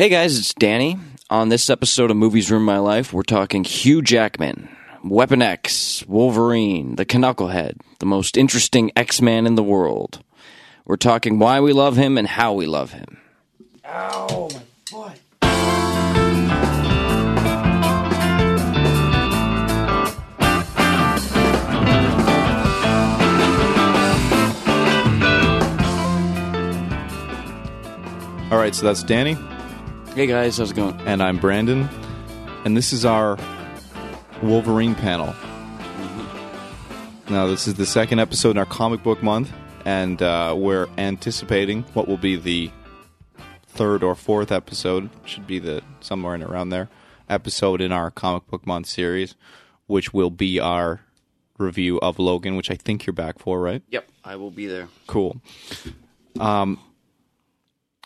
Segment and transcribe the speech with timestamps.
[0.00, 0.98] Hey guys, it's Danny.
[1.28, 6.96] On this episode of Movies Ruin My Life, we're talking Hugh Jackman, Weapon X, Wolverine,
[6.96, 10.24] the Knucklehead, the most interesting X Man in the world.
[10.86, 13.18] We're talking why we love him and how we love him.
[13.84, 15.20] Ow, my foot.
[28.50, 29.36] All right, so that's Danny,
[30.20, 31.00] Hey guys, how's it going?
[31.06, 31.88] and I'm Brandon,
[32.66, 33.38] and this is our
[34.42, 35.34] Wolverine panel.
[37.30, 39.50] Now, this is the second episode in our comic book month,
[39.86, 42.70] and uh, we're anticipating what will be the
[43.68, 46.90] third or fourth episode, should be the somewhere in around there,
[47.30, 49.36] episode in our comic book month series,
[49.86, 51.00] which will be our
[51.56, 53.82] review of Logan, which I think you're back for, right?
[53.88, 54.88] Yep, I will be there.
[55.06, 55.40] Cool.
[56.38, 56.78] Um,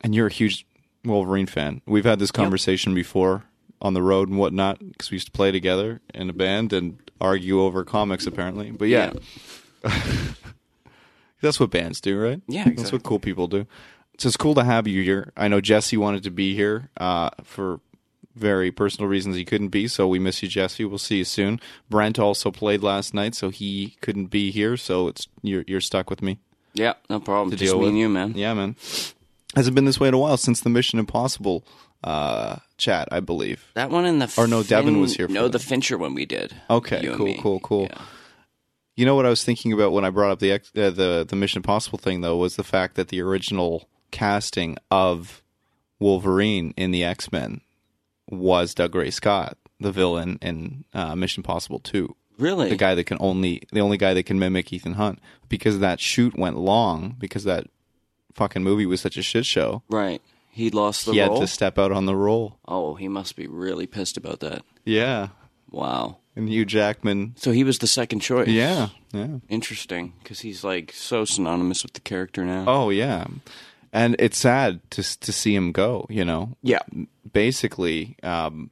[0.05, 0.65] and you're a huge
[1.05, 1.81] Wolverine fan.
[1.87, 3.45] We've had this conversation before
[3.81, 6.99] on the road and whatnot because we used to play together in a band and
[7.21, 8.71] argue over comics, apparently.
[8.71, 9.13] But yeah,
[11.41, 12.41] that's what bands do, right?
[12.49, 13.67] Yeah, That's what cool people do.
[14.19, 15.33] So it's cool to have you here.
[15.37, 17.81] I know Jesse wanted to be here uh, for
[18.37, 20.85] very personal reasons he couldn't be, so we miss you, Jesse.
[20.85, 21.61] We'll see you soon.
[21.91, 24.77] Brent also played last night, so he couldn't be here.
[24.77, 26.39] So it's you're you're stuck with me.
[26.75, 27.51] Yeah, no problem.
[27.51, 27.89] To Just deal me with.
[27.91, 28.35] and you, man.
[28.37, 28.77] Yeah, man.
[29.57, 31.65] Has it been this way in a while since the Mission Impossible
[32.03, 33.09] uh, chat?
[33.13, 33.65] I believe.
[33.75, 35.53] That one in the Or no, Devin was here No, that.
[35.53, 36.55] the Fincher one we did.
[36.69, 37.83] Okay, cool, cool, cool.
[37.91, 38.03] Yeah.
[38.97, 41.37] You know what I was thinking about when I brought up the uh, the the
[41.37, 45.43] Mission Impossible thing though was the fact that the original casting of
[45.99, 47.61] Wolverine in the X Men
[48.29, 52.15] was Dougray Scott, the villain in uh, Mission Impossible Two.
[52.37, 52.69] Really?
[52.69, 56.01] the guy that can only the only guy that can mimic Ethan Hunt because that
[56.01, 57.69] shoot went long because that
[58.35, 59.83] fucking movie was such a shit show.
[59.89, 60.21] Right.
[60.51, 61.35] He lost the he role.
[61.35, 62.59] had to step out on the role.
[62.69, 64.63] Oh, he must be really pissed about that.
[64.85, 65.29] Yeah,
[65.71, 66.19] Wow.
[66.37, 67.35] and Hugh Jackman.
[67.37, 68.47] So he was the second choice.
[68.49, 69.39] Yeah, yeah.
[69.49, 72.65] Interesting, because he's like so synonymous with the character now.
[72.69, 73.25] Oh yeah,
[73.93, 76.07] and it's sad to to see him go.
[76.09, 76.83] You know, yeah.
[77.33, 78.71] basically, um,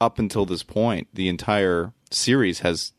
[0.00, 2.92] up until this point, the entire series has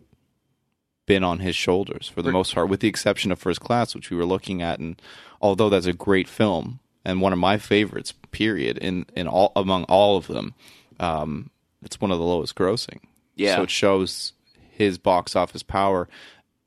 [1.05, 4.09] been on his shoulders for the most part, with the exception of First Class, which
[4.09, 4.79] we were looking at.
[4.79, 4.99] And
[5.41, 9.83] although that's a great film and one of my favorites, period, in in all among
[9.85, 10.53] all of them,
[10.99, 11.49] um,
[11.83, 12.99] it's one of the lowest grossing.
[13.35, 13.57] Yeah.
[13.57, 14.33] so it shows
[14.71, 16.07] his box office power,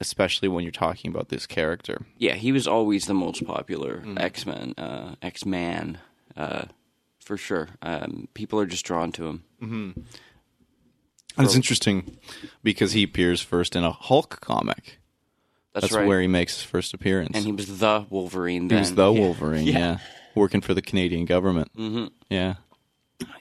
[0.01, 2.03] especially when you're talking about this character.
[2.19, 4.19] Yeah, he was always the most popular Mm-hmm.
[4.19, 5.99] X Men, uh, X Man,
[6.37, 6.67] uh,
[7.19, 7.71] for sure.
[7.83, 9.43] Um, people are just drawn to him.
[9.61, 10.07] And
[11.39, 12.17] it's interesting
[12.63, 14.99] because he appears first in a Hulk comic.
[15.75, 16.07] That's, That's right.
[16.09, 17.37] where he makes his first appearance.
[17.37, 18.69] and he was the Wolverine.
[18.69, 19.21] He was the Yeah.
[19.21, 19.99] Wolverine, yeah.
[20.35, 21.71] Working for the Canadian government.
[21.77, 22.07] Mm-hmm.
[22.31, 22.55] Yeah.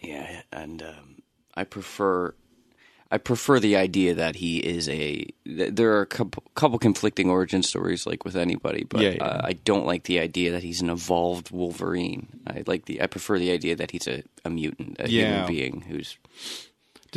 [0.02, 1.22] Yeah, and um,
[1.56, 2.34] I prefer.
[3.10, 5.26] I prefer the idea that he is a.
[5.46, 9.24] th- There are a couple, couple conflicting origin stories, like with anybody, but Yeah, yeah.
[9.24, 12.28] Uh, I don't like the idea that he's an evolved Wolverine.
[12.48, 13.02] I like the.
[13.02, 15.28] I prefer the idea that he's a, a mutant, a Yeah.
[15.46, 16.18] human being who's.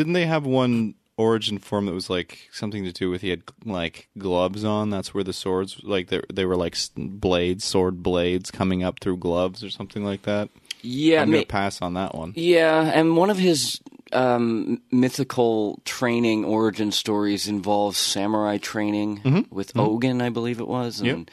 [0.01, 3.43] Didn't they have one origin form that was like something to do with he had
[3.67, 4.89] like gloves on?
[4.89, 9.19] That's where the swords, like they, they were like blades, sword blades coming up through
[9.19, 10.49] gloves or something like that.
[10.81, 12.33] Yeah, I'm ma- going to pass on that one.
[12.35, 13.79] Yeah, and one of his
[14.11, 21.01] um, mythical training origin stories involves samurai training with Ogun, I believe it was.
[21.01, 21.31] And, Yep.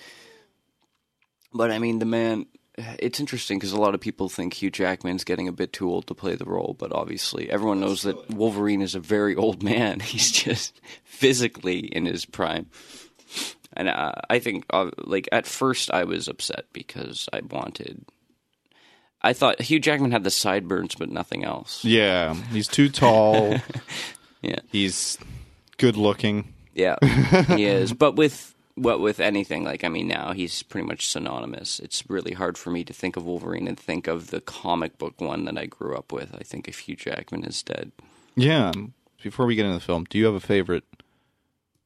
[1.53, 2.47] But I mean, the man.
[2.77, 6.05] It's interesting because a lot of people think Hugh Jackman's getting a bit too old
[6.07, 9.99] to play the role, but obviously everyone knows that Wolverine is a very old man.
[10.01, 12.67] He's just physically in his prime.
[13.73, 18.05] And uh, I think, uh, like, at first I was upset because I wanted.
[19.21, 21.83] I thought Hugh Jackman had the sideburns, but nothing else.
[21.83, 22.35] Yeah.
[22.51, 23.57] He's too tall.
[24.41, 24.59] Yeah.
[24.71, 25.17] He's
[25.77, 26.53] good looking.
[26.75, 26.97] Yeah,
[27.55, 27.91] he is.
[27.91, 31.79] But with what with anything, like I mean, now he's pretty much synonymous.
[31.79, 35.19] It's really hard for me to think of Wolverine and think of the comic book
[35.19, 36.33] one that I grew up with.
[36.35, 37.91] I think if Hugh Jackman is dead,
[38.35, 38.71] Yeah.
[39.23, 40.83] Before we get into the film, do you have a favorite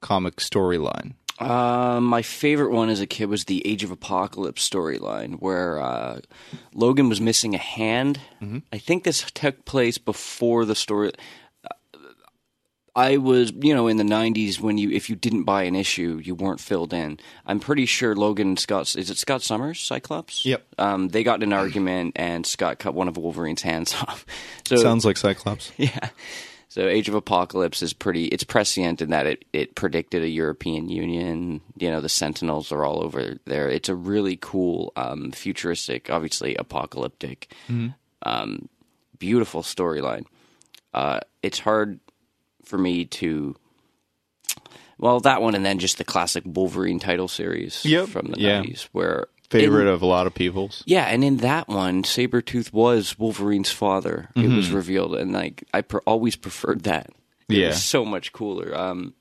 [0.01, 1.13] comic storyline?
[1.39, 6.19] Uh, my favorite one as a kid was the Age of Apocalypse storyline, where uh,
[6.75, 8.19] Logan was missing a hand.
[8.71, 11.13] I think this took place before the story.
[12.95, 16.19] I was, you know, in the '90s when you, if you didn't buy an issue,
[16.23, 17.19] you weren't filled in.
[17.45, 20.45] I'm pretty sure Logan Scott, is it Scott Summers, Cyclops?
[20.45, 20.65] Yep.
[20.77, 24.25] Um, they got in an argument, and Scott cut one of Wolverine's hands off.
[24.65, 25.71] So Sounds like Cyclops.
[25.77, 26.09] yeah.
[26.67, 30.87] So Age of Apocalypse is pretty it's prescient in that it, it predicted a European
[30.87, 31.59] Union.
[31.77, 33.69] You know, the Sentinels are all over there.
[33.69, 37.53] It's a really cool, um, futuristic, obviously apocalyptic
[38.23, 38.69] Um,
[39.17, 40.25] beautiful storyline.
[40.93, 41.99] Uh, it's hard
[42.63, 43.55] for me to.
[44.97, 48.09] Well, that one, and then just the classic Wolverine title series Yep.
[48.09, 48.61] from the Yeah.
[48.61, 50.83] 90s, where Favorite in- of a lot of people's.
[50.85, 54.29] yeah, and in that one, Sabretooth was Wolverine's father.
[54.35, 54.75] It was Mm-hmm.
[54.75, 57.09] revealed, and like I per- always preferred that.
[57.49, 57.71] It Yeah.
[57.73, 58.77] so much cooler.
[58.77, 59.13] Um,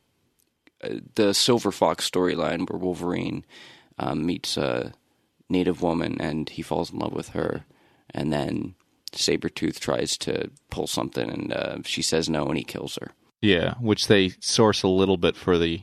[0.85, 3.45] uh, the Silver Fox storyline where Wolverine
[3.99, 4.93] um, meets a
[5.49, 7.65] native woman and he falls in love with her,
[8.15, 8.75] and then
[9.13, 13.13] Sabretooth tries to pull something, and uh, she says no, and he kills her.
[13.41, 15.83] Yeah, which they source a little bit for the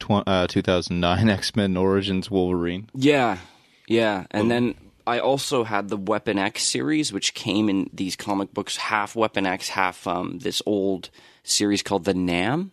[0.00, 2.88] tw- uh, 2009 X Men Origins Wolverine.
[2.94, 3.38] Yeah,
[3.86, 4.74] yeah, and then
[5.06, 9.46] I also had the Weapon X series, which came in these comic books, half Weapon
[9.46, 11.10] X, half um, this old
[11.42, 12.72] series called the Nam.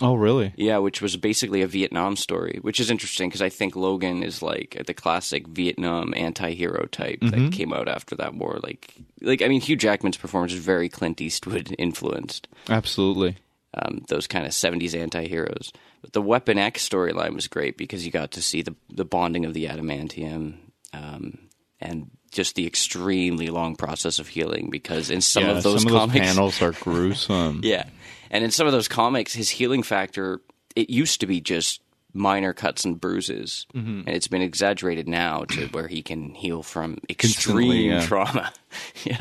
[0.00, 0.52] Oh, really?
[0.56, 4.42] Yeah, which was basically a Vietnam story, which is interesting because I think Logan is
[4.42, 8.60] like the classic Vietnam anti-hero type that came out after that war.
[8.62, 12.46] Like, like I mean, Hugh Jackman's performance is very Clint Eastwood influenced.
[12.68, 13.36] Absolutely.
[13.74, 15.72] um, those kind of 70s anti-heroes.
[16.02, 19.44] But the Weapon X storyline was great because you got to see the the bonding
[19.44, 20.58] of the adamantium
[20.92, 21.38] um,
[21.80, 25.92] and just the extremely long process of healing because in some yeah, of those some
[25.92, 27.60] of comics those panels are gruesome.
[27.64, 27.88] yeah.
[28.30, 30.40] And in some of those comics his healing factor
[30.76, 31.80] it used to be just
[32.14, 34.00] minor cuts and bruises Mm-hmm.
[34.06, 38.00] and it's been exaggerated now to where he can heal from extreme yeah.
[38.06, 38.52] trauma.
[39.04, 39.20] yeah.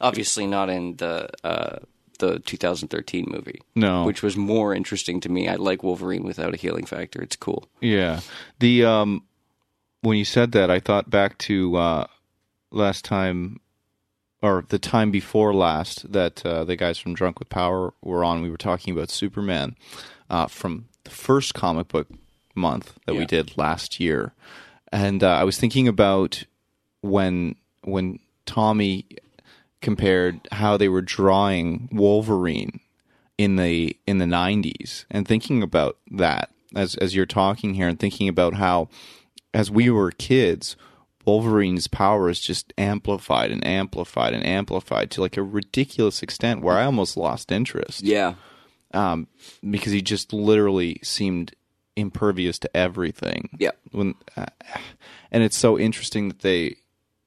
[0.00, 1.78] Obviously not in the uh
[2.18, 4.04] the 2013 movie No.
[4.04, 5.48] which was more interesting to me.
[5.48, 7.20] I like Wolverine without a healing factor.
[7.20, 7.68] It's cool.
[7.80, 8.20] Yeah.
[8.60, 9.24] The um
[10.02, 12.06] when you said that I thought back to uh
[12.70, 13.60] last time
[14.42, 18.42] or the time before last that uh, the guys from Drunk with Power were on
[18.42, 19.76] we were talking about Superman
[20.30, 22.08] uh from the first comic book
[22.54, 24.34] month that we did last year.
[24.90, 26.44] And uh, I was thinking about
[27.00, 29.06] when when Tommy
[29.80, 32.80] compared how they were drawing Wolverine
[33.38, 37.98] in the in the 90s and thinking about that as as you're talking here and
[37.98, 38.88] thinking about how
[39.54, 40.76] as we were kids
[41.24, 46.76] Wolverine's power is just amplified and amplified and amplified to like a ridiculous extent where
[46.76, 48.34] I almost lost interest Yeah.
[48.92, 49.28] um,
[49.68, 51.54] because he just literally seemed
[51.96, 53.50] impervious to everything.
[53.58, 53.72] Yeah.
[53.92, 54.46] When uh,
[55.30, 56.76] and it's so interesting that they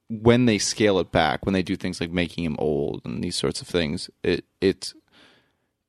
[0.08, 3.36] when they scale it back, when they do things like making him old and these
[3.36, 4.92] sorts of things, it it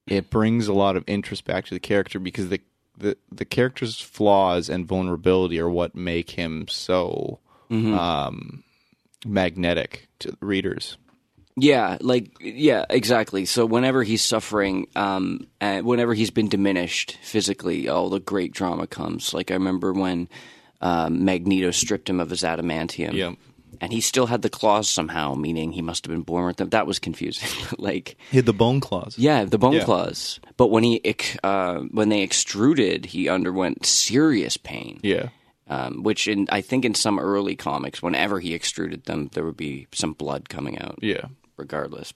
[0.08, 2.62] it brings a lot of interest back to the character because the
[2.98, 7.40] the the character's flaws and vulnerability are what make him so
[7.70, 8.64] um,
[9.26, 10.98] magnetic to readers.
[11.60, 13.46] Yeah, like yeah, exactly.
[13.46, 18.86] So whenever he's suffering, um, and whenever he's been diminished physically, all the great drama
[18.86, 19.34] comes.
[19.34, 20.30] Like I remember when
[20.82, 23.32] um, Magneto stripped him of his adamantium, Yeah.
[23.82, 26.70] and he still had the claws somehow, meaning he must have been born with them.
[26.70, 27.50] That was confusing.
[27.80, 29.18] like He had the bone claws.
[29.18, 29.84] yeah, the bone Yeah.
[29.86, 30.40] claws.
[30.58, 31.02] But when he
[31.44, 35.00] uh, when they extruded, he underwent serious pain.
[35.02, 35.30] Yeah.
[35.70, 39.58] Um, which in I think in some early comics, whenever he extruded them, there would
[39.58, 41.00] be some blood coming out.
[41.02, 41.26] Yeah.
[41.58, 42.14] Regardless,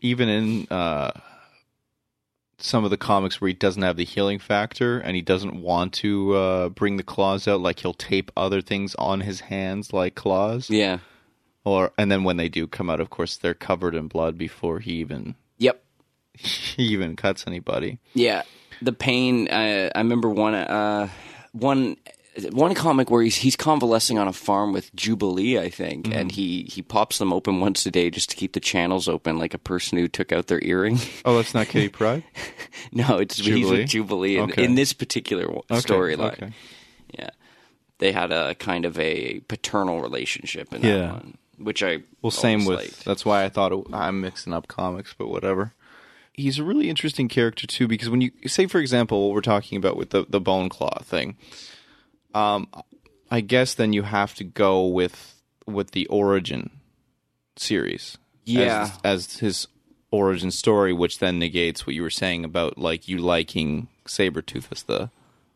[0.00, 1.10] even in uh,
[2.58, 5.92] some of the comics where he doesn't have the healing factor and he doesn't want
[5.94, 10.14] to uh, bring the claws out, like he'll tape other things on his hands like
[10.14, 10.70] claws.
[10.70, 10.98] yeah,
[11.64, 14.80] Or and then when they do come out, of course, they're covered in blood before
[14.80, 15.82] he even yep,
[16.34, 17.98] he even cuts anybody.
[18.14, 18.42] yeah.
[18.82, 19.48] The pain.
[19.48, 21.08] Uh, I remember one uh,
[21.52, 21.96] one
[22.50, 26.18] one comic where he's he's convalescing on a farm with Jubilee, I think, mm-hmm.
[26.18, 29.38] and he he pops them open once a day just to keep the channels open,
[29.38, 30.98] like a person who took out their earring.
[31.24, 32.24] Oh, that's not Kitty Pryde.
[32.92, 33.78] no, it's he's Jubilee?
[33.80, 34.64] with Jubilee in, Okay.
[34.64, 36.32] in this particular Okay, storyline.
[36.32, 36.52] okay.
[37.16, 37.30] Yeah,
[37.98, 41.12] they had a kind of a paternal relationship in that Yeah.
[41.12, 42.78] one, which I Well, same with.
[42.78, 43.04] liked.
[43.04, 45.72] That's why I thought it, I'm mixing up comics, but whatever.
[46.32, 49.78] He's a really interesting character too, because when you say, for example, what we're talking
[49.78, 51.36] about with the the bone claw thing,
[52.34, 52.68] um,
[53.30, 56.70] I guess then you have to go with with the origin
[57.56, 58.90] series, Yeah.
[59.04, 59.68] as, as his
[60.10, 64.82] origin story, which then negates what you were saying about like you liking Sabretooth as
[64.84, 65.10] the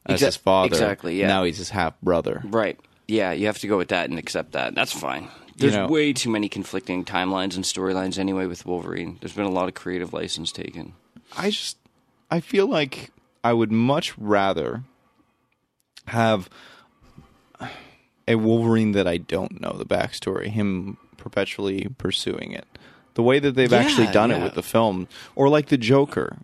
[0.07, 0.69] as Exa- his father.
[0.69, 1.27] exactly, yeah.
[1.29, 2.41] Now he's his half brother.
[2.45, 2.79] Right.
[3.07, 4.75] Yeah, you have to go with that and accept that.
[4.75, 5.29] That's fine.
[5.57, 9.19] There's know- way too many conflicting timelines and storylines anyway with Wolverine.
[9.21, 10.95] There's been a lot of creative license taken.
[11.37, 11.77] I just
[12.31, 13.11] I feel like
[13.45, 14.85] I would much rather
[16.09, 16.49] have
[18.27, 22.67] a Wolverine that I don't know the backstory, him perpetually pursuing it.
[23.15, 26.39] The way that they've actually Yeah, done it with the film, or like the Joker.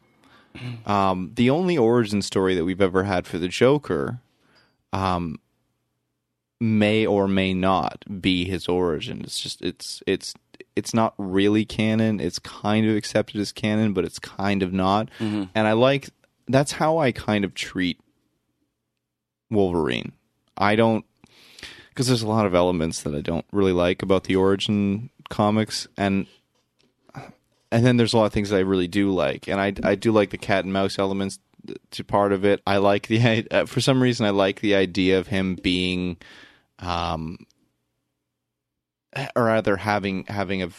[0.87, 4.21] Um, the only origin story that we've ever had for the Joker,
[4.93, 5.39] um,
[6.61, 9.21] may or may not be his origin.
[9.25, 10.35] It's just it's it's
[10.77, 12.21] it's not really canon.
[12.21, 15.09] It's kind of accepted as canon, but it's kind of not.
[15.19, 16.11] And I like
[16.49, 17.99] that's how I kind of treat
[19.51, 20.13] Wolverine.
[20.57, 21.05] I don't
[21.89, 25.87] because there's a lot of elements that I don't really like about the origin comics
[25.97, 26.27] and
[27.75, 29.97] and then there's a lot of things that I really do like, and I I
[29.97, 31.41] do like the cat and mouse elements
[31.91, 32.63] to part of it.
[32.65, 36.19] I like the uh, for some reason I like the idea of him being,
[36.79, 37.39] um,
[39.35, 40.71] or rather having having a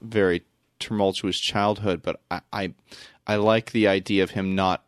[0.00, 0.42] very
[0.78, 2.00] tumultuous childhood.
[2.02, 2.74] But I, I
[3.26, 4.86] I like the idea of him not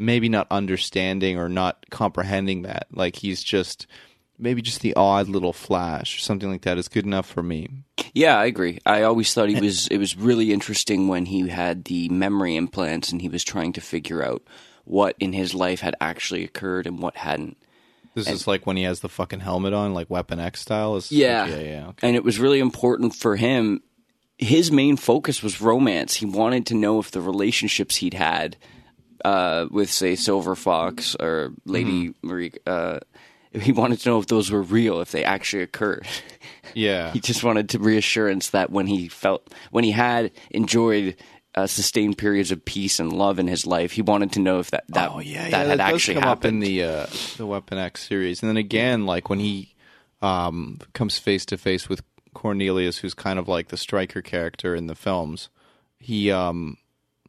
[0.00, 2.86] maybe not understanding or not comprehending that.
[2.90, 3.86] Like he's just
[4.38, 7.68] maybe just the odd little flash or something like that is good enough for me.
[8.14, 8.78] Yeah, I agree.
[8.86, 9.86] I always thought he was.
[9.88, 13.80] It was really interesting when he had the memory implants and he was trying to
[13.80, 14.42] figure out
[14.84, 17.58] what in his life had actually occurred and what hadn't.
[18.14, 20.96] This is like when he has the fucking helmet on, like Weapon X style.
[20.96, 21.86] Is Yeah, yeah, yeah.
[21.88, 22.08] Okay.
[22.08, 23.82] And it was really important for him.
[24.36, 26.14] His main focus was romance.
[26.14, 28.56] He wanted to know if the relationships he'd had
[29.24, 32.52] uh, with, say, Silver Fox or Lady Marie.
[32.66, 33.00] Uh,
[33.52, 36.06] he wanted to know if those were real, if they actually occurred.
[36.72, 41.16] Yeah, he just wanted to reassurance that when he felt when he had enjoyed
[41.56, 44.70] uh, sustained periods of peace and love in his life, he wanted to know if
[44.70, 46.62] that that oh yeah, that yeah, had that actually come up in happened.
[46.62, 47.06] the uh,
[47.38, 49.74] the Weapon X series, and then again, like when he
[50.22, 52.02] um, comes face to face with
[52.34, 55.48] Cornelius, who's kind of like the Stryker character in the films.
[55.98, 56.76] He um,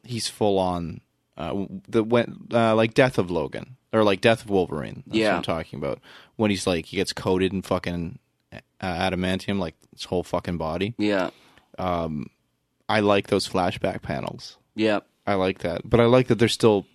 [0.04, 1.02] he's full on
[1.42, 5.04] uh, the when uh, like Death of Logan or like Death of Wolverine.
[5.08, 5.30] That's Yeah.
[5.32, 6.00] what I'm talking about.
[6.36, 8.20] When he's like he gets coated in fucking
[8.54, 10.94] uh, adamantium, like his whole fucking body.
[10.98, 11.30] yeah,
[12.90, 14.58] I like those flashback panels.
[14.76, 15.00] yeah.
[15.28, 16.88] I like that, but I like that they're still.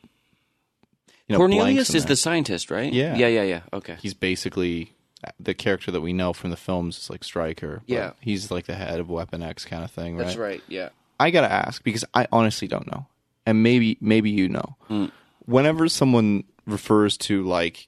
[1.29, 2.09] You know, Cornelius is there.
[2.11, 2.93] the scientist, right?
[2.93, 3.15] Yeah.
[3.17, 3.61] yeah, yeah, yeah.
[3.73, 3.97] Okay.
[4.01, 4.93] he's basically
[5.41, 7.83] the character that we know from the films is like Stryker.
[7.87, 8.13] Yeah.
[8.21, 10.25] he's like the head of Weapon X kind of thing, right?
[10.25, 10.61] That's right.
[10.69, 10.89] Yeah.
[11.21, 13.07] I gotta ask because I honestly don't know,
[13.47, 14.77] and maybe maybe you know.
[14.89, 15.07] Hmm.
[15.47, 17.87] Whenever someone refers to like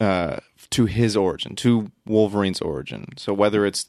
[0.00, 0.36] uh
[0.70, 3.86] to his origin, to Wolverine's origin, so whether it's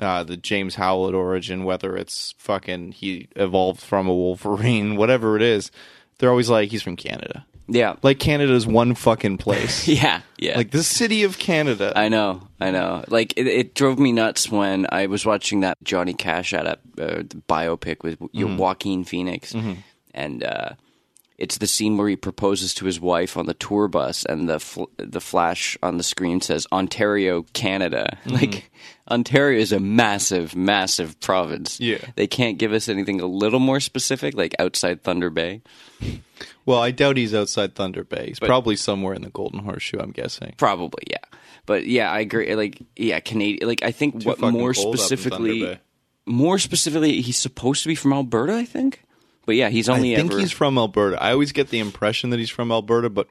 [0.00, 5.42] uh, the James Howlett origin, whether it's fucking he evolved from a Wolverine, whatever it
[5.42, 5.70] is,
[6.18, 7.46] they're always like he's from Canada.
[7.72, 7.96] Yeah.
[8.02, 9.86] Like Canada's one fucking place.
[9.86, 10.22] Yeah.
[10.38, 10.56] Yeah.
[10.56, 11.92] Like the city of Canada.
[11.94, 13.04] I know, I know.
[13.08, 16.76] Like it, it drove me nuts when I was watching that Johnny Cash at uh,
[17.48, 18.56] biopic with Mm-hmm.
[18.56, 19.54] Joaquin Phoenix,
[20.14, 20.70] and uh,
[21.40, 24.60] it's the scene where he proposes to his wife on the tour bus, and the
[24.60, 28.18] fl- the flash on the screen says Ontario, Canada.
[28.24, 28.34] Mm-hmm.
[28.34, 28.70] Like
[29.10, 31.80] Ontario is a massive, massive province.
[31.80, 31.98] Yeah.
[32.14, 35.62] they can't give us anything a little more specific, like outside Thunder Bay.
[36.66, 38.26] well, I doubt he's outside Thunder Bay.
[38.28, 40.54] He's probably somewhere in the Golden Horseshoe, I'm guessing.
[40.58, 41.38] Probably, yeah.
[41.66, 42.54] But yeah, I agree.
[42.54, 43.68] Like, yeah, Canadian.
[43.68, 45.78] Like, I think what more cold up in Thunder specifically,
[46.26, 48.54] more specifically, he's supposed to be from Alberta.
[48.54, 49.02] I think.
[49.50, 50.14] But yeah, he's only.
[50.14, 50.38] I think ever.
[50.40, 51.20] he's from Alberta.
[51.20, 53.26] I always get the impression that he's from Alberta, but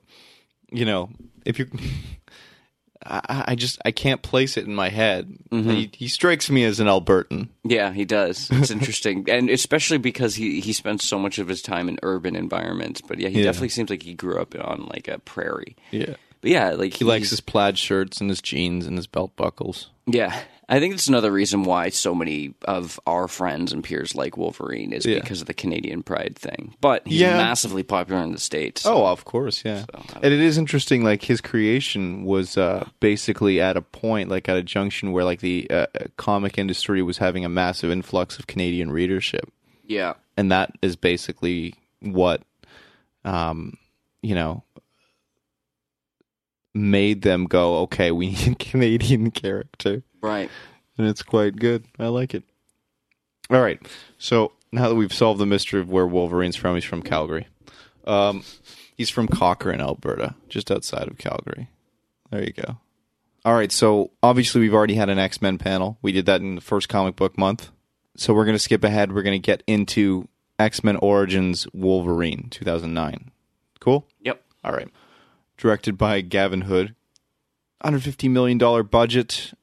[0.69, 1.09] you know,
[1.45, 1.67] if you,
[3.05, 5.33] I, I just I can't place it in my head.
[5.49, 5.69] Mm-hmm.
[5.69, 7.47] He, he strikes me as an Albertan.
[7.63, 8.49] yeah, he does.
[8.51, 12.35] It's interesting, and especially because he he spends so much of his time in urban
[12.35, 12.99] environments.
[12.99, 13.45] But yeah, he Yeah.
[13.45, 15.77] definitely seems like he grew up on like a prairie.
[15.91, 19.37] Yeah, But yeah, like he likes his plaid shirts and his jeans and his belt
[19.37, 19.89] buckles.
[20.05, 20.37] Yeah,
[20.71, 24.93] I think it's another reason why so many of our friends and peers like Wolverine
[24.93, 25.19] is Yeah.
[25.19, 26.75] because of the Canadian pride thing.
[26.79, 27.37] But he's Yeah.
[27.37, 28.85] massively popular in the states.
[28.85, 29.85] Oh, of course, yeah.
[30.21, 31.03] and it is interesting.
[31.03, 35.39] Like his creation was uh, basically at a point, like at a junction where like
[35.41, 39.51] the uh, comic industry was having a massive influx of Canadian readership.
[39.87, 42.43] yeah, and that is basically what
[43.25, 43.75] um
[44.21, 44.63] you know
[46.73, 50.49] made them go okay we need a canadian character right.
[50.97, 52.43] and it's quite good i like it
[53.49, 53.81] all right
[54.17, 57.47] so now that we've solved the mystery of where wolverine's from he's from calgary
[58.05, 58.43] um
[58.95, 61.69] he's from cochrane alberta just outside of calgary
[62.31, 62.77] there you go
[63.45, 66.61] all right so obviously we've already had an x-men panel we did that in the
[66.61, 67.71] first comic book month
[68.19, 69.13] so we're going to skip ahead.
[69.13, 70.27] We're going to get into
[70.59, 73.31] X Men Origins Wolverine 2009.
[73.79, 74.05] Cool?
[74.19, 74.43] Yep.
[74.63, 74.89] All right.
[75.57, 76.95] Directed by Gavin Hood.
[77.83, 78.57] $150 million
[78.87, 79.53] budget.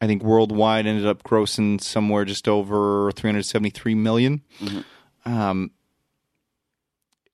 [0.00, 4.42] I think worldwide ended up grossing somewhere just over 373 million.
[5.24, 5.70] Um,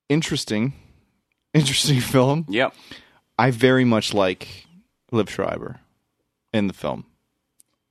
[0.08, 0.72] interesting.
[1.54, 2.46] Interesting film.
[2.48, 2.74] Yep.
[3.38, 4.66] I very much like
[5.12, 5.78] Liev Schreiber
[6.52, 7.06] in the film.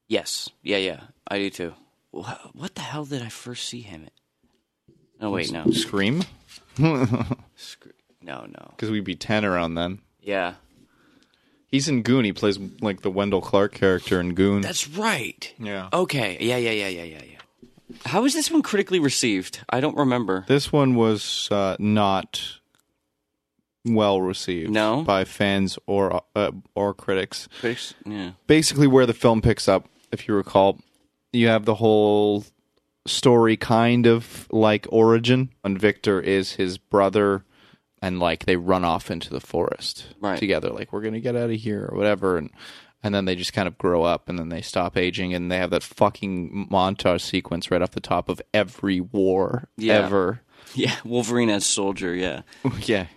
[0.10, 0.50] Yes.
[0.64, 0.78] Yeah.
[0.78, 1.00] Yeah.
[1.28, 1.74] I do too.
[2.12, 4.10] What the hell did I first see him in?
[5.22, 5.70] No, wait, no.
[5.72, 6.24] Scream?
[8.26, 8.68] No, no.
[8.70, 10.00] Because we'd be 10 around then.
[10.22, 10.54] Yeah.
[11.74, 12.24] He's in Goon.
[12.24, 14.62] He plays like the Wendell Clark character in Goon.
[14.62, 15.52] That's right.
[15.58, 15.90] yeah.
[15.92, 16.38] Okay.
[16.40, 17.98] Yeah, yeah, yeah, yeah, yeah, yeah.
[18.06, 19.62] How was this one critically received?
[19.72, 20.46] I don't remember.
[20.48, 22.60] This one was uh, not
[23.86, 24.70] well received.
[24.72, 25.02] No?
[25.02, 27.48] by fans or uh, or critics.
[27.60, 28.32] Critics- Yeah.
[28.46, 30.80] Basically, where the film picks up, if you recall,
[31.32, 32.46] you have the whole
[33.08, 37.44] story kind of like origin, and Victor is his brother,
[38.04, 40.38] and like they run off into the forest Right.
[40.38, 42.52] together, like we're gonna get out of here or whatever, and
[43.02, 45.58] and then they just kind of grow up, and then they stop aging, and they
[45.58, 49.96] have that fucking montage sequence right off the top of every war Yeah.
[50.06, 50.42] ever.
[50.76, 50.96] Yeah.
[51.04, 52.14] Wolverine as soldier.
[52.16, 52.42] Yeah.
[52.86, 53.08] Yeah.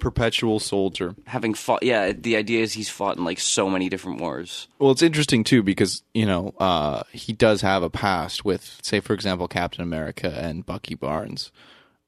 [0.00, 1.14] Perpetual soldier.
[1.26, 1.82] Having fought.
[1.82, 2.12] Yeah.
[2.12, 4.66] The idea is he's fought in like so many different wars.
[4.78, 9.00] Well, it's interesting too because, you know, uh, he does have a past with, say,
[9.00, 11.52] for example, Captain America and Bucky Barnes.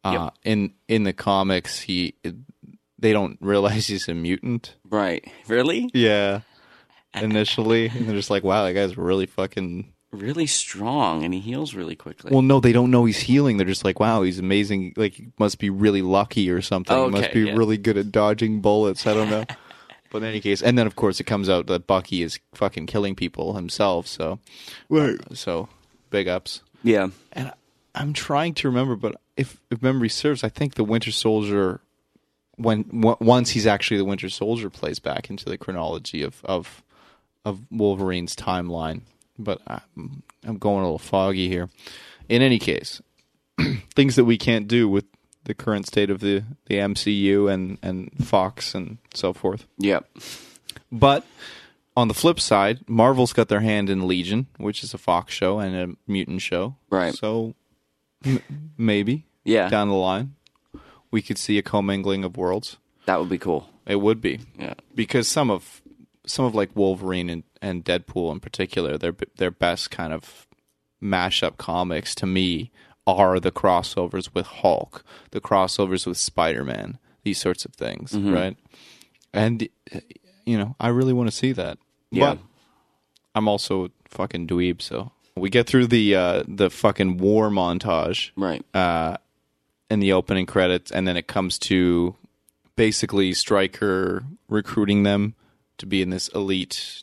[0.05, 2.15] Uh, In in the comics, he
[2.99, 4.77] they don't realize he's a mutant.
[4.89, 5.25] Right.
[5.49, 5.91] Really?
[5.95, 6.41] Yeah.
[7.15, 11.75] Initially, and they're just like, "Wow, that guy's really fucking." Really strong, and he heals
[11.75, 12.31] really quickly.
[12.33, 13.57] Well, no, they don't know he's healing.
[13.57, 14.95] They're just like, "Wow, he's amazing.
[14.97, 16.97] Like, he must be really lucky or something.
[16.97, 17.55] he must be yeah.
[17.55, 19.45] really good at dodging bullets." I don't know.
[20.11, 22.87] But in any case, and then of course it comes out that Bucky is fucking
[22.87, 24.07] killing people himself.
[24.07, 24.39] So,
[24.89, 25.19] right.
[25.37, 25.69] So,
[26.11, 26.61] big ups.
[26.85, 27.09] yeah.
[27.33, 27.55] And I-
[27.97, 31.81] I'm trying to remember, but if if memory serves, I think the Winter Soldier,
[32.57, 36.83] when w- once he's actually the Winter Soldier, plays back into the chronology of of
[37.45, 39.03] of Wolverine's timeline.
[39.39, 41.69] But I'm, I'm going a little foggy here.
[42.29, 43.03] In any case,
[43.95, 45.05] things that we can't do with
[45.45, 49.67] the current state of the the MCU and and Fox and so forth.
[49.79, 50.09] Yep.
[50.93, 51.27] But
[51.97, 55.59] on the flip side, Marvel's got their hand in Legion, which is a Fox show
[55.59, 56.77] and a mutant show.
[56.91, 57.15] Right.
[57.15, 57.55] So
[58.25, 58.43] m-
[58.77, 59.69] maybe Yeah.
[59.69, 60.35] down the line
[61.11, 62.77] we could see a commingling of worlds.
[63.07, 63.69] That would be cool.
[63.87, 64.75] It would be Yeah.
[64.95, 65.81] because some of
[66.27, 70.47] some of like Wolverine and, and Deadpool in particular, their their best kind of
[71.03, 72.71] mashup comics to me
[73.07, 78.33] are the crossovers with Hulk, the crossovers with Spider Man, these sorts of things, Mm-hmm.
[78.33, 78.57] right?
[79.33, 79.69] And
[80.47, 81.79] you know, I really want to see that.
[82.11, 82.35] Yeah.
[82.35, 82.39] But
[83.35, 88.65] I'm also fucking dweeb, so we get through the uh, the fucking war montage Right.
[88.75, 89.17] uh,
[89.91, 92.15] in the opening credits, and then it comes to
[92.77, 95.35] basically Stryker recruiting them
[95.79, 97.03] to be in this elite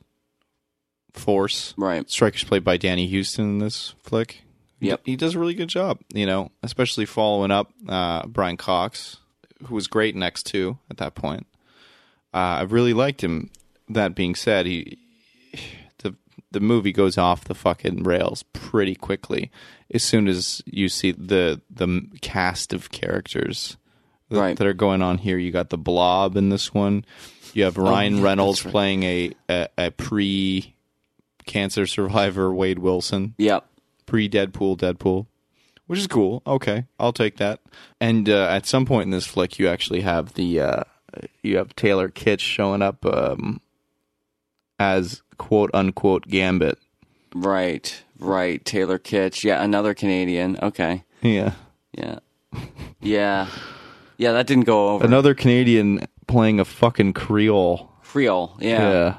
[1.13, 1.73] force.
[1.77, 2.09] Right.
[2.09, 4.41] Stryker's played by Danny Huston in this flick.
[4.79, 5.01] He- Yep.
[5.05, 5.99] he does a really good job.
[6.13, 9.17] You know, especially following up uh, Brian Cox,
[9.65, 11.45] who was great next to at that point.
[12.33, 13.49] Uh, I really liked him.
[13.89, 14.97] That being said, he
[16.51, 19.49] the movie goes off the fucking rails pretty quickly
[19.93, 23.77] as soon as you see the the cast of characters
[24.29, 24.57] that, Right.
[24.57, 25.37] that are going on here.
[25.37, 27.03] You got the Blob in this one.
[27.53, 28.71] You have Ryan Oh, yeah, Reynolds right.
[28.71, 30.75] playing a a, a pre
[31.45, 33.65] cancer survivor Wade Wilson, Yep.
[34.05, 35.25] pre Deadpool Deadpool,
[35.87, 36.41] which is cool.
[36.47, 37.59] Okay, I'll take that.
[37.99, 40.83] And uh, at some point in this flick, you actually have the uh,
[41.43, 43.59] you have Taylor Kitsch showing up um,
[44.81, 46.77] as quote unquote Gambit.
[47.35, 48.03] Right.
[48.19, 48.63] Right.
[48.65, 49.43] Taylor Kitsch.
[49.43, 49.63] Yeah.
[49.63, 50.57] Another Canadian.
[50.61, 51.03] Okay.
[51.21, 51.53] Yeah,
[51.95, 52.19] Yeah.
[52.99, 53.47] Yeah.
[54.17, 54.31] Yeah.
[54.33, 55.05] That didn't go over.
[55.05, 57.91] another Canadian playing a fucking Creole.
[58.03, 58.57] Creole.
[58.59, 59.17] Yeah.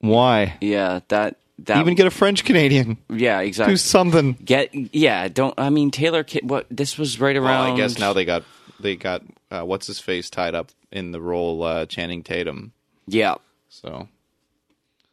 [0.00, 0.56] Why?
[0.60, 1.00] Yeah.
[1.08, 1.36] That.
[1.58, 1.78] That.
[1.78, 2.98] Even get a French Canadian.
[3.10, 3.40] Yeah.
[3.40, 3.72] Exactly.
[3.72, 4.34] Do something.
[4.44, 4.72] Get.
[4.94, 5.26] Yeah.
[5.28, 5.54] Don't.
[5.58, 6.24] I mean, Taylor.
[6.42, 6.66] What?
[6.70, 7.72] This was right Well, around.
[7.74, 8.44] I guess now they got
[8.78, 12.72] they got uh, what's his face tied up in the role uh, Channing Tatum.
[13.08, 13.36] Yeah.
[13.68, 14.08] So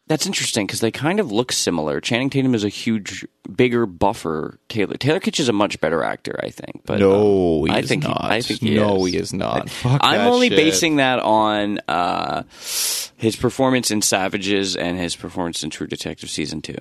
[0.08, 2.02] That's interesting because they kind of look similar.
[2.02, 4.60] Channing Tatum is a huge, bigger, buffer.
[4.68, 6.82] Taylor Taylor Kitsch is a much better actor, I think.
[6.86, 8.22] But no, um, he I is think not.
[8.22, 9.13] I think he no, is.
[9.13, 9.70] he is not.
[9.70, 10.58] Fuck I'm that only shit.
[10.58, 12.44] basing that on uh,
[13.16, 16.78] his performance in Savages and his performance in True Detective season two.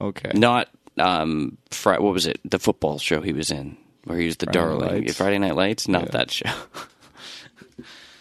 [0.00, 0.30] Okay.
[0.34, 2.40] Not um, Fri what was it?
[2.44, 5.08] The football show he was in, where he was the Friday darling.
[5.12, 5.88] Friday Night Lights.
[5.88, 6.50] Not that show.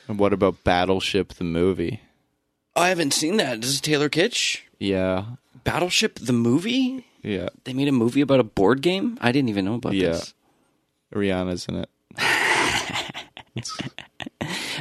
[0.08, 2.02] And what about Battleship the movie?
[2.76, 3.62] I haven't seen that.
[3.62, 4.60] This is Taylor Kitsch.
[4.80, 5.26] Yeah,
[5.64, 7.06] Battleship the movie.
[7.24, 9.18] yeah, They made a movie about a board game.
[9.22, 10.10] I didn't even know about Yeah.
[10.12, 10.34] this.
[11.14, 11.90] Rihanna's in it.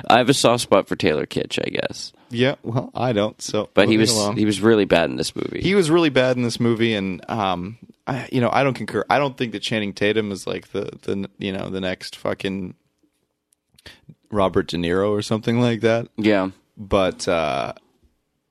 [0.09, 3.41] I have a soft spot for Taylor Kitsch, I guess, Yeah, well, I don't.
[3.41, 5.61] So, but he was he was really bad in this movie.
[5.63, 9.05] he was really bad in this movie, and um, I, you know, I don't concur.
[9.09, 12.75] I don't think that Channing Tatum is like the the you know the next fucking
[14.31, 16.09] Robert De Niro or something like that.
[16.17, 17.75] yeah, But uh,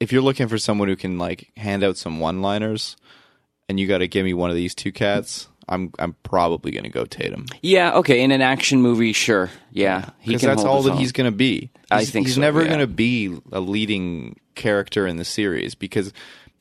[0.04, 2.98] if you're looking for someone who can like hand out some one-liners,
[3.70, 6.84] and you got to give me one of these two cats, I'm I'm probably going
[6.84, 8.22] to go Tatum Yeah, okay.
[8.22, 9.50] In an action movie, sure.
[9.72, 11.72] Yeah, he because that's all that he's going to be.
[11.90, 12.68] I He's- think he's so, never yeah.
[12.68, 16.12] going to be a leading character in the series because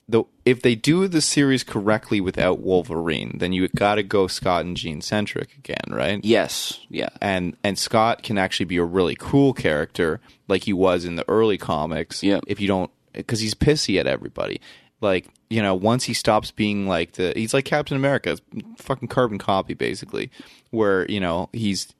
[0.09, 4.64] the if they do the series correctly without Wolverine, then you got to go Scott
[4.64, 6.24] and Jean centric again, right?
[6.24, 7.09] Yes, yeah.
[7.20, 11.28] and and Scott can actually be a really cool character like he was in the
[11.28, 12.22] early comics.
[12.22, 12.40] Yeah.
[12.46, 14.61] If you don't, because he's pissy at everybody.
[15.01, 18.38] Like you know, once he stops being like the, he's like Captain America,
[18.79, 20.31] fucking carbon copy basically,
[20.70, 21.92] where you know he's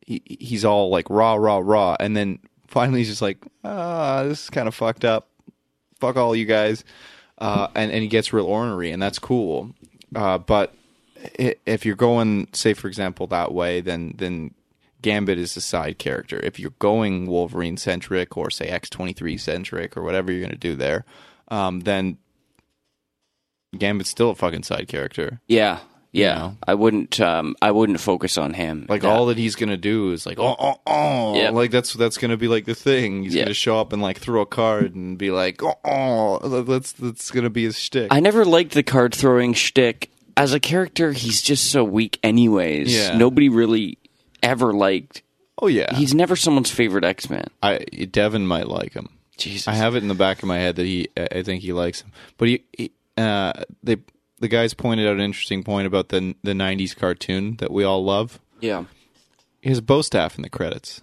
[0.00, 4.44] he, he's all like raw, raw, raw, and then finally he's just like, ah, this
[4.44, 5.28] is kind of fucked up.
[6.00, 6.84] Fuck all you guys,
[7.38, 9.70] uh, and and he gets real ornery, and that's cool.
[10.14, 10.74] Uh, but
[11.38, 14.54] if you're going, say for example, that way, then then
[15.06, 16.40] Gambit is a side character.
[16.42, 20.56] If you're going Wolverine centric or say X twenty three centric or whatever you're gonna
[20.56, 21.04] do there,
[21.46, 22.18] um, then
[23.78, 25.40] Gambit's still a fucking side character.
[25.46, 25.78] Yeah,
[26.10, 26.34] yeah.
[26.34, 26.56] know?
[26.66, 27.20] I wouldn't.
[27.20, 28.86] Um, I wouldn't focus on him.
[28.88, 29.10] Like Yeah.
[29.10, 31.50] all that he's gonna do is like oh oh oh Yeah.
[31.50, 33.22] like that's that's gonna be like the thing.
[33.22, 33.44] He's Yeah.
[33.44, 37.30] gonna show up and like throw a card and be like oh oh that's that's
[37.30, 38.08] gonna be his shtick.
[38.10, 40.10] I never liked the card throwing shtick.
[40.36, 42.94] As a character, he's just so weak, anyways.
[42.94, 43.16] Yeah.
[43.16, 43.98] Nobody really
[44.46, 45.22] ever liked.
[45.60, 47.46] oh yeah, He's never someone's favorite X Man.
[47.62, 49.08] I Devin might like him.
[49.36, 49.68] Jesus.
[49.68, 52.00] I have it in the back of my head that he I think he likes
[52.02, 53.96] him, but he, he uh they
[54.38, 58.04] the guys pointed out an interesting point about the the '90s cartoon that we all
[58.04, 58.38] love.
[58.60, 58.84] Yeah.
[59.60, 61.02] He has bow staff in the credits.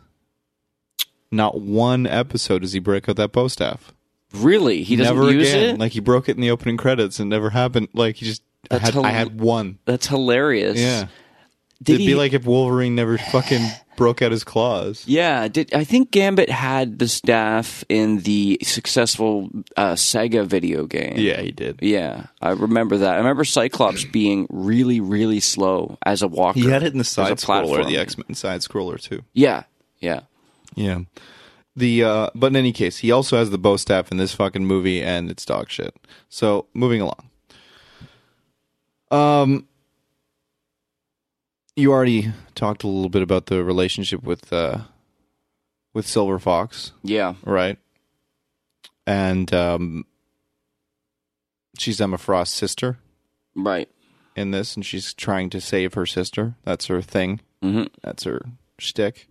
[1.32, 3.92] Not one episode does he break out that bow staff.
[4.34, 4.84] Really?
[4.84, 5.76] He doesn't never use again.
[5.76, 5.80] it?
[5.80, 7.90] Like he broke it in the opening credits and never happened.
[7.94, 9.80] Like he just I had, hel- I had one.
[9.86, 10.80] That's hilarious.
[10.80, 11.08] Yeah,
[11.82, 13.66] Did it'd he, be like if Wolverine never fucking
[13.98, 15.04] broke out his claws.
[15.08, 21.16] Yeah, did I think Gambit had the staff in the successful uh, Sega video game?
[21.18, 21.80] Yeah, he did.
[21.82, 23.16] Yeah, I remember that.
[23.16, 26.60] I remember Cyclops being really, really slow as a walker.
[26.60, 29.24] He had it in the side scroller, the X Men side scroller too.
[29.34, 29.64] Yeah,
[30.00, 30.22] yeah.
[30.76, 31.00] Yeah.
[31.76, 34.66] The uh but in any case, he also has the bow staff in this fucking
[34.66, 35.96] movie and it's dog shit.
[36.30, 37.30] So, moving along.
[39.10, 39.68] Um
[41.76, 44.80] you already talked a little bit about the relationship with uh
[45.94, 47.78] with Silver Fox, Yeah, right?
[49.06, 50.06] And um
[51.78, 53.00] she's Emma Frost's sister
[53.56, 53.90] right.
[54.36, 56.56] in this and she's trying to save her sister.
[56.64, 57.42] That's her thing.
[57.62, 58.42] hmm That's her
[58.80, 59.28] shtick.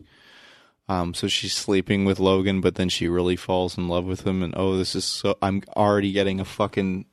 [0.88, 4.42] Um, so she's sleeping with Logan, but then she really falls in love with him,
[4.42, 5.38] and oh, this is so.
[5.40, 7.06] I'm already getting a fucking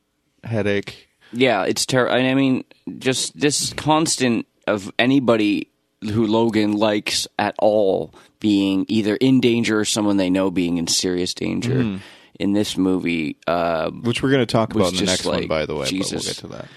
[0.44, 1.08] headache.
[1.32, 2.16] Yeah, it's terrible.
[2.16, 2.66] I mean,
[2.98, 5.70] just this constant of anybody
[6.02, 10.88] who Logan likes at all being either in danger or someone they know being in
[10.88, 11.74] serious danger.
[11.76, 11.98] Mm-hmm.
[12.40, 15.66] In this movie, uh, Which we're going to talk about in the next one, by
[15.66, 15.84] the way.
[15.92, 16.68] But we'll get to that.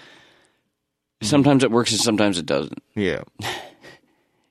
[1.22, 2.82] sometimes it works and sometimes it doesn't.
[2.96, 3.22] Yeah,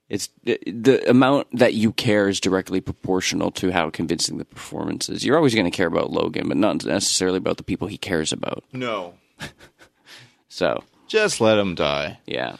[0.08, 5.24] It's the amount that you care is directly proportional to how convincing the performance is.
[5.24, 8.30] You're always going to care about Logan, but not necessarily about the people he cares
[8.32, 8.62] about.
[8.72, 9.14] no,
[10.48, 12.18] So, just let him die.
[12.26, 12.56] yeah.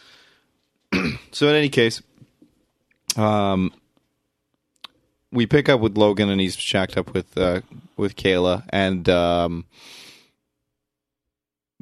[1.32, 2.02] So in any case,
[3.16, 3.72] um,
[5.32, 7.62] we pick up with Logan, and he's shacked up with uh,
[7.96, 9.64] with Kayla, and um,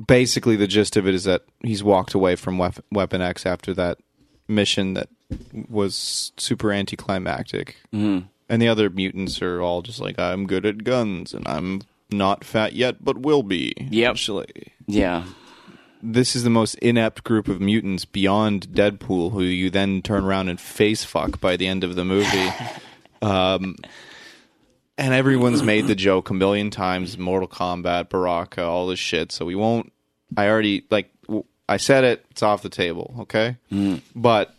[0.05, 3.75] basically the gist of it is that he's walked away from Wef- Weapon X after
[3.75, 3.99] that
[4.49, 5.09] mission that
[5.69, 8.29] was super anticlimactic, Mhm.
[8.49, 12.45] and the other mutants are all just like, "I'm good at guns, and I'm not
[12.45, 14.11] fat yet, but will be." Yep.
[14.11, 15.25] Actually Yeah.
[16.03, 20.49] This is the most inept group of mutants beyond Deadpool, who you then turn around
[20.49, 22.49] and face fuck by the end of the movie.
[23.23, 23.77] um,
[24.99, 29.33] and everyone's made the joke a million times: Mortal Kombat, Baraka, all this shit.
[29.33, 29.93] So we won't.
[30.37, 31.11] I already like.
[31.27, 32.25] w- I said it.
[32.31, 33.15] It's off the table.
[33.21, 33.57] Okay,
[34.15, 34.55] but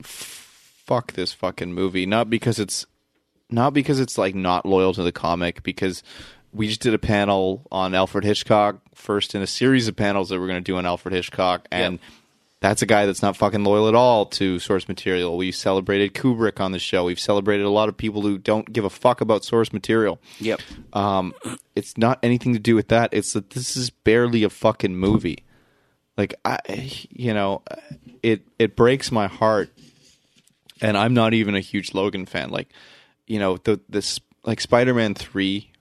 [0.00, 2.06] f- fuck this fucking movie.
[2.06, 2.86] Not because it's
[3.50, 6.02] not because it's like not loyal to the comic because
[6.54, 10.38] we just did a panel on Alfred Hitchcock first in a series of panels that
[10.40, 12.00] we're going to do on Alfred Hitchcock and Yep.
[12.60, 15.36] that's a guy that's not fucking loyal at all to source material.
[15.36, 17.04] We've celebrated Kubrick on the show.
[17.04, 20.20] We've celebrated a lot of people who don't give a fuck about source material.
[20.38, 20.60] Yep.
[20.92, 21.34] Um,
[21.74, 23.10] it's not anything to do with that.
[23.12, 25.44] It's that this is barely a fucking movie.
[26.16, 26.58] Like I,
[27.10, 27.62] you know,
[28.22, 29.70] it it breaks my heart,
[30.80, 32.50] and I'm not even a huge Logan fan.
[32.50, 32.68] Like,
[33.26, 35.72] you know, the this like Spider Man three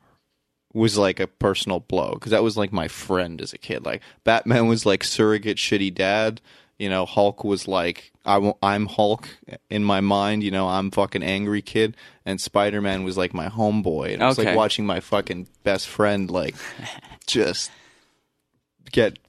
[0.74, 3.86] was like a personal blow because that was like my friend as a kid.
[3.86, 6.42] Like Batman was like surrogate shitty dad.
[6.80, 9.30] You know, Hulk was like I w- I'm Hulk
[9.70, 10.44] in my mind.
[10.44, 14.14] You know, I'm fucking angry kid, and Spider Man was like my homeboy.
[14.14, 16.56] And it was like watching my fucking best friend like
[17.28, 17.72] just
[18.92, 19.20] get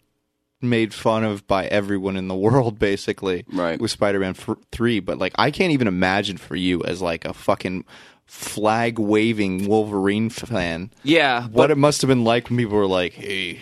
[0.61, 3.45] made fun of by everyone in the world, basically.
[3.53, 3.81] Right.
[3.81, 7.35] With Spider-Man f- three, but like I can't even imagine for you as like a
[7.35, 7.85] fucking
[8.27, 10.91] flag waving Wolverine fan.
[11.03, 13.59] Yeah, What but it must have been like when people were like, "Hey, you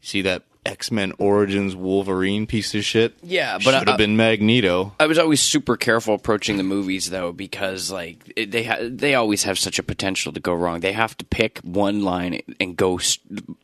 [0.00, 3.14] see that X Men Origins Wolverine piece of shit?
[3.22, 7.10] Yeah, but should I- have been Magneto." I was always super careful approaching the movies
[7.10, 10.80] though because like it, they ha- they always have such a potential to go wrong.
[10.80, 12.98] They have to pick one line and go.
[12.98, 13.56] St-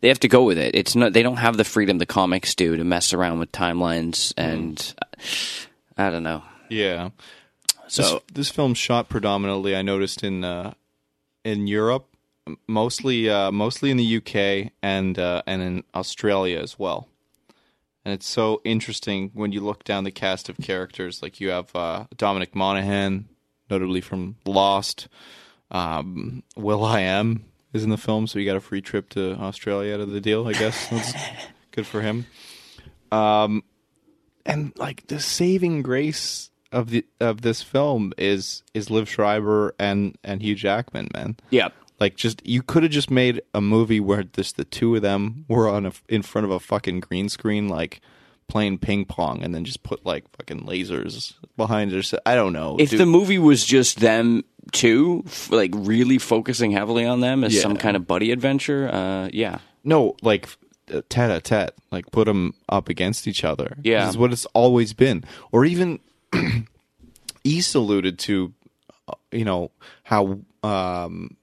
[0.00, 0.74] they have to go with it.
[0.74, 1.12] It's not.
[1.12, 4.40] They don't have the freedom the comics do to mess around with timelines hmm.
[4.40, 5.16] and uh,
[5.96, 6.42] I don't know.
[6.68, 7.10] Yeah.
[7.90, 9.74] So this, this film's shot predominantly.
[9.74, 10.74] I noticed in uh,
[11.44, 12.06] in Europe,
[12.68, 17.08] mostly uh, mostly in the UK and uh, and in Australia as well.
[18.04, 21.20] And it's so interesting when you look down the cast of characters.
[21.20, 23.28] Like you have uh, Dominic Monaghan,
[23.68, 25.08] notably from Lost.
[25.72, 29.34] Um, Will I Am is in the film, so he got a free trip to
[29.34, 30.46] Australia out of the deal.
[30.46, 31.12] I guess that's
[31.72, 32.26] good for him.
[33.10, 33.64] Um,
[34.46, 40.16] and like the saving grace of the of this film is is Liev Schreiber and
[40.24, 41.36] and Hugh Jackman, man.
[41.50, 45.02] yeah, Like just you could have just made a movie where just the two of
[45.02, 48.00] them were on a in front of a fucking green screen like
[48.48, 52.12] playing ping pong and then just put like fucking lasers behind it.
[52.26, 52.76] I don't know.
[52.80, 52.98] if dude.
[53.00, 57.62] the movie was just them two, f- like really focusing heavily on them as Yeah.
[57.62, 60.48] some kind of buddy adventure, uh, yeah, No, like
[61.08, 63.76] tete a tete, like put them up against each other.
[63.84, 64.00] Yeah.
[64.06, 65.22] this is what it's always been.
[65.52, 66.00] Or even
[67.44, 68.52] East alluded to,
[69.08, 69.70] uh, you know,
[70.04, 71.36] how um,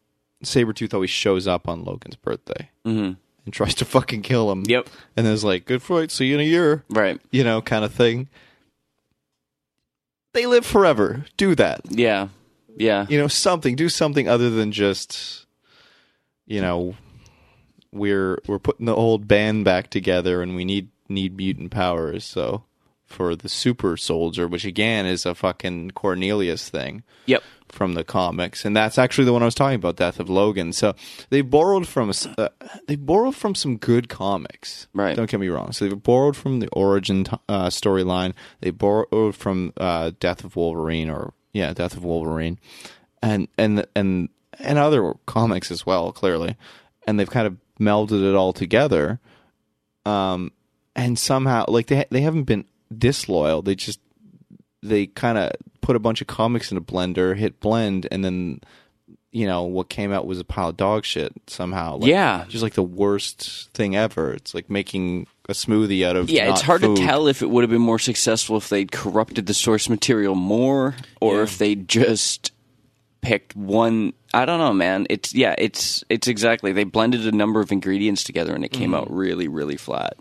[0.44, 3.18] Sabretooth always shows up on Logan's birthday Mhm.
[3.46, 4.64] and tries to fucking kill him.
[4.68, 4.88] Yep.
[5.16, 7.84] and then it's like, good fight, see you in a year, right, you know, kind
[7.84, 8.28] of thing.
[10.34, 11.26] They live forever.
[11.36, 11.82] Do that.
[11.90, 12.28] yeah,
[12.76, 13.76] yeah, You know, something.
[13.76, 15.48] Do something other than just,
[16.46, 16.96] you know,
[17.92, 22.24] we're we're putting the old band back together, and we need need mutant powers.
[22.24, 22.64] So
[23.08, 28.66] for the super soldier, which again is a fucking Cornelius thing yep, from the comics,
[28.66, 30.74] and that's actually the one I was talking about, Death of Logan.
[30.74, 30.94] So
[31.30, 32.50] they borrowed from uh,
[32.88, 34.88] they borrowed from some good comics.
[34.94, 35.16] Right.
[35.16, 35.72] Don't get me wrong.
[35.72, 38.34] So they've borrowed from the origin t- uh, storyline.
[38.60, 42.60] They borrowed from uh, Death of Wolverine, or yeah, Death of Wolverine,
[43.22, 46.58] and and and and other comics as well, clearly.
[47.08, 49.20] And they've kind of melded it all together.
[50.06, 50.52] Um,
[50.96, 53.62] and somehow, like they they haven't been disloyal.
[53.62, 54.00] They just
[54.84, 58.62] they kind of put a bunch of comics in a blender, hit blend, and then
[59.32, 61.98] you know what came out was a pile of dog shit somehow.
[61.98, 62.46] Like, Yeah.
[62.48, 64.32] just like the worst thing ever.
[64.34, 66.98] It's like making a smoothie out of Yeah, it's hard food.
[66.98, 70.34] to tell if it would have been more successful if they'd corrupted the source material
[70.36, 71.44] more or Yeah.
[71.44, 72.52] if they just
[73.22, 75.08] picked one I don't know, man.
[75.10, 76.72] It's yeah, it's it's exactly.
[76.72, 78.96] They blended a number of ingredients together and it came Mm-hmm.
[78.96, 80.18] out really really flat.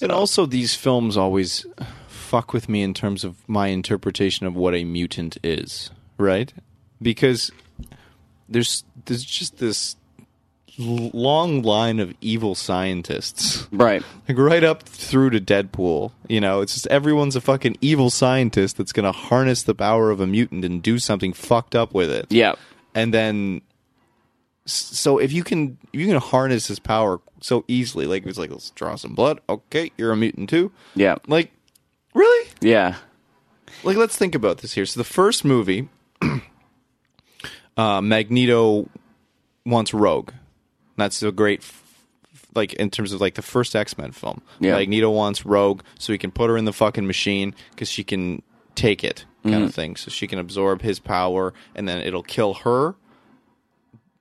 [0.00, 1.66] And also, these films always
[2.06, 6.52] fuck with me in terms of my interpretation of what a mutant is, right?
[7.00, 7.50] Because
[8.48, 9.96] there's there's just this
[10.78, 13.66] long line of evil scientists.
[13.72, 14.02] Right.
[14.28, 18.76] Like right up through to Deadpool, you know, it's just everyone's a fucking evil scientist
[18.76, 22.26] that's gonna harness the power of a mutant and do something fucked up with it.
[22.28, 22.56] Yeah.
[22.94, 23.62] And then,
[24.68, 28.50] so if you can, if you can harness his power so easily, like it's like
[28.50, 29.40] let's draw some blood.
[29.48, 30.70] Okay, you're a mutant too.
[30.94, 31.16] Yeah.
[31.26, 31.50] Like,
[32.14, 32.48] really?
[32.60, 32.96] Yeah.
[33.82, 34.84] Like, let's think about this here.
[34.84, 35.88] So the first movie,
[37.76, 38.88] uh, Magneto
[39.64, 40.32] wants Rogue.
[40.96, 41.84] That's a great, f-
[42.54, 44.42] like in terms of like the first X Men film.
[44.60, 44.74] Yeah.
[44.74, 48.42] Magneto wants Rogue so he can put her in the fucking machine because she can
[48.74, 49.96] take it, kind of thing.
[49.96, 52.96] So she can absorb his power, and then it'll kill her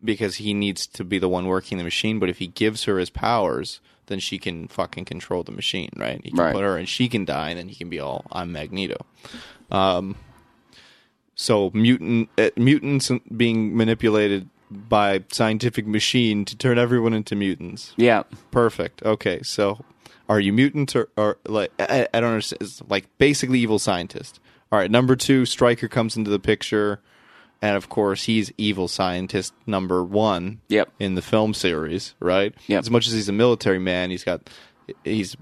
[0.07, 2.17] because he needs to be the one working the machine.
[2.17, 6.19] But if he gives her his powers, then she can fucking control the machine, right?
[6.23, 6.53] He can Right.
[6.53, 9.05] put her, and she can die, and then he can be all I'm Magneto.
[9.69, 10.15] Um,
[11.35, 17.93] so mutant uh, mutants being manipulated by scientific machine to turn everyone into mutants.
[17.97, 18.23] Yeah.
[18.51, 19.03] Perfect.
[19.03, 19.83] Okay, so
[20.27, 22.61] are you mutants or, or like I, I don't understand?
[22.63, 24.39] It's like basically evil scientist.
[24.71, 26.99] All right, number two, Stryker comes into the picture,
[27.61, 30.61] and of course he's evil scientist number one.
[30.69, 30.89] Yep.
[30.99, 32.53] In the film series, right?
[32.67, 32.79] Yep.
[32.79, 34.49] As much as he's a military man, he's got
[35.03, 35.35] he's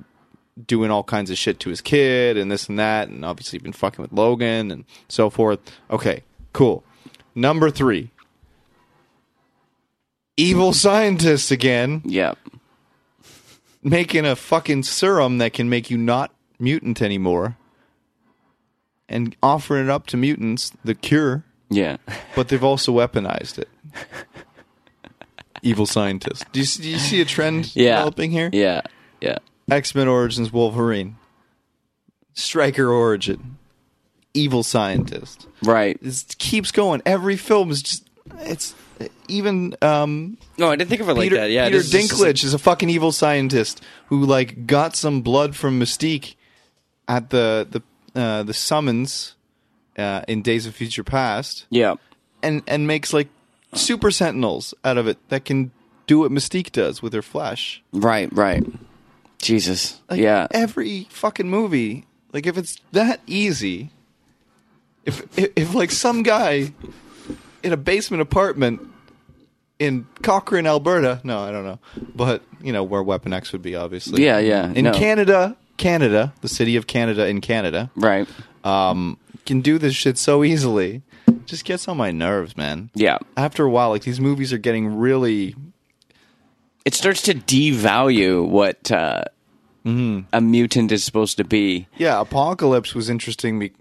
[0.67, 3.73] doing all kinds of shit to his kid and this and that, and obviously been
[3.73, 5.59] fucking with Logan and so forth.
[5.91, 6.23] Okay,
[6.53, 6.83] cool.
[7.35, 8.09] Number three,
[10.37, 12.33] evil scientist again Yeah.
[13.83, 17.57] making a fucking serum that can make you not mutant anymore
[19.07, 21.97] and offering it up to mutants, the cure, Yeah.
[22.35, 23.69] but they've also weaponized it.
[25.61, 26.45] Evil scientist.
[26.51, 27.95] Do you, see- do you see a trend Yeah.
[27.97, 28.49] developing here?
[28.53, 28.81] Yeah.
[29.21, 29.37] Yeah.
[29.69, 31.15] X Men Origins Wolverine,
[32.33, 33.57] Stryker Origin,
[34.35, 35.47] Evil Scientist.
[35.63, 35.97] Right.
[36.03, 37.01] It keeps going.
[37.05, 38.07] Every film is just
[38.41, 38.75] it's
[39.27, 41.49] even um, No, I didn't think of it like Peter, that.
[41.49, 45.55] Yeah, Peter this is- Dinklage is a fucking evil scientist who like got some blood
[45.55, 46.35] from Mystique
[47.07, 49.33] at the the uh, the summons
[49.97, 51.95] uh, in Days of Future Past, Yeah.
[52.43, 53.27] and and makes like
[53.73, 55.71] super sentinels out of it that can
[56.07, 57.81] do what Mystique does with her flesh.
[57.91, 58.29] Right.
[58.31, 58.63] Right.
[59.39, 59.99] Jesus.
[60.09, 60.47] Like, yeah.
[60.51, 62.05] every fucking movie.
[62.31, 63.91] Like if it's that easy,
[65.05, 66.73] if, if if like some guy
[67.63, 68.81] in a basement apartment
[69.79, 71.79] in Cochrane, Alberta, no, I don't know,
[72.15, 74.23] but you know where Weapon X would be, obviously.
[74.23, 74.93] Yeah, yeah, In no.
[74.93, 78.27] Canada, Canada, the city of Canada in Canada, Right.
[78.65, 81.03] Um, can do this shit so easily.
[81.45, 82.89] Just gets on my nerves, man.
[82.95, 83.19] Yeah.
[83.37, 85.55] After a while, like these movies are getting really
[86.83, 89.25] It starts to devalue what uh,
[89.85, 90.21] Mm-hmm.
[90.33, 91.87] a mutant is supposed to be.
[91.95, 93.71] Yeah, Apocalypse was interesting be-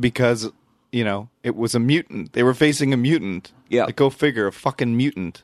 [0.00, 0.50] because
[0.90, 2.32] you know it was a mutant.
[2.32, 3.52] They were facing a mutant.
[3.68, 3.84] Yeah.
[3.84, 5.42] like, go figure, a fucking mutant.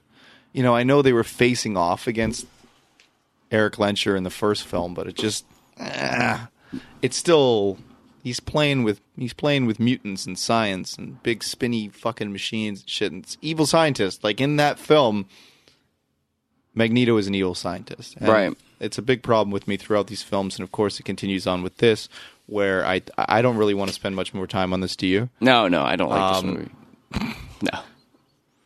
[0.54, 2.46] You know, I know they were facing off against
[3.50, 5.44] Erik Lehnsherr in the first film, but it just,
[5.78, 6.48] ah,
[7.02, 7.78] it's still
[8.22, 12.88] he's playing with he's playing with mutants and science and big spinny fucking machines and
[12.90, 13.12] shit.
[13.12, 14.22] And it's evil scientist.
[14.24, 15.26] Like in that film,
[16.74, 18.16] Magneto is an evil scientist.
[18.16, 18.52] And Right.
[18.80, 21.64] It's a big problem with me throughout these films, and of course, it continues on
[21.64, 22.08] with this,
[22.46, 24.94] where I I don't really want to spend much more time on this.
[24.94, 25.30] Do you?
[25.40, 26.54] No, no, I don't like Um, this
[27.24, 27.34] movie.
[27.62, 27.80] No.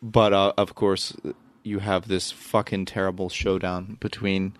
[0.03, 1.17] But uh, of course,
[1.63, 4.53] you have this fucking terrible showdown between,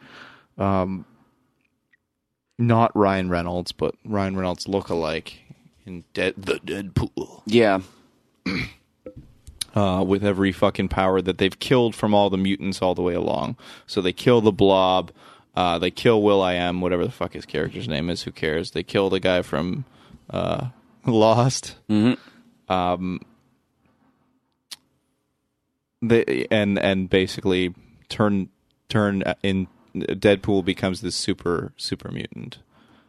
[0.57, 1.05] um,
[2.67, 5.41] not Ryan Reynolds, but Ryan Reynolds look-alike
[5.85, 7.43] in Dead the Deadpool.
[7.47, 7.81] Yeah.
[9.75, 13.15] uh, with every fucking power that they've killed from all the mutants all the way
[13.15, 13.57] along.
[13.87, 15.11] So they kill the Blob,
[15.55, 18.23] uh, they kill will.i.am, whatever the fuck his character's name is.
[18.23, 18.71] Who cares?
[18.71, 19.85] They kill the guy from
[20.31, 20.69] uh,
[21.07, 21.77] Lost.
[22.69, 23.21] Um,
[26.01, 27.75] they and and basically
[28.09, 28.49] turn
[28.89, 32.59] turn in Deadpool becomes this super super mutant.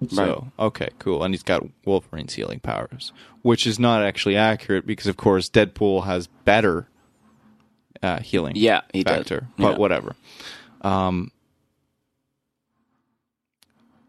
[0.10, 5.08] So okay, cool, and he's got Wolverine's healing powers, which is not actually accurate because,
[5.08, 6.88] of course, Deadpool has better
[8.02, 8.54] uh, healing.
[8.58, 9.26] Yeah, he does.
[9.30, 9.78] but Yeah.
[9.78, 10.16] whatever.
[10.82, 11.32] Um,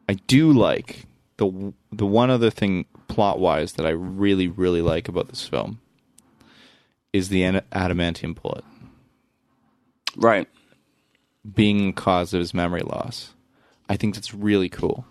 [0.09, 1.07] I do like
[1.37, 5.81] the the one other thing plot wise that I really really like about this film
[7.13, 8.65] is the an- adamantium bullet
[10.17, 10.49] Right.
[11.53, 13.35] Being cause of his memory loss.
[13.89, 15.05] I think that's really cool.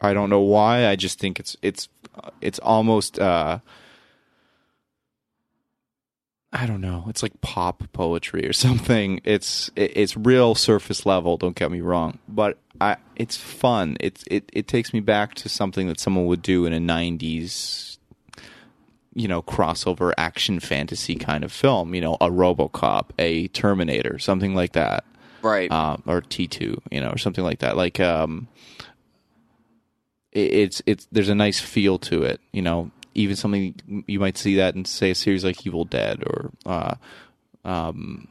[0.00, 0.88] I don't know why.
[0.88, 1.88] I just think it's it's
[2.40, 3.60] it's almost uh
[6.54, 7.06] I don't know.
[7.08, 9.20] It's like pop poetry or something.
[9.24, 11.36] It's it, it's real surface level.
[11.36, 13.96] Don't get me wrong, but I it's fun.
[14.00, 17.98] It's it it takes me back to something that someone would do in a '90s,
[19.14, 21.94] you know, crossover action fantasy kind of film.
[21.94, 25.04] You know, a RoboCop, a Terminator, something like that
[25.42, 25.70] Right.
[25.70, 27.76] um, or T two, you know, or something like that.
[27.76, 28.48] Like, um,
[30.32, 32.90] it, it's it's there's a nice feel to it, you know.
[33.14, 36.94] Even something you might see that in say a series like Evil Dead or, uh,
[37.62, 38.26] um,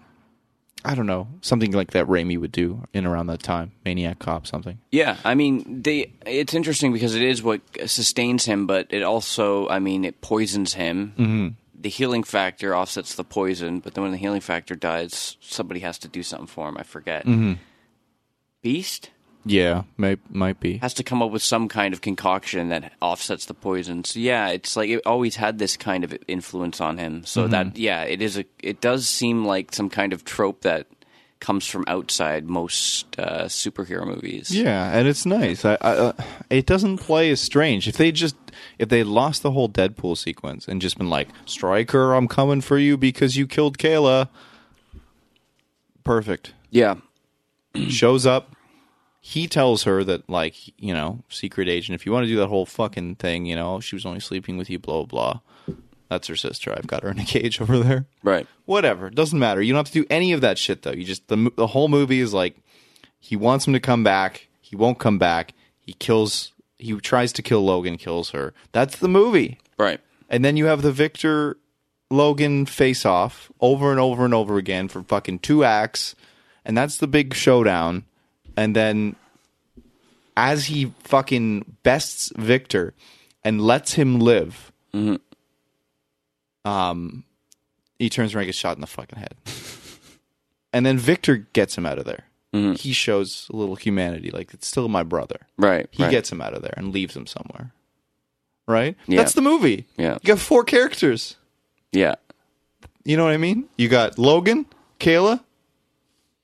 [0.84, 4.47] I don't know, something like that Raimi would do in around that time, Maniac Cop,
[4.47, 4.80] something.
[4.91, 6.12] Yeah, I mean, they.
[6.26, 10.74] It's interesting because it is what sustains him, but it also, I mean, it poisons
[10.74, 11.13] him.
[11.15, 11.47] Mm-hmm.
[11.82, 15.98] The healing factor offsets the poison, but then when the healing factor dies, somebody has
[16.00, 16.78] to do something for him.
[16.78, 17.26] I forget.
[18.62, 19.10] Beast
[19.46, 20.78] Yeah, might might be.
[20.78, 24.04] has to come up with some kind of concoction that offsets the poison.
[24.04, 27.26] So yeah, it's like it always had this kind of influence on him.
[27.26, 28.46] So that yeah, it is a.
[28.62, 30.86] It does seem like some kind of trope that
[31.39, 34.52] comes from outside most uh, superhero movies.
[34.56, 35.65] Yeah, and it's nice.
[35.65, 36.13] I, I, uh,
[36.52, 37.88] it doesn't play as strange.
[37.88, 38.36] If they just
[38.80, 42.78] if they lost the whole Deadpool sequence and just been like, "Stryker, I'm coming for
[42.78, 44.30] you because you killed Kayla,"
[46.04, 46.54] perfect.
[46.69, 46.95] Yeah.
[47.89, 48.56] Shows up.
[49.24, 51.93] He tells her that, like, you know, secret agent.
[51.93, 54.58] If you want to do that whole fucking thing, you know, she was only sleeping
[54.58, 54.80] with you.
[54.80, 55.39] Blah blah.
[55.65, 55.76] blah.
[56.10, 56.74] That's her sister.
[56.76, 58.46] I've got her in a cage over there Right.
[58.65, 59.10] whatever.
[59.10, 59.62] Doesn't matter.
[59.62, 60.92] You don't have to do any of that shit though.
[60.92, 62.58] You just the the whole movie is like
[63.19, 64.48] he wants him to come back.
[64.60, 65.54] He won't come back.
[65.79, 66.52] He kills.
[66.82, 67.98] He tries to kill Logan.
[67.98, 68.54] Kills her.
[68.71, 69.60] That's the movie.
[69.77, 70.00] Right.
[70.29, 71.58] And then you have the Victor
[72.10, 76.15] Logan face off over and over and over again for fucking two acts,
[76.65, 78.04] and that's the big showdown.
[78.58, 79.15] And then
[80.36, 82.94] as he fucking bests Victor
[83.44, 84.71] and lets him live,
[86.65, 87.23] um,
[87.98, 89.36] he turns around and gets shot in the fucking head.
[90.73, 92.25] and then Victor gets him out of there.
[92.54, 92.73] Mm-hmm.
[92.73, 94.29] he shows a little humanity.
[94.29, 95.39] Like it's still my brother.
[95.58, 95.87] Right.
[95.91, 96.12] He right.
[96.12, 97.71] gets him out of there and leaves him somewhere.
[98.67, 98.97] Right?
[99.08, 99.17] Yeah.
[99.17, 99.85] That's the movie.
[99.97, 100.13] Yeah.
[100.21, 101.37] You got four characters.
[101.91, 102.15] Yeah.
[103.04, 103.65] You know what I mean?
[103.77, 104.65] You got Logan,
[104.99, 105.41] Kayla,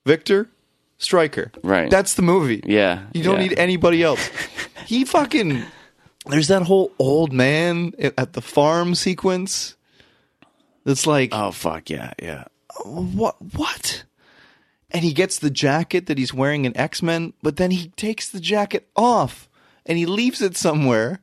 [0.05, 0.49] Victor,
[0.97, 1.51] Stryker.
[1.62, 1.89] Right.
[1.89, 2.62] That's the movie.
[2.66, 3.03] Yeah.
[3.14, 3.47] You don't yeah.
[3.49, 4.30] need anybody else.
[4.86, 5.64] he fucking.
[6.26, 9.76] There's that whole old man at the farm sequence.
[10.86, 12.45] It's like Oh fuck yeah, yeah.
[12.86, 13.36] what?
[13.55, 14.03] What?
[14.92, 18.30] And he gets the jacket that he's wearing in X Men, but then he takes
[18.30, 19.50] the jacket off
[19.86, 21.20] and he leaves it somewhere.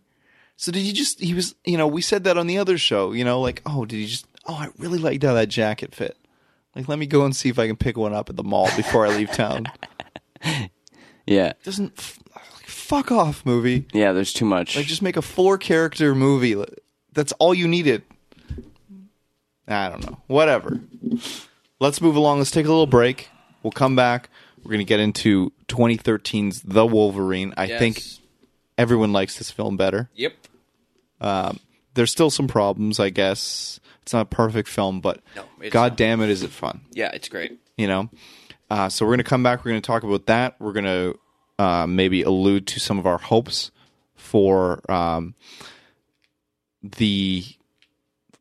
[0.57, 1.21] So did he just?
[1.21, 3.13] He was, you know, we said that on the other show.
[3.13, 4.27] You know, like, oh, did he just?
[4.47, 6.17] Oh, I really liked how that jacket fit.
[6.77, 8.69] Like, let me go and see if I can pick one up at the mall
[8.77, 9.67] before I leave town.
[11.27, 11.55] Yeah.
[11.65, 11.97] Doesn't
[12.35, 13.87] like, fuck off, movie.
[13.93, 14.77] Yeah, there's too much.
[14.77, 16.63] Like, just make a four character movie.
[17.13, 18.03] That's all you needed.
[19.67, 20.21] I don't know.
[20.27, 20.81] Whatever.
[21.81, 22.39] Let's move along.
[22.39, 23.31] Let's take a little break.
[23.65, 24.29] We'll come back.
[24.63, 27.53] We're going to get into 2013's The Wolverine.
[27.57, 28.01] I think
[28.79, 30.09] everyone likes this film better.
[30.15, 30.35] Yep.
[31.95, 33.81] There's still some problems, I guess.
[34.03, 35.97] It's not a perfect film, but No, it's god not.
[35.97, 36.83] damn it, is it fun.
[36.93, 37.59] Yeah, it's great.
[37.77, 38.11] you know
[38.71, 40.85] uh, so we're going to come back we're going to talk about that we're going
[40.85, 41.19] to
[41.59, 43.71] uh, maybe allude to some of our hopes
[44.15, 45.35] for um,
[46.83, 47.45] the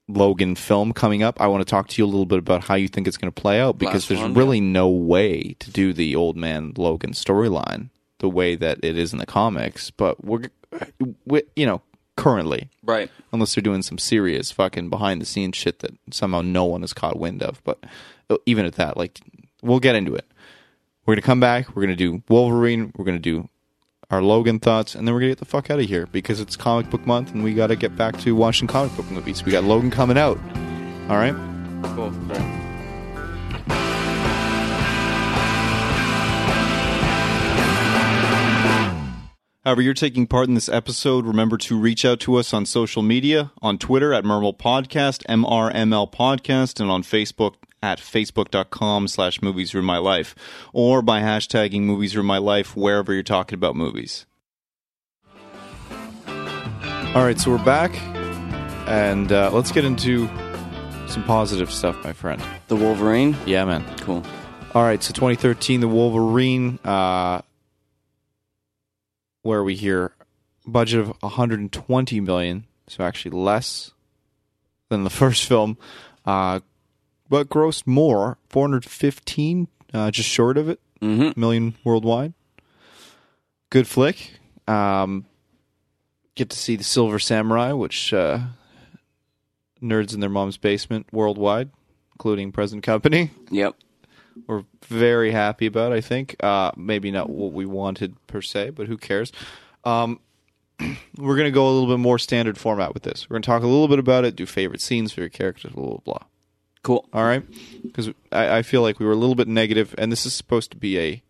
[0.07, 2.75] logan film coming up i want to talk to you a little bit about how
[2.75, 5.71] you think it's going to play out because Last there's one, really no way to
[5.71, 7.89] do the old man logan storyline
[8.19, 10.49] the way that it is in the comics but we're
[11.25, 11.81] we, you know
[12.15, 13.09] currently Right.
[13.31, 16.93] unless they're doing some serious fucking behind the scenes shit that somehow no one has
[16.93, 17.59] caught wind of.
[17.63, 17.83] But
[18.29, 19.19] uh, even at that, like,
[19.63, 20.25] we'll get into it.
[21.05, 21.75] We're gonna come back.
[21.75, 22.93] We're gonna do Wolverine.
[22.95, 23.49] We're gonna do
[24.13, 26.55] our Logan thoughts, and then we're gonna get the fuck out of here because it's
[26.55, 29.43] comic book month, and we got to get back to watching comic book movies.
[29.43, 30.37] We got Logan coming out.
[31.09, 31.35] All right.
[31.95, 32.62] Cool.
[39.63, 43.01] However, you're taking part in this episode, remember to reach out to us on social
[43.01, 49.73] media, on Twitter at Mermal Podcast, MRML Podcast, and on Facebook at facebook.com slash movies
[49.73, 50.35] ruin my life,
[50.73, 54.25] or by hashtagging movies ruin my life wherever you're talking about movies.
[56.27, 57.95] All right, so we're back,
[58.89, 60.27] and uh, let's get into
[61.07, 62.43] some positive stuff, my friend.
[62.67, 63.37] The Wolverine.
[63.45, 63.85] Yeah, man.
[63.99, 64.25] Cool.
[64.75, 67.41] All right, so 2013, the Wolverine, uh,
[69.43, 70.13] where we hear
[70.65, 73.91] budget of 120 million, so actually less
[74.89, 75.77] than the first film,
[76.25, 76.59] uh,
[77.29, 81.37] but grossed more, 415, uh, just short of it, Mm-hmm.
[81.39, 82.33] million worldwide.
[83.69, 84.39] Good flick.
[84.69, 85.25] Um,
[86.35, 88.39] get to see the Silver Samurai, which uh,
[89.81, 91.71] nerds in their mom's basement worldwide,
[92.13, 93.75] including present company Yep.
[94.47, 95.91] We're very happy about.
[95.93, 99.31] I think uh, maybe not what we wanted per se, but who cares?
[99.83, 100.19] Um,
[101.17, 103.29] we're gonna go a little bit more standard format with this.
[103.29, 105.97] We're gonna talk a little bit about it, do favorite scenes, favorite characters, blah blah
[106.03, 106.19] blah.
[106.81, 107.07] Cool.
[107.13, 107.43] All right,
[107.83, 110.71] because I, I feel like we were a little bit negative, and this is supposed
[110.71, 111.23] to be a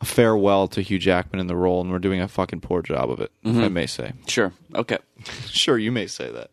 [0.00, 3.10] a farewell to Hugh Jackman in the role, and we're doing a fucking poor job
[3.10, 4.12] of it, if I may say.
[4.28, 4.52] Sure.
[4.74, 4.98] Okay.
[5.46, 6.50] Sure, you may say that.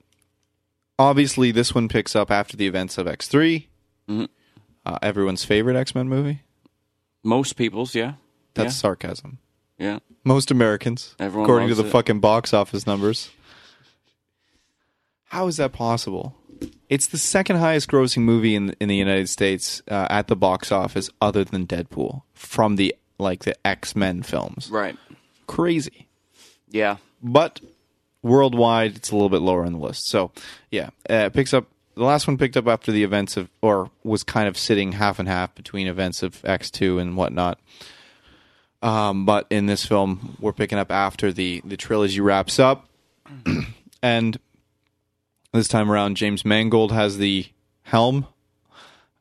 [0.98, 3.68] Obviously, this one picks up after the events of X 3
[4.08, 4.30] Mhm.
[4.86, 6.42] Uh, everyone's favorite X Men movie.
[7.24, 8.14] Most people's, yeah.
[8.54, 9.38] That's sarcasm.
[9.78, 10.00] Yeah.
[10.24, 11.92] Most Americans, Everyone according to the it.
[11.92, 13.30] fucking box office numbers.
[15.26, 16.36] How is that possible?
[16.90, 20.72] It's the second highest grossing movie in in the United States uh, at the box
[20.72, 24.70] office, other than Deadpool, from the like the X Men films.
[24.70, 24.98] Right.
[25.48, 26.08] Crazy,
[26.70, 26.98] Yeah.
[27.24, 27.60] but
[28.22, 30.08] worldwide, it's a little bit lower on the list.
[30.08, 30.32] So,
[30.70, 31.66] yeah, uh, it picks up.
[31.96, 35.20] The last one picked up after the events of, or was kind of sitting half
[35.20, 37.60] and half between events of X two and whatnot.
[38.82, 42.88] Um, but in this film, we're picking up after the the trilogy wraps up,
[44.04, 44.40] and
[45.54, 47.48] this time around, James Mangold has the
[47.84, 48.28] helm.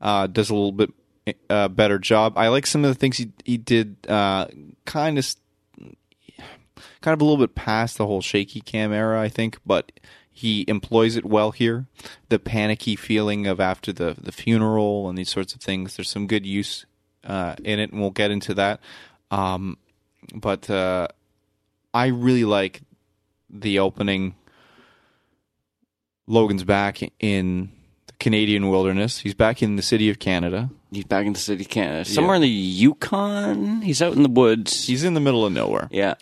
[0.01, 0.91] Uh, does a little bit
[1.51, 2.39] uh, better job.
[2.39, 3.97] I like some of the things he he did.
[4.09, 4.47] Uh,
[4.87, 5.35] kind of
[7.01, 9.93] kind of a little bit past the whole shaky cam era, I think, but
[10.33, 11.87] he employs it well here.
[12.29, 15.97] The panicky feeling of after the the funeral and these sorts of things.
[15.97, 16.87] There's some good use
[17.25, 18.81] uh, in it, and we'll get into that.
[19.31, 19.77] Um,
[20.35, 21.09] but uh,
[21.93, 22.83] I really like
[23.49, 24.35] the opening.
[26.27, 27.73] Logan's back in
[28.07, 29.19] the Canadian wilderness.
[29.19, 30.71] He's back in the city of Canada.
[30.93, 32.05] He's back in the city of Canada.
[32.05, 33.83] Somewhere in the Yukon.
[33.83, 34.87] He's out in the woods.
[34.87, 35.89] He's in the middle of nowhere.
[35.91, 36.15] yeah.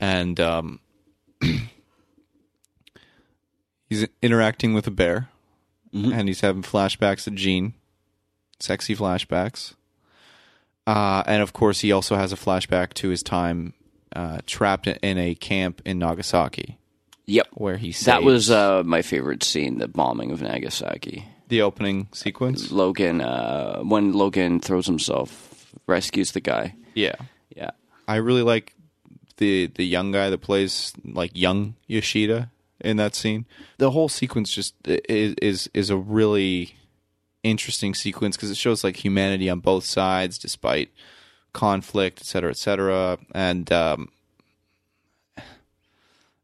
[0.00, 0.80] and um,
[3.88, 5.28] he's interacting with a bear,
[5.92, 7.74] and he's having flashbacks of Jean,
[8.60, 9.74] sexy flashbacks.
[10.86, 13.74] Uh, and of course, he also has a flashback to his time
[14.14, 16.78] uh, trapped in a camp in Nagasaki,
[17.26, 17.48] Yep.
[17.52, 21.26] where he That was uh, my favorite scene, the bombing of Nagasaki.
[21.48, 22.70] the opening sequence.
[22.70, 26.74] Logan, uh, when Logan throws himself, rescues the guy.
[26.94, 27.16] Yeah,
[27.54, 27.70] Yeah.
[28.06, 28.74] I really like
[29.36, 32.50] the the young guy that plays like young Yoshida
[32.80, 33.46] in that scene.
[33.78, 36.76] The whole sequence just is is, is a really
[37.42, 40.90] interesting sequence because it shows like humanity on both sides despite
[41.52, 43.18] conflict, et cetera, et cetera.
[43.34, 44.08] And um,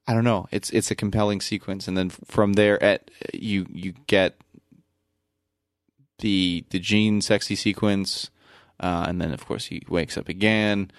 [0.07, 1.89] I don't know, it's it's a compelling sequence.
[1.89, 4.37] And then from there, at you you get
[6.19, 8.31] the the Jean sexy sequence,
[8.81, 10.91] uh, and then of course he wakes up again.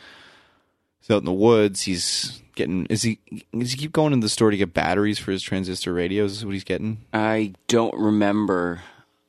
[0.99, 1.83] He's out in the woods.
[1.83, 2.85] He's getting.
[2.87, 3.19] Is he?
[3.57, 6.31] Does he keep going to the store to get batteries for his transistor radios?
[6.37, 6.99] Is what he's getting?
[7.13, 8.81] I don't remember.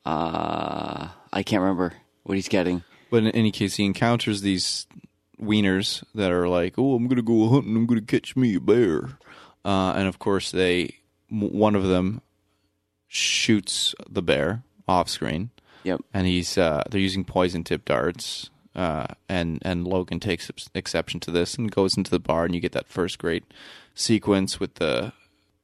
[0.05, 2.83] Uh, I can't remember what he's getting.
[3.11, 4.87] But in any case, he encounters these
[5.41, 7.77] wieners that are like, "Oh, I'm gonna go hunting.
[7.77, 9.18] I'm gonna catch me a bear,"
[9.64, 10.97] uh, and of course, they
[11.29, 12.20] one of them
[13.09, 15.51] shoots the bear off screen,
[15.85, 16.01] Yep.
[16.14, 18.51] and he's uh, they're using poison tip darts.
[18.77, 22.61] Uh, and and Logan takes exception to this and goes into the bar, and you
[22.61, 23.43] get that first great
[23.95, 25.12] sequence with the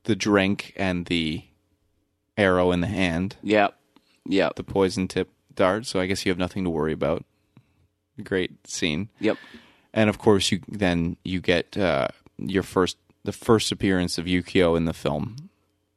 [0.05, 1.45] the drink and the
[2.39, 3.77] arrow in the hand, Yep.
[4.27, 4.55] Yep.
[4.57, 5.85] the poison tip dart.
[5.87, 7.25] So I guess you have nothing to worry about.
[8.25, 9.37] Great scene, Yep.
[9.95, 12.09] and of course you then you get uh,
[12.39, 15.51] your first the first appearance of Yukio in the film,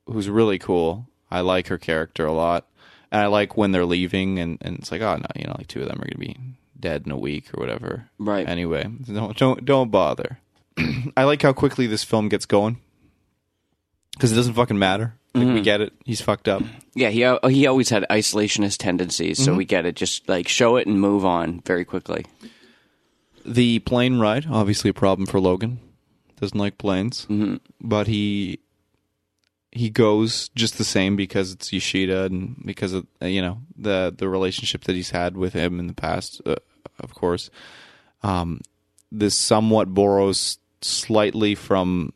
[0.06, 1.08] who's really cool.
[1.32, 2.68] I like her character a lot,
[3.12, 5.68] and I like when they're leaving, and, and it's like, oh no, you know, like
[5.68, 6.38] two of them are gonna be
[6.80, 8.10] dead in a week or whatever.
[8.18, 8.48] Right.
[8.48, 10.40] Anyway, don't don't don't bother.
[11.18, 12.78] I like how quickly this film gets going
[14.14, 15.16] because it doesn't fucking matter.
[15.34, 15.64] Like we mm.
[15.64, 15.94] get it.
[16.06, 16.64] He's fucked up.
[16.94, 19.58] Yeah, he al- he always had isolationist tendencies, so mm-hmm.
[19.58, 19.96] we get it.
[19.96, 22.26] Just like show it and move on very quickly.
[23.46, 25.80] The plane ride, obviously a problem for Logan.
[26.40, 27.58] Doesn't like planes, mm-hmm.
[27.82, 28.60] but he
[29.76, 34.30] he goes just the same because it's Yoshida and because of you know the the
[34.30, 36.56] relationship that he's had with him in the past, uh,
[37.00, 37.50] of course.
[38.24, 38.62] Um,
[39.12, 42.14] this somewhat borrows slightly from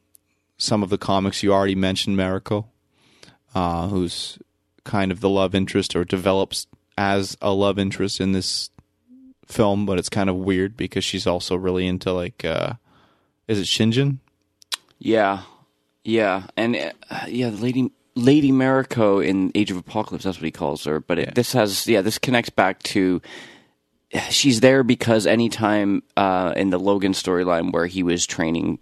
[0.57, 2.65] some of the comics you already mentioned, Mariko,
[3.53, 4.39] uh, who's
[4.85, 6.65] kind of the love interest or develops
[6.97, 8.69] as a love interest in this
[9.45, 12.73] film, but it's kind of weird because she's also really into like, uh,
[13.47, 14.17] is it Shinjin?
[14.97, 15.43] Yeah,
[16.03, 20.25] yeah, and uh, yeah, the lady Lady Mariko in Age of Apocalypse.
[20.25, 20.99] That's what he calls her.
[20.99, 23.21] But it, this has yeah, this connects back to.
[24.29, 28.79] She's there because anytime uh, in the Logan storyline where he was training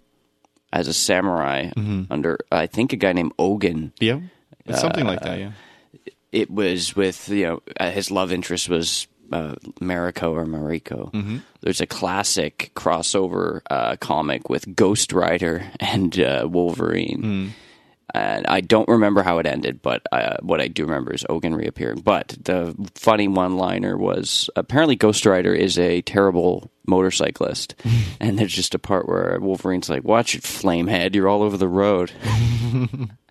[0.72, 1.70] as a samurai
[2.10, 3.92] under, I think a guy named Ogun.
[4.00, 4.20] Yeah,
[4.64, 5.38] it's something like that.
[5.38, 5.52] Yeah,
[6.32, 11.40] it was with you know uh, his love interest was uh, Mariko or Mariko.
[11.60, 17.52] There's a classic crossover uh, comic with Ghost Rider and uh, Wolverine.
[18.14, 21.54] And I don't remember how it ended, but uh, what I do remember is Ogun
[21.54, 22.00] reappearing.
[22.00, 27.74] But the funny one-liner was apparently Ghost Rider is a terrible motorcyclist,
[28.20, 31.14] and there's just a part where Wolverine's like, "Watch it, Flamehead!
[31.14, 32.10] You're all over the road."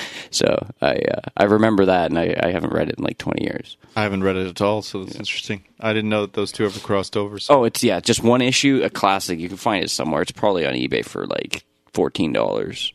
[0.32, 3.44] So I uh, I remember that, and I, I haven't read it in like twenty
[3.44, 3.78] years.
[3.94, 5.64] I haven't read it at all, so that's interesting.
[5.80, 7.38] I didn't know that those two ever crossed over.
[7.38, 7.54] So.
[7.54, 9.38] Oh, it's yeah, just one issue, a classic.
[9.38, 10.20] You can find it somewhere.
[10.20, 12.92] It's probably on eBay for like fourteen dollars.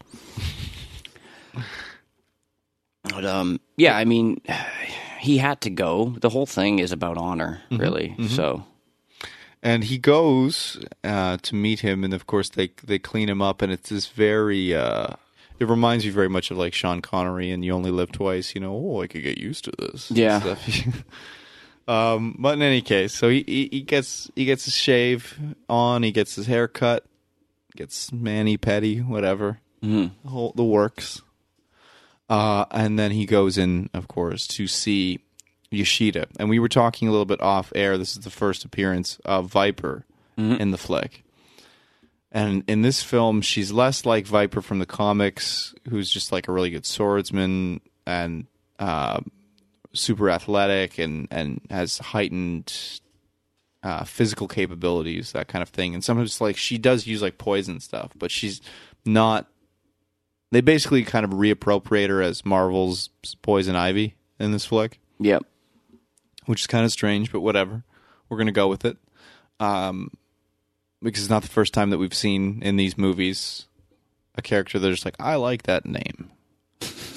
[3.04, 4.41] but um, yeah, I mean,
[5.20, 6.16] he had to go.
[6.20, 8.16] The whole thing is about honor, really.
[8.28, 8.66] So
[9.64, 13.62] and he goes uh, to meet him, and of course they they clean him up,
[13.62, 14.76] and it's this very.
[14.76, 15.16] Uh,
[15.62, 18.55] it reminds you very much of like Sean Connery and You Only Live Twice.
[18.55, 20.09] You know, oh, I could get used to this.
[20.09, 20.55] Yeah.
[21.88, 25.39] um, but in any case, so he, he he gets he gets his shave
[25.70, 27.05] on, he gets his hair cut,
[27.76, 29.59] gets mani petty, whatever,
[30.24, 31.22] the whole the works.
[32.28, 35.20] Uh, and then he goes in, of course, to see
[35.70, 36.28] Yoshida.
[36.39, 37.97] And we were talking a little bit off air.
[37.99, 40.05] This is the first appearance of Viper
[40.59, 41.24] in the flick.
[42.32, 46.51] And in this film, she's less like Viper from the comics, who's just like a
[46.51, 48.47] really good swordsman and
[48.79, 49.19] uh,
[49.93, 53.01] super athletic and, and has heightened
[53.84, 55.93] uh, physical capabilities, that kind of thing.
[55.93, 58.61] And sometimes, like, she does use like poison stuff, but she's
[59.05, 59.47] not.
[60.51, 63.09] They basically kind of reappropriate her as Marvel's
[63.41, 65.43] Poison Ivy in this flick yep,
[66.45, 67.84] which is kind of strange, but whatever.
[68.27, 68.97] We're gonna go with it,
[69.59, 70.11] um,
[71.02, 73.66] because it's not the first time that we've seen in these movies
[74.36, 76.32] a character that's just like, I like that name,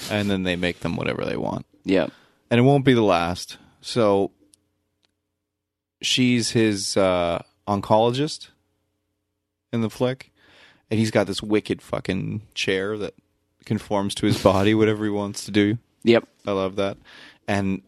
[0.09, 2.11] and then they make them whatever they want, yep,
[2.49, 3.57] and it won't be the last.
[3.81, 4.31] So
[6.01, 8.49] she's his uh, oncologist
[9.71, 10.31] in the flick,
[10.89, 13.13] and he's got this wicked fucking chair that
[13.65, 15.77] conforms to his body, whatever he wants to do.
[16.03, 16.27] Yep.
[16.45, 16.97] I love that.
[17.47, 17.81] And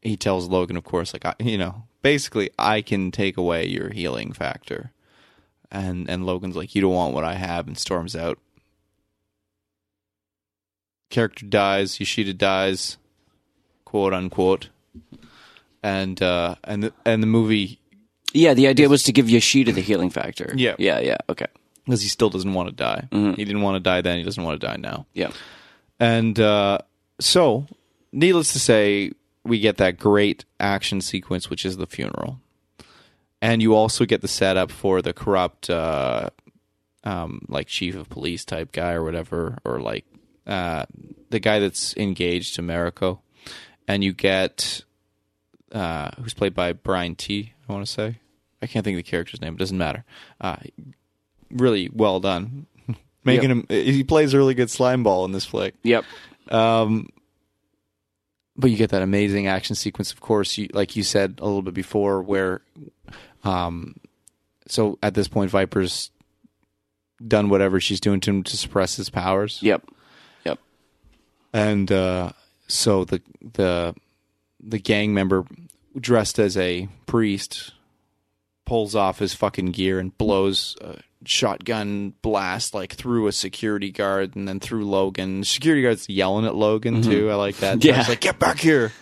[0.00, 3.90] he tells Logan, of course, like I, you know, basically, I can take away your
[3.90, 4.92] healing factor.
[5.72, 8.38] And and Logan's like, you don't want what I have, and storms out.
[11.10, 11.98] Character dies.
[12.00, 12.96] Yoshida dies,
[13.84, 14.68] quote unquote.
[15.82, 17.80] And uh, and the, and the movie
[18.32, 20.52] Yeah, the idea was to give Yoshida the healing factor.
[20.56, 20.74] Yeah.
[20.78, 21.18] Yeah, yeah.
[21.28, 21.46] Okay.
[21.84, 23.08] because he still doesn't want to die.
[23.10, 24.18] He didn't want to die then.
[24.18, 25.06] He doesn't want to die now.
[25.14, 25.32] Yeah.
[25.98, 26.78] And uh,
[27.20, 27.66] so,
[28.12, 29.12] needless to say,
[29.44, 32.40] we get that great action sequence, which is the funeral,
[33.42, 36.30] and you also get the setup for the corrupt, uh,
[37.04, 40.06] um, like chief of police type guy or whatever, or like
[40.46, 40.86] uh,
[41.28, 43.18] the guy that's engaged to Mariko,
[43.86, 44.84] and you get
[45.72, 48.18] uh, who's played by Brian Tee I want to say
[48.62, 49.54] I can't think of the character's name.
[49.54, 50.04] It doesn't matter.
[50.40, 50.56] Uh,
[51.50, 52.66] really well done.
[53.24, 55.74] Making him, he plays a really good slime ball in this flick.
[55.82, 56.04] Yep.
[56.48, 57.08] Um,
[58.56, 61.62] but you get that amazing action sequence, of course, you, like you said a little
[61.62, 62.60] bit before, where,
[63.44, 63.96] um,
[64.66, 66.10] so at this point, Viper's
[67.26, 69.84] done whatever she's doing to him to suppress his powers, Yep.
[70.44, 70.58] Yep.
[71.52, 72.32] and uh,
[72.68, 73.20] so the
[73.54, 73.94] the
[74.60, 75.44] the gang member
[75.98, 77.72] dressed as a priest
[78.64, 84.34] pulls off his fucking gear and blows a shotgun blast like through a security guard
[84.34, 85.44] and then through Logan.
[85.44, 87.30] Security guard's yelling at Logan too.
[87.30, 87.84] I like that.
[87.84, 88.00] Yeah.
[88.00, 88.92] It's like get back here,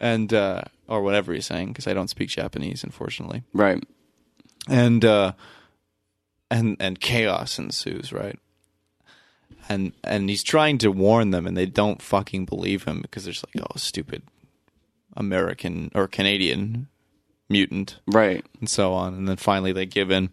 [0.00, 3.42] and uh, or whatever he's saying because I don't speak Japanese, unfortunately.
[3.52, 3.82] Right.
[4.68, 5.32] And uh,
[6.50, 8.38] and and chaos ensues, right?
[9.68, 13.32] And and he's trying to warn them, and they don't fucking believe him because they're
[13.32, 14.22] just like, oh, stupid
[15.16, 16.88] American or Canadian
[17.48, 18.44] mutant Right.
[18.58, 20.30] and so on and then finally they give in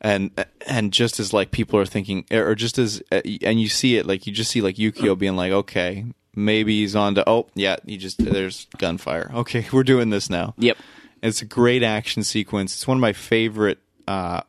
[0.00, 0.30] and
[0.64, 4.28] and just as like people are thinking or just as and you see it like
[4.28, 7.96] you just see like Yukio being like okay maybe he's on to oh yeah he
[7.96, 10.76] just there's gunfire okay we're doing this now Yep.
[11.22, 13.78] it's a great action sequence it's one of my favorite
[14.08, 14.40] uh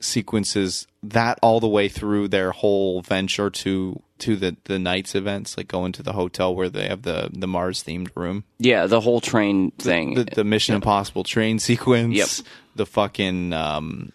[0.00, 5.56] sequences that all the way through their whole venture to to the the nights events
[5.56, 9.00] like going to the hotel where they have the the Mars themed room Yeah, the
[9.00, 10.14] whole train thing.
[10.14, 12.14] the, the Mission Impossible train sequence.
[12.16, 12.46] Yep.
[12.76, 14.12] The fucking um,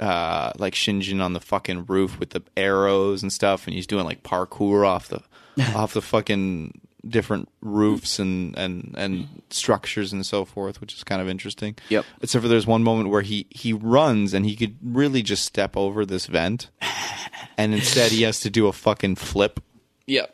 [0.00, 4.04] uh, like Shinjin on the fucking roof with the arrows and stuff, and he's doing
[4.04, 5.22] like parkour off the
[5.74, 11.22] off the fucking different roofs and and and structures and so forth, which is kind
[11.22, 11.76] of interesting.
[11.88, 12.04] Yep.
[12.22, 15.76] Except for there's one moment where he he runs and he could really just step
[15.76, 16.70] over this vent,
[17.56, 19.60] and instead he has to do a fucking flip.
[20.06, 20.32] yep.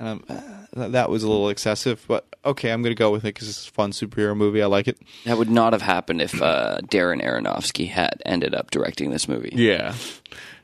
[0.00, 3.48] Um, uh, that was a little excessive, but okay, I'm gonna go with it because
[3.48, 4.60] it's a fun superhero movie.
[4.60, 4.98] I like it.
[5.26, 9.52] That would not have happened if uh, Darren Aronofsky had ended up directing this movie.
[9.54, 9.94] Yeah,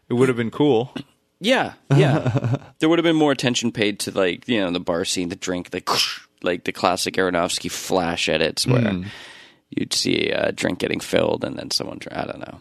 [0.09, 0.93] it would have been cool.
[1.41, 2.57] Yeah, yeah.
[2.79, 5.37] there would have been more attention paid to like you know the bar scene, the
[5.37, 5.83] drink, the
[6.43, 9.05] like the classic Aronofsky flash edits where
[9.71, 12.01] you'd see a drink getting filled and then someone.
[12.11, 12.61] I don't know.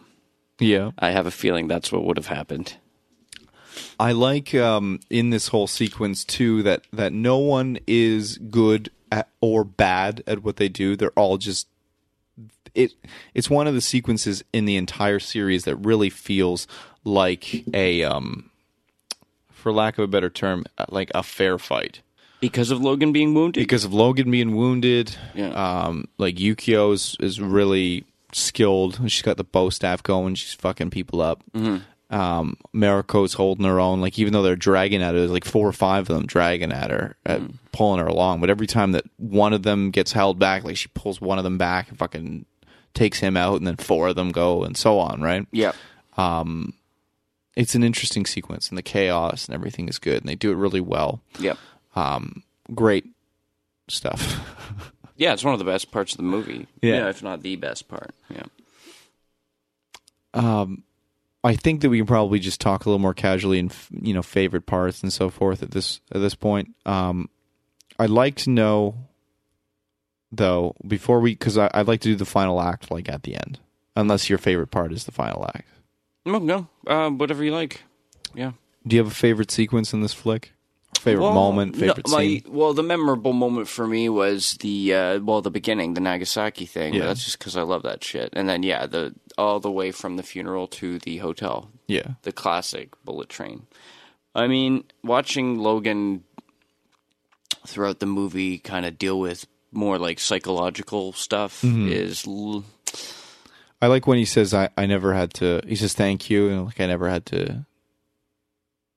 [0.60, 2.76] Yeah, I have a feeling that's what would have happened.
[4.00, 9.28] I like um, in this whole sequence too that that no one is good at,
[9.40, 10.96] or bad at what they do.
[10.96, 11.68] They're all just
[12.74, 12.92] it.
[13.34, 16.66] It's one of the sequences in the entire series that really feels
[17.04, 18.47] like a, um,
[19.58, 22.00] for lack of a better term, uh, like a fair fight.
[22.40, 23.60] Because of Logan being wounded?
[23.60, 25.16] because of Logan being wounded.
[25.34, 25.48] Yeah.
[25.50, 29.00] Um, like Yukio is, is really skilled.
[29.10, 30.36] She's got the bow staff going.
[30.36, 31.42] She's fucking people up.
[32.10, 34.00] Um, Mariko's holding her own.
[34.00, 36.72] Like even though they're dragging at her, there's like four or five of them dragging
[36.72, 37.42] at her, at,
[37.72, 38.40] pulling her along.
[38.40, 41.44] But every time that one of them gets held back, like she pulls one of
[41.44, 42.46] them back and fucking
[42.94, 45.20] takes him out, and then four of them go, and so on.
[45.20, 45.46] Right?
[45.52, 45.74] Yep.
[47.58, 50.54] It's an interesting sequence, and the chaos and everything is good, and they do it
[50.54, 51.20] really well.
[51.40, 51.58] Yep.
[51.96, 52.42] Um,
[52.74, 53.06] great
[53.88, 54.40] stuff.
[55.18, 56.68] Yeah, it's one of the best parts of the movie.
[56.80, 57.08] Yeah.
[57.08, 58.14] if not the best part.
[58.30, 58.44] Yeah.
[60.32, 60.84] um,
[61.42, 64.22] I think that we can probably just talk a little more casually and you know
[64.22, 66.74] favorite parts and so forth at this at this point.
[66.86, 67.28] Um,
[67.98, 68.94] I'd like to know
[70.30, 73.58] though before we because I'd like to do the final act like at the end,
[73.96, 75.68] unless your favorite part is the final act.
[76.24, 76.68] No, no.
[76.86, 77.82] Uh, whatever you like.
[78.34, 78.52] Yeah.
[78.86, 80.52] Do you have a favorite sequence in this flick?
[80.98, 81.74] Favorite Well, moment?
[81.76, 82.42] no, Favorite my- scene?
[82.48, 86.94] Well, the memorable moment for me was the uh, well, the beginning, the Nagasaki thing.
[86.94, 87.06] Yeah.
[87.06, 88.30] That's just because I love that shit.
[88.32, 92.32] And then yeah, the all the way from the funeral to the hotel, Yeah, the
[92.32, 93.66] classic bullet train.
[94.34, 96.24] I mean, watching Logan
[97.66, 101.88] throughout the movie kind of deal with more like psychological stuff Mm-hmm.
[101.88, 102.64] is l-
[103.80, 106.66] I like when he says, "I I never had to." He says, "Thank you," and
[106.66, 107.64] like I never had to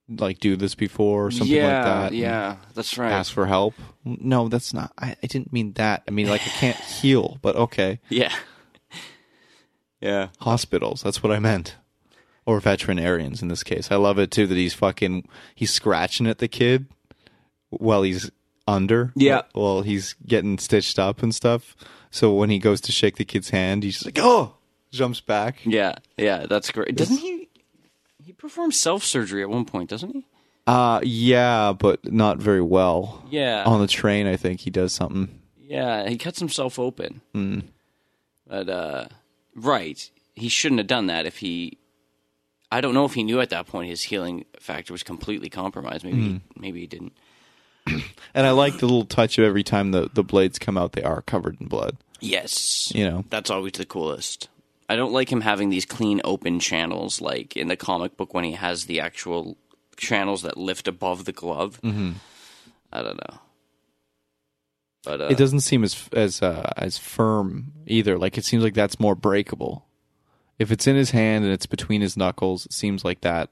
[0.10, 2.14] like do this before or something yeah, like that.
[2.14, 3.12] yeah, that's right.
[3.12, 3.76] Ask for help.
[4.04, 4.92] No, that's not.
[4.98, 6.04] I, I didn't mean that.
[6.08, 8.00] I mean like I can't heal, but okay.
[8.10, 8.34] Yeah,
[10.02, 11.02] yeah, Hospitals.
[11.02, 11.76] That's what I meant.
[12.46, 13.92] Or veterinarians in this case.
[13.92, 16.88] I love it too that he's fucking he's scratching at the kid
[17.70, 18.32] while he's
[18.68, 19.14] under.
[19.16, 19.44] Yeah.
[19.54, 21.76] While he's getting stitched up and stuff.
[22.10, 24.56] So when he goes to shake the kid's hand, he's like, "Oh!"
[24.92, 25.58] Jumps back.
[25.66, 26.46] yeah, yeah.
[26.48, 26.96] That's great.
[26.96, 27.50] Doesn't he?
[28.24, 30.26] He performs self surgery at one point, doesn't he?
[30.68, 33.26] Uh yeah, but not very well.
[33.30, 35.28] Yeah, On the train, I think he does something.
[35.60, 36.08] yeah.
[36.08, 37.22] He cuts himself open.
[38.48, 39.06] But uh,
[39.56, 41.26] right, he shouldn't have done that.
[41.26, 41.78] If he,
[42.72, 46.04] I don't know if he knew at that point his healing factor was completely compromised.
[46.04, 47.14] Maybe, maybe he didn't.
[48.34, 51.04] And I like the little touch of every time the, the blades come out, they
[51.04, 51.98] are covered in blood.
[52.22, 54.48] Yes, You know, That's always the coolest.
[54.92, 58.44] I don't like him having these clean open channels like in the comic book when
[58.44, 59.58] he has the actual
[59.96, 61.80] channels that lift above the glove.
[61.82, 62.12] Mm-hmm.
[62.92, 63.40] I don't know.
[65.06, 68.18] But uh, it doesn't seem as as uh, as firm either.
[68.18, 69.86] Like it seems like that's more breakable.
[70.60, 73.50] If it's in his hand and it's between his knuckles, it seems like that.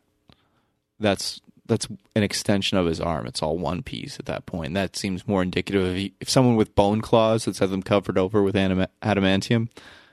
[0.99, 1.87] That's that's
[2.17, 3.27] an extension of his arm.
[3.27, 4.73] It's all one piece at that point.
[4.73, 8.43] That seems more indicative of if someone with bone claws that's had them covered over
[8.43, 9.69] with adamantium,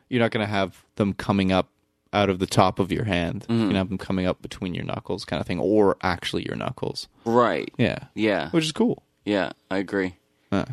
[0.08, 1.68] you're not going to have them coming up
[2.12, 3.44] out of the top of your hand.
[3.48, 6.44] You're going to have them coming up between your knuckles, kind of thing, or actually
[6.46, 7.08] your knuckles.
[7.24, 7.70] right.
[7.76, 8.50] Yeah, Yeah.
[8.50, 9.02] which is cool.
[9.24, 10.16] Yeah, I agree.
[10.52, 10.66] Yeah.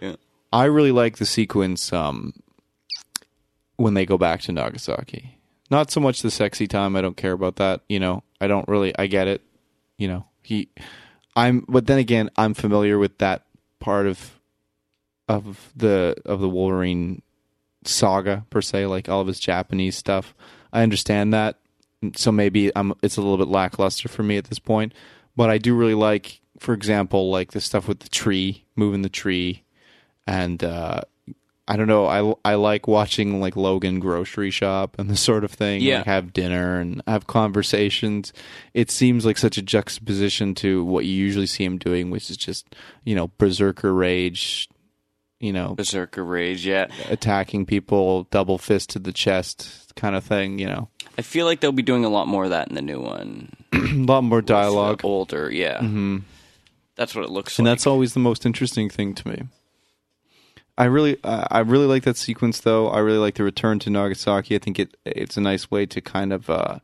[0.00, 0.16] Yeah.
[0.52, 2.34] I really like the sequence um,
[3.76, 5.38] when they go back to Nagasaki.
[5.70, 6.94] Not so much the sexy time.
[6.96, 7.80] I don't care about that.
[7.88, 8.92] You know, I don't really.
[8.98, 9.40] I get it.
[9.96, 10.68] You know, he.
[11.34, 11.64] I'm.
[11.66, 13.46] But then again, I'm familiar with that
[13.80, 14.38] part of
[15.28, 17.22] of the of the Wolverine
[17.84, 20.34] saga per se, like all of his Japanese stuff.
[20.72, 21.58] I understand that.
[22.16, 22.92] So maybe I'm.
[23.02, 24.92] It's a little bit lackluster for me at this point.
[25.36, 29.08] But I do really like, for example, like the stuff with the tree, moving the
[29.08, 29.62] tree,
[30.26, 31.02] and uh,
[31.68, 32.06] I don't know.
[32.06, 35.80] I I like watching like Logan grocery shop and this sort of thing.
[35.80, 35.98] Yeah.
[35.98, 38.32] like have dinner and have conversations.
[38.74, 42.36] It seems like such a juxtaposition to what you usually see him doing, which is
[42.36, 42.74] just
[43.04, 44.68] you know berserker rage,
[45.42, 46.86] you know Berserker Rage, yeah.
[47.10, 50.58] attacking people, double fist to the chest kind of thing.
[50.58, 50.88] You know,
[51.18, 53.52] I feel like they'll be doing a lot more of that in the new one.
[53.72, 55.78] a lot more dialogue, older, yeah.
[55.80, 56.18] Mm-hmm.
[56.94, 57.72] That's what it looks and like.
[57.72, 59.42] that's always the most interesting thing to me.
[60.78, 62.88] I really, uh, I really like that sequence, though.
[62.88, 64.54] I really like the return to Nagasaki.
[64.54, 66.78] I think it it's a nice way to kind of uh,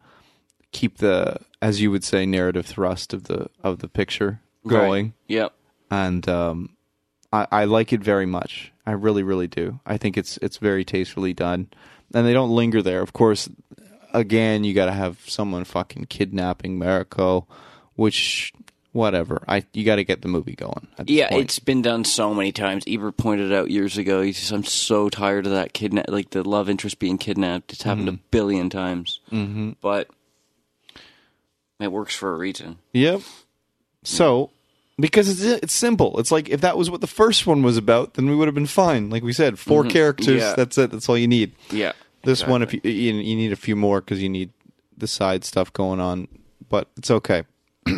[0.73, 5.13] keep the, as you would say, narrative thrust of the of the picture going, Right.
[5.29, 5.53] Yep.
[5.91, 6.77] and um,
[7.33, 8.72] I, I like it very much.
[8.87, 9.81] I really, really do.
[9.85, 11.68] I think it's it's very tastefully done,
[12.14, 13.03] and they don't linger there.
[13.03, 13.49] Of course,
[14.12, 17.47] again, you got to have someone fucking kidnapping Mariko,
[17.97, 18.53] which
[18.93, 19.45] whatever.
[19.47, 20.89] I you got to get the movie going.
[21.07, 21.43] Yeah, point.
[21.43, 22.85] it's been done so many times.
[22.87, 24.22] Ebert pointed out years ago.
[24.22, 27.72] He says, "I'm so tired of that kidnap, like the love interest being kidnapped.
[27.72, 29.72] It's happened a billion times, mm-hmm.
[29.81, 30.09] but
[31.81, 33.22] it works for a reason." Yep.
[34.05, 34.51] So,
[34.99, 36.19] because it's it's simple.
[36.19, 38.55] It's like if that was what the first one was about, then we would have
[38.55, 39.11] been fine.
[39.11, 40.41] Like we said, 4 characters.
[40.43, 40.55] Yeah.
[40.57, 40.91] That's it.
[40.91, 41.53] That's all you need.
[41.71, 41.93] Yeah,
[42.25, 44.51] This one, if you, you you need a few more because you need
[44.97, 46.29] the side stuff going on,
[46.69, 47.45] but it's okay.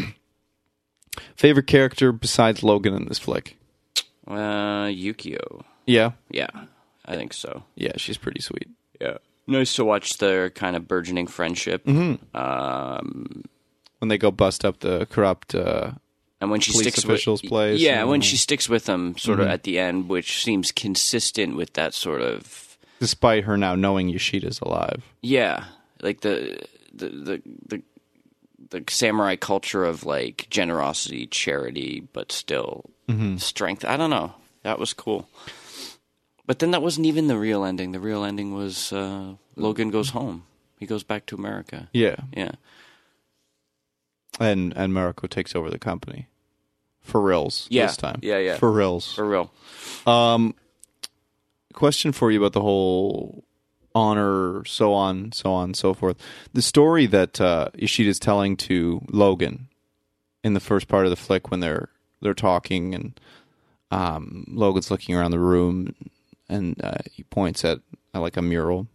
[1.37, 3.57] Favorite character besides Logan in this flick?
[4.29, 5.65] uh, Yukio.
[5.87, 6.51] Yeah, Yeah,
[7.05, 7.65] I think so.
[7.75, 8.69] yeah, she's pretty sweet.
[9.01, 11.85] Yeah, nice to watch their kind of burgeoning friendship.
[11.85, 12.37] Mm-hmm.
[12.37, 13.43] Um,
[13.99, 15.93] When they go bust up the corrupt, uh,
[16.41, 19.17] and when she Police sticks officials' with, place yeah, and- when she sticks with them,
[19.19, 19.49] sort Mm-hmm.
[19.49, 22.67] of at the end, which seems consistent with that sort of
[22.99, 25.03] despite her now knowing Yoshida's alive.
[25.23, 25.65] Yeah,
[26.03, 26.59] like the
[26.93, 27.83] the the the,
[28.71, 32.85] the samurai culture of like generosity, charity, but still
[33.39, 33.85] strength.
[33.85, 34.35] I don't know.
[34.63, 35.29] That was cool.
[36.47, 37.93] But then that wasn't even the real ending.
[37.93, 40.45] The real ending was uh, Logan goes home.
[40.79, 41.89] He goes back to America.
[41.93, 42.53] Yeah, Yeah.
[44.39, 46.27] and and Mariko takes over the company
[47.11, 47.87] for reals Yeah.
[47.87, 48.19] this time.
[48.23, 48.57] Yeah, yeah.
[48.57, 49.15] for reals.
[49.15, 49.51] For real.
[50.07, 50.55] Um,
[51.75, 53.45] question for you about the whole
[53.95, 56.17] honor, so on, so on, so forth.
[56.53, 59.69] The story that uh, Ishida's telling to Logan
[60.45, 61.89] in the first part of the flick when they're
[62.23, 63.19] they're talking and
[63.91, 65.95] um, Logan's looking around the room
[66.49, 67.81] and uh, he points at
[68.15, 68.87] uh, like a mural.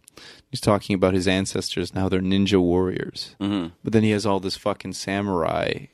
[0.50, 3.34] He's talking about his ancestors and how they're ninja warriors.
[3.40, 3.72] Mhm.
[3.84, 5.86] But then he has all this fucking samurai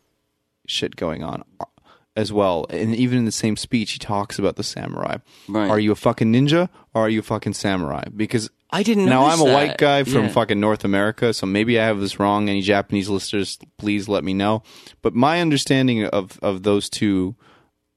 [0.67, 1.43] shit going on
[2.17, 2.67] as well.
[2.71, 5.17] And even in the same speech, he talks about the samurai.
[5.49, 5.69] Right.
[5.71, 8.05] Are you a fucking ninja or are you a fucking samurai?
[8.15, 9.07] Because I didn't.
[9.07, 10.29] Now I'm a white guy from Yeah.
[10.29, 12.49] fucking North America, so maybe I have this wrong.
[12.49, 14.63] Any Japanese listeners, please let me know.
[15.03, 17.35] But my understanding of of those two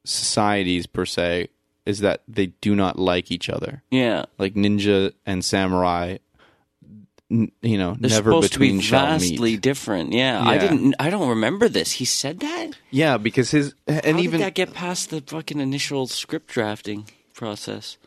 [0.05, 1.47] societies per se
[1.85, 3.83] is that they do not like each other.
[3.91, 6.17] Yeah, Like ninja and samurai,
[7.29, 9.61] you know, they're never supposed between to be shall vastly meet.
[9.61, 10.13] different.
[10.13, 10.41] Yeah.
[10.43, 10.95] I didn't.
[10.99, 11.93] I don't remember this.
[11.93, 12.71] He said that.
[12.91, 17.05] Yeah, because his and How even did that get past the fucking initial script drafting
[17.33, 17.97] process?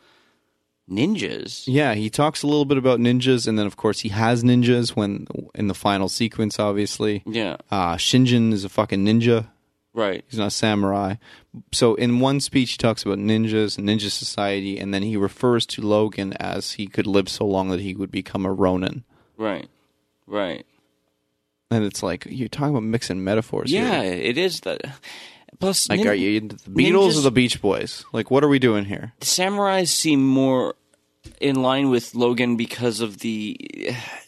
[0.89, 1.65] Ninjas.
[1.67, 4.95] Yeah, he talks a little bit about ninjas, and then of course he has ninjas
[4.95, 6.57] when in the final sequence.
[6.57, 7.57] Obviously, Yeah.
[7.69, 9.49] uh, Shinjin is a fucking ninja.
[9.93, 10.23] Right.
[10.29, 11.15] He's not a samurai.
[11.73, 15.65] So in one speech, he talks about ninjas and ninja society, and then he refers
[15.67, 19.03] to Logan as he could live so long that he would become a Ronin.
[19.39, 19.67] Right.
[20.27, 20.65] Right.
[21.71, 23.71] And it's like you're talking about mixing metaphors.
[23.71, 24.13] Yeah, here.
[24.13, 24.79] it is the.
[25.59, 28.05] Plus, Like, nin- are you into the Beatles or the Beach Boys?
[28.13, 29.13] Like, what are we doing here?
[29.19, 30.75] samurais seem more
[31.41, 33.57] in line with Logan because of the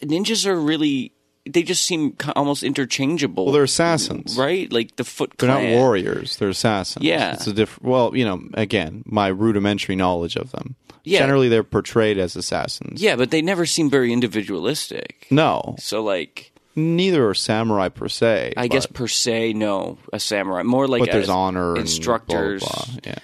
[0.02, 1.14] ninjas are really
[1.50, 3.46] they just seem almost interchangeable.
[3.46, 4.38] Well, they're assassins.
[4.38, 6.38] right, like the Foot They're not warriors.
[6.38, 7.04] They're assassins.
[7.04, 7.34] Yeah.
[7.34, 7.90] It's a different.
[7.90, 10.76] Well, you know, again, my rudimentary knowledge of them.
[11.04, 11.20] Yeah.
[11.20, 13.02] Generally, they're portrayed as assassins.
[13.02, 15.28] Yeah, but they never seem very individualistic.
[15.32, 18.54] No, So, like, neither are samurai per se.
[18.58, 20.64] I guess per se, no, a samurai.
[20.64, 22.62] More like but there's honor instructors.
[22.64, 23.12] And blah, blah, blah.
[23.14, 23.20] Yeah.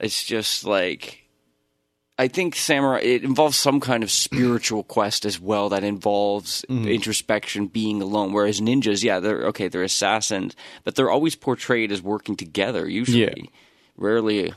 [0.00, 1.24] It's just like
[2.20, 6.88] I think samurai it involves some kind of spiritual quest as well that involves Mm-hmm.
[6.88, 8.32] introspection, being alone.
[8.32, 10.54] Whereas ninjas, yeah, they're okay, they're assassins,
[10.84, 12.88] but they're always portrayed as working together.
[12.88, 13.48] Usually, Yeah.
[13.96, 14.52] rarely.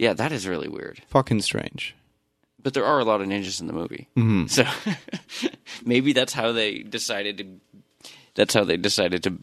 [0.00, 1.02] Yeah, that is really weird.
[1.08, 1.94] Fucking strange.
[2.62, 4.46] But there are a lot of ninjas in the movie, Mm-hmm.
[4.46, 4.64] so
[5.84, 8.10] maybe that's how they decided to.
[8.34, 9.38] That's how they decided to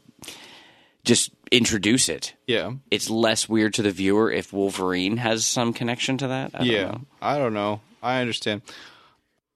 [1.04, 2.34] just introduce it.
[2.48, 2.72] Yeah.
[2.90, 6.52] It's less weird to the viewer if Wolverine has some connection to that.
[6.56, 6.86] I don't yeah.
[6.86, 7.02] know.
[7.22, 7.82] I don't know.
[8.02, 8.64] I understand.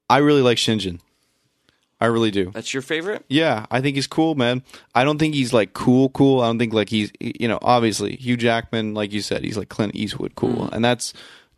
[0.09, 0.99] I really like Shinjin.
[2.01, 2.49] I really do.
[2.51, 3.23] That's your favorite?
[3.29, 4.63] Yeah, I think he's cool, man.
[4.95, 6.41] I don't think he's like cool, cool.
[6.41, 9.69] I don't think like he's, you know, obviously Hugh Jackman, like you said, he's like
[9.69, 10.71] Clint Eastwood, cool, Mm.
[10.73, 11.13] and that's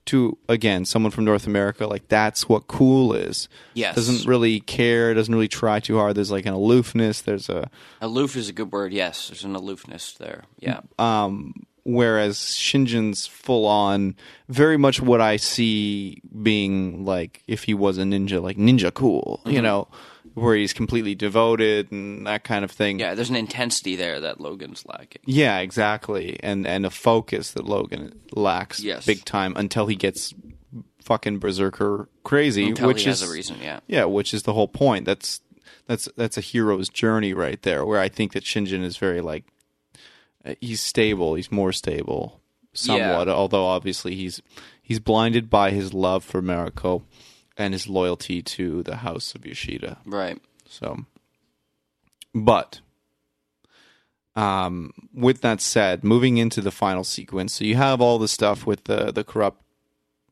[0.05, 1.87] to again someone from North America.
[1.87, 3.47] Like that's what cool is.
[3.73, 3.95] Yes.
[3.95, 6.15] doesn't really care, doesn't really try too hard.
[6.15, 7.21] There's like an aloofness.
[7.21, 7.69] There's a
[8.01, 8.91] Aloof is a good word.
[8.91, 10.43] Yes, there's an aloofness there.
[10.59, 10.81] Yeah.
[10.99, 11.53] um,
[11.83, 14.15] whereas Shinjin's full on,
[14.49, 19.41] very much what I see being like if he was a ninja, like ninja cool,
[19.45, 19.63] you Mm-hmm.
[19.63, 19.87] know,
[20.35, 22.99] where he's completely devoted and that kind of thing.
[22.99, 25.21] yeah, there's an intensity there that Logan's lacking.
[25.25, 29.05] Yeah, exactly, and and a focus that Logan lacks Yes.
[29.05, 30.33] big time until he gets
[31.03, 33.81] fucking berserker crazy, Until which he is has a reason, yeah.
[33.87, 35.05] yeah, which is the whole point.
[35.05, 35.41] That's
[35.85, 37.85] that's that's a hero's journey right there.
[37.85, 39.43] Where I think that Shinjin is very like
[40.61, 41.35] he's stable.
[41.35, 42.41] He's more stable,
[42.73, 43.27] somewhat.
[43.29, 44.41] Although obviously he's
[44.81, 47.03] he's blinded by his love for Mariko
[47.57, 49.97] and his loyalty to the House of Yoshida.
[50.05, 50.41] Right.
[50.67, 51.05] So,
[52.33, 52.81] but
[54.35, 58.65] um, with that said, moving into the final sequence, so you have all the stuff
[58.65, 59.61] with the the corrupt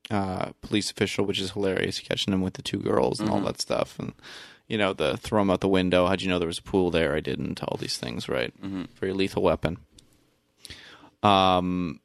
[0.10, 3.62] uh, police official, which is hilarious, catching him with the two girls and all that
[3.62, 4.14] stuff, and
[4.68, 6.08] you know the throw him out the window.
[6.08, 7.16] How'd you know there was a pool there?
[7.16, 7.64] I didn't.
[7.64, 8.54] All these things, right?
[9.00, 9.78] Very lethal weapon.
[11.24, 12.00] Um.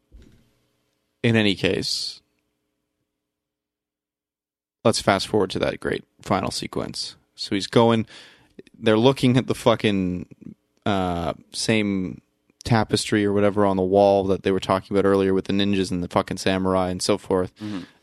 [1.22, 2.20] In any case,
[4.84, 7.16] let's fast forward to that great final sequence.
[7.34, 8.06] So he's going.
[8.78, 10.26] They're looking at the fucking
[10.84, 12.20] uh, same
[12.64, 15.90] tapestry or whatever on the wall that they were talking about earlier with the ninjas
[15.90, 17.52] and the fucking samurai and so forth.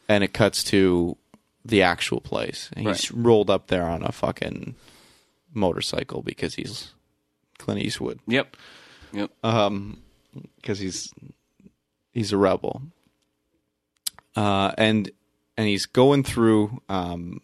[0.09, 1.17] And it cuts to
[1.63, 2.69] the actual place.
[2.75, 4.75] And he's rolled up there on a fucking
[5.53, 6.93] motorcycle because he's
[7.57, 8.57] Clint Eastwood Yep.
[9.13, 9.31] Yep.
[9.43, 10.01] um
[10.57, 11.11] because he's
[12.11, 12.81] he's a rebel.
[14.35, 15.11] Uh and
[15.57, 17.39] and he's going through um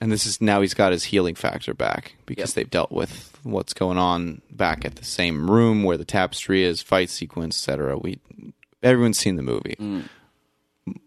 [0.00, 2.54] and this is now he's got his healing factor back because Yep.
[2.54, 6.82] they've dealt with what's going on back at the same room where the tapestry is
[6.82, 8.18] fight sequence etc we
[8.82, 9.76] everyone's seen the movie.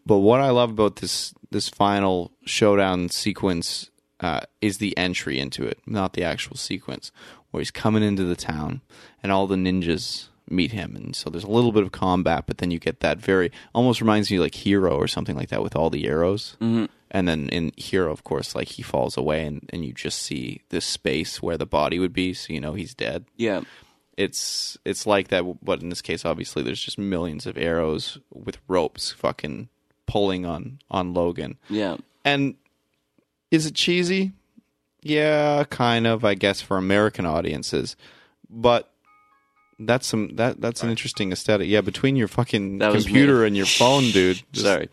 [0.05, 3.89] But what i love about this this final showdown sequence
[4.19, 7.11] uh, is the entry into it not the actual sequence
[7.57, 8.81] where he's coming into the town
[9.23, 12.59] and all the ninjas meet him and so there's a little bit of combat but
[12.59, 15.75] then you get that very almost reminds me like hero or something like that with
[15.75, 16.85] all the arrows mm-hmm.
[17.11, 20.61] and then in hero of course like he falls away and, and you just see
[20.69, 23.61] this space where the body would be so you know he's dead Yeah.
[24.15, 28.57] it's it's like that but in this case obviously there's just millions of arrows with
[28.69, 29.67] ropes fucking
[30.05, 31.97] pulling on on logan Yeah.
[32.23, 32.55] and
[33.51, 34.31] is it cheesy?
[35.01, 37.95] Yeah, kind of, I guess, for American audiences.
[38.49, 38.91] But
[39.79, 41.67] that's some that that's an interesting aesthetic.
[41.67, 43.47] Yeah, between your fucking That was computer me.
[43.47, 44.41] and your phone, dude.
[44.51, 44.89] This, Sorry.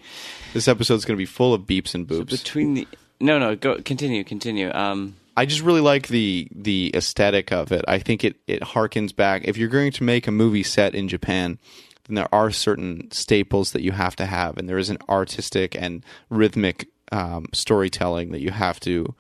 [0.53, 2.37] this episode's gonna be full of beeps and boobs.
[2.37, 2.89] Between the
[3.21, 4.71] no, no, go continue, continue.
[4.73, 7.85] Um, I just really like the the aesthetic of it.
[7.89, 9.43] I think it it harkens back.
[9.47, 11.59] If you're going to make a movie set in Japan,
[12.07, 15.75] then there are certain staples that you have to have, and there is an artistic
[15.81, 19.15] and rhythmic um, storytelling that you have to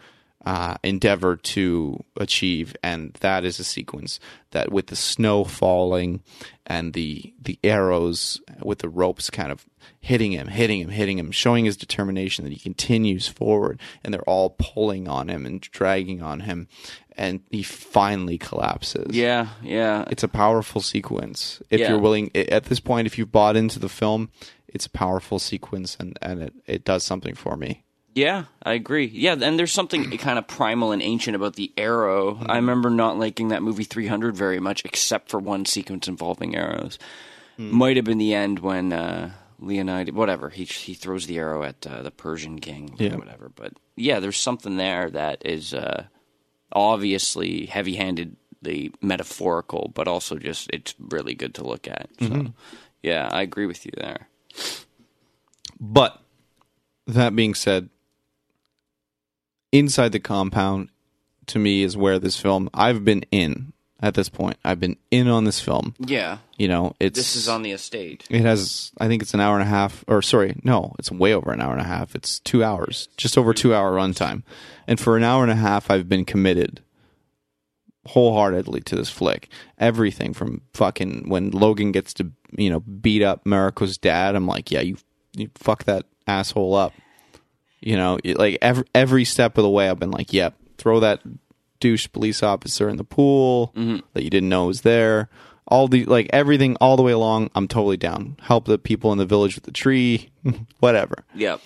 [0.47, 4.20] uh, endeavor to achieve, and that is a sequence
[4.51, 6.20] that, with the snow falling
[6.66, 9.64] and the the arrows with the ropes kind of
[10.01, 14.22] hitting him, hitting him, hitting him, showing his determination that he continues forward, and they're
[14.28, 16.68] all pulling on him and dragging on him,
[17.16, 19.14] and he finally collapses.
[19.16, 21.62] yeah, yeah, It's a powerful sequence.
[21.70, 21.90] If Yeah.
[21.90, 24.30] you're willing, at this point, if you've bought into the film,
[24.68, 27.84] it's a powerful sequence, and, and it, it does something for me.
[28.15, 28.45] Yeah.
[28.62, 29.07] I agree.
[29.07, 32.39] Yeah, and there's something kind of primal and ancient about the arrow.
[32.47, 36.99] I remember not liking that movie 300 very much, except for one sequence involving arrows.
[37.57, 41.87] Might have been the end when uh, Leonidas, whatever, he he throws the arrow at
[41.87, 43.15] uh, the Persian king Yeah.
[43.15, 43.51] or whatever.
[43.55, 46.07] But yeah, there's something there that is uh,
[46.73, 52.09] obviously heavy handed the metaphorical, but also just it's really good to look at.
[52.21, 52.47] So
[53.03, 54.27] yeah, I agree with you there.
[55.81, 56.21] But
[57.07, 57.89] that being said,
[59.75, 60.89] inside the compound
[61.47, 64.57] to me is where this film I've been in at this point.
[64.64, 65.95] I've been in on this film.
[65.99, 68.25] Yeah, You know, it's this is on the estate.
[68.31, 71.35] It has, I think it's an hour and a half, or sorry, no, it's way
[71.35, 72.14] over an hour and a half.
[72.14, 74.43] It's two hours, just over two hour runtime.
[74.87, 76.81] And for an hour and a half, I've been committed
[78.07, 79.49] wholeheartedly to this flick.
[79.79, 84.70] Everything from fucking when Logan gets to, you know, beat up Mariko's dad, I'm like,
[84.70, 84.99] yeah, you,
[85.35, 86.93] you fuck that asshole up.
[87.85, 91.20] You know, like every, every step of the way, I've been like, yep, throw that
[91.80, 93.99] douche police officer in the pool mm-hmm.
[94.14, 95.28] that you didn't know was there.
[95.66, 98.37] All the like everything all the way along, I'm totally down.
[98.41, 100.30] Help the people in the village with the tree,
[100.80, 101.24] whatever.
[101.35, 101.61] Yep.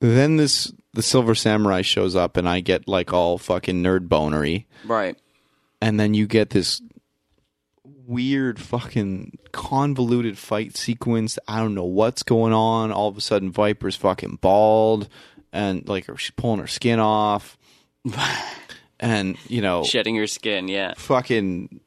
[0.00, 4.68] Then this the silver samurai shows up and I get like all fucking nerd bonery.
[4.84, 5.16] Right.
[5.80, 6.80] And then you get this
[8.12, 11.38] weird fucking convoluted fight sequence.
[11.48, 12.92] I don't know what's going on.
[12.92, 15.08] All of a sudden Viper's fucking bald
[15.52, 17.56] and like she's pulling her skin off.
[19.00, 20.68] and, you know, Shedding her skin.
[20.68, 20.94] Yeah.
[20.96, 21.80] fucking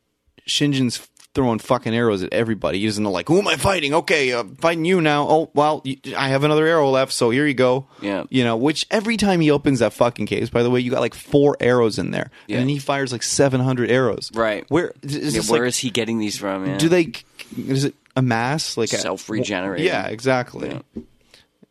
[0.48, 0.98] Shingen's
[1.36, 2.80] throwing fucking arrows at everybody.
[2.80, 3.94] He doesn't know, like, who am I fighting?
[3.94, 5.28] Okay, uh, fighting you now.
[5.30, 5.84] Oh, well,
[6.18, 7.86] I have another arrow left, so here you go.
[8.02, 8.24] Yeah.
[8.30, 11.02] You know, which every time he opens that fucking case, by the way, you got
[11.02, 12.32] like four arrows in there.
[12.48, 12.56] Yeah.
[12.56, 14.32] And then he fires like 700 arrows.
[14.34, 14.66] Right.
[14.70, 16.66] Where is Yeah, where like, is he getting these from?
[16.66, 16.78] Yeah.
[16.78, 17.12] do they,
[17.58, 18.78] is it a mass?
[18.78, 19.86] Like Self-regenerating.
[19.86, 20.70] Yeah, exactly.
[20.70, 21.02] Yeah.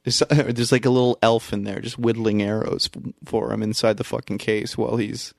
[0.04, 2.90] There's, there's like a little elf in there just whittling arrows
[3.24, 5.32] for him inside the fucking case while he's,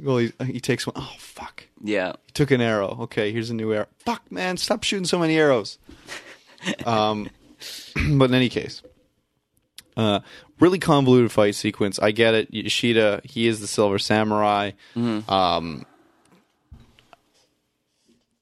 [0.00, 0.94] well, he, he takes one.
[0.96, 1.64] Oh, fuck.
[1.82, 2.12] yeah.
[2.26, 2.96] he Took an arrow.
[3.02, 3.86] Okay, here's a new arrow.
[3.98, 5.78] Fuck, man, stop shooting so many arrows.
[6.86, 7.28] um,
[8.14, 8.82] but in any case,
[9.96, 10.20] uh,
[10.60, 11.98] really convoluted fight sequence.
[11.98, 12.52] I get it.
[12.52, 14.72] Yashida, he is the Silver Samurai.
[14.96, 15.84] Um,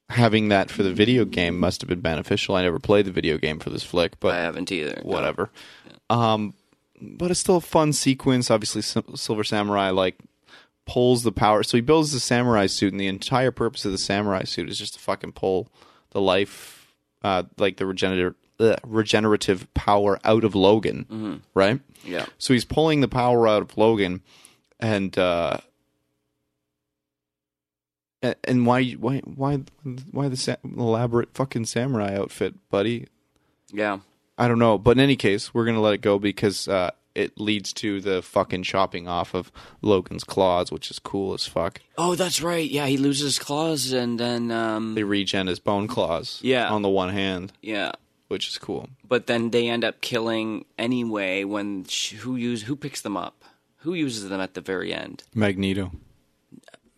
[0.09, 2.55] having that for the video game must have been beneficial.
[2.55, 5.01] I never played the video game for this flick, but I haven't either.
[5.03, 5.11] No.
[5.11, 5.49] whatever.
[6.09, 6.53] Um,
[7.01, 8.51] but it's still a fun sequence.
[8.51, 10.17] Obviously, Silver Samurai like
[10.91, 11.63] pulls the power.
[11.63, 14.77] So he builds the samurai suit, and the entire purpose of the samurai suit is
[14.77, 15.69] just to fucking pull
[16.09, 16.91] the life,
[17.23, 21.79] uh, like the regenerative uh, regenerative power out of Logan, right?
[22.03, 22.25] Yeah.
[22.37, 24.21] So he's pulling the power out of Logan,
[24.81, 25.59] and uh,
[28.43, 29.61] and why why why
[30.11, 33.07] why the sa- elaborate fucking samurai outfit, buddy?
[33.71, 33.99] Yeah.
[34.37, 37.39] I don't know, but in any case, we're gonna let it go because uh, it
[37.39, 39.51] leads to the fucking chopping off of
[39.81, 41.81] Logan's claws, which is cool as fuck.
[41.97, 42.69] Oh, that's right.
[42.69, 46.69] Yeah, he loses his claws and then um They regen his bone claws, Yeah.
[46.69, 47.91] on the one hand, yeah.
[48.29, 48.89] which is cool.
[49.07, 53.43] But then they end up killing anyway when sh- who use who picks them up?
[53.83, 55.23] Who uses them at the very end?
[55.35, 55.91] Magneto.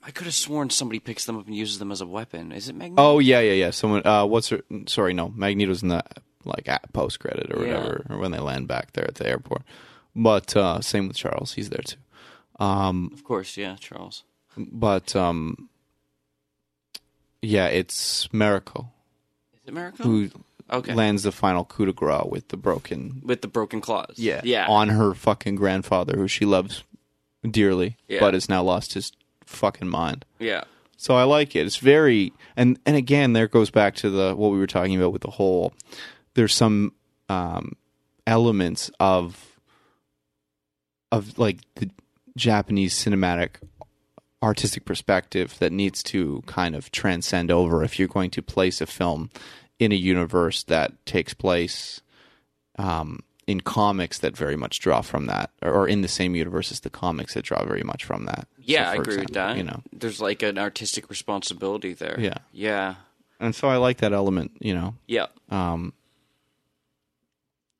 [0.05, 2.51] I could have sworn somebody picks them up and uses them as a weapon.
[2.51, 3.01] Is it Magneto?
[3.01, 3.69] Oh yeah, yeah, yeah.
[3.71, 4.05] Someone.
[4.05, 4.61] Uh, what's her?
[4.87, 5.29] Sorry, no.
[5.29, 6.03] Magneto's in the
[6.43, 7.77] like at post credit or Yeah.
[7.77, 9.61] whatever, or when they land back there at the airport.
[10.15, 11.53] But uh, same with Charles.
[11.53, 11.97] He's there too.
[12.63, 14.23] Um, Of course, yeah, Charles.
[14.55, 15.69] but um,
[17.41, 18.87] yeah, it's Mariko
[19.55, 20.05] Is it Miracle?
[20.05, 20.29] who
[20.71, 20.93] okay.
[20.93, 24.13] lands the final coup de grace with the broken With the broken claws.
[24.17, 24.41] Yeah.
[24.43, 24.67] Yeah.
[24.67, 26.83] On her fucking grandfather, who she loves
[27.49, 28.19] dearly, Yeah.
[28.19, 29.11] but has now lost his
[29.45, 30.25] fucking mind.
[30.39, 30.63] yeah.
[30.95, 31.65] So I like it.
[31.65, 35.11] It's very and and again, there goes back to the what we were talking about
[35.11, 35.73] with the whole.
[36.35, 36.93] There's some
[37.27, 37.73] um,
[38.25, 39.52] elements of
[41.13, 41.89] of like the
[42.35, 43.57] Japanese cinematic
[44.41, 48.85] artistic perspective that needs to kind of transcend over if you're going to place a
[48.85, 49.29] film
[49.79, 52.01] in a universe that takes place
[52.77, 56.79] um, in comics that very much draw from that, or in the same universe as
[56.79, 58.47] the comics that draw very much from that.
[58.57, 59.57] Yeah, So, I agree with that.
[59.57, 62.17] You know, there's like an artistic responsibility there.
[62.19, 62.37] Yeah.
[62.51, 62.95] yeah,
[63.39, 64.51] and so I like that element.
[64.59, 65.27] You know, yeah.
[65.49, 65.93] um,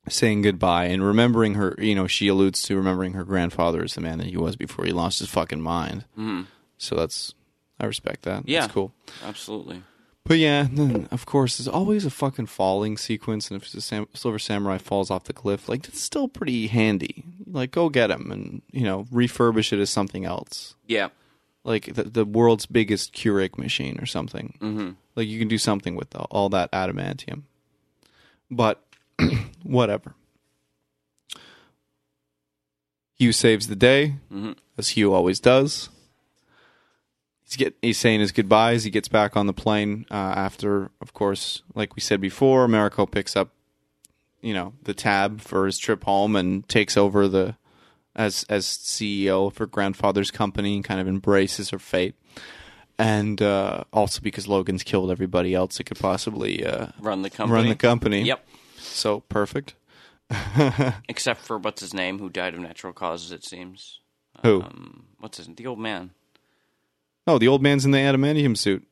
[0.10, 1.76] saying goodbye and remembering her.
[1.78, 4.86] You know, she alludes to remembering her grandfather as the man that he was before
[4.86, 6.06] he lost his fucking mind.
[6.18, 6.48] Mhm.
[6.78, 7.34] So that's
[7.80, 8.48] I respect that.
[8.48, 8.62] Yeah.
[8.62, 8.94] That's cool.
[9.24, 9.84] Absolutely.
[10.26, 14.08] But yeah, then of course, there's always a fucking falling sequence, and if the Sam-
[14.14, 17.26] Silver Samurai falls off the cliff, like that's still pretty handy.
[17.46, 21.10] Like, go get him, and you know, refurbish it as something else, Yeah.
[21.66, 24.56] like the, the world's biggest Keurig machine or something.
[24.62, 27.42] hmm Like you can do something with all that adamantium.
[28.50, 28.82] But
[29.64, 30.16] whatever.
[33.18, 34.56] Hugh saves the day, Mhm.
[34.78, 35.90] as Hugh always does.
[37.44, 38.84] He's get he's saying his goodbyes.
[38.84, 43.10] He gets back on the plane uh, after, of course, like we said before, Mariko
[43.10, 43.50] picks up,
[44.42, 47.56] you know, the tab for his trip home and takes over the
[48.16, 52.16] as as CEO of her grandfather's company and kind of embraces her fate.
[52.98, 57.54] And uh, also because Logan's killed everybody else that could possibly uh, Run the company.
[57.62, 58.22] run the company.
[58.24, 58.48] Yep.
[58.84, 59.76] So perfect.
[61.10, 63.32] Except for what's his name, who died of natural causes.
[63.32, 64.00] It seems.
[64.44, 64.62] Who?
[64.62, 65.48] Um, what's his?
[65.48, 66.12] The old man.
[67.28, 68.86] Oh, the old man's in the adamantium suit.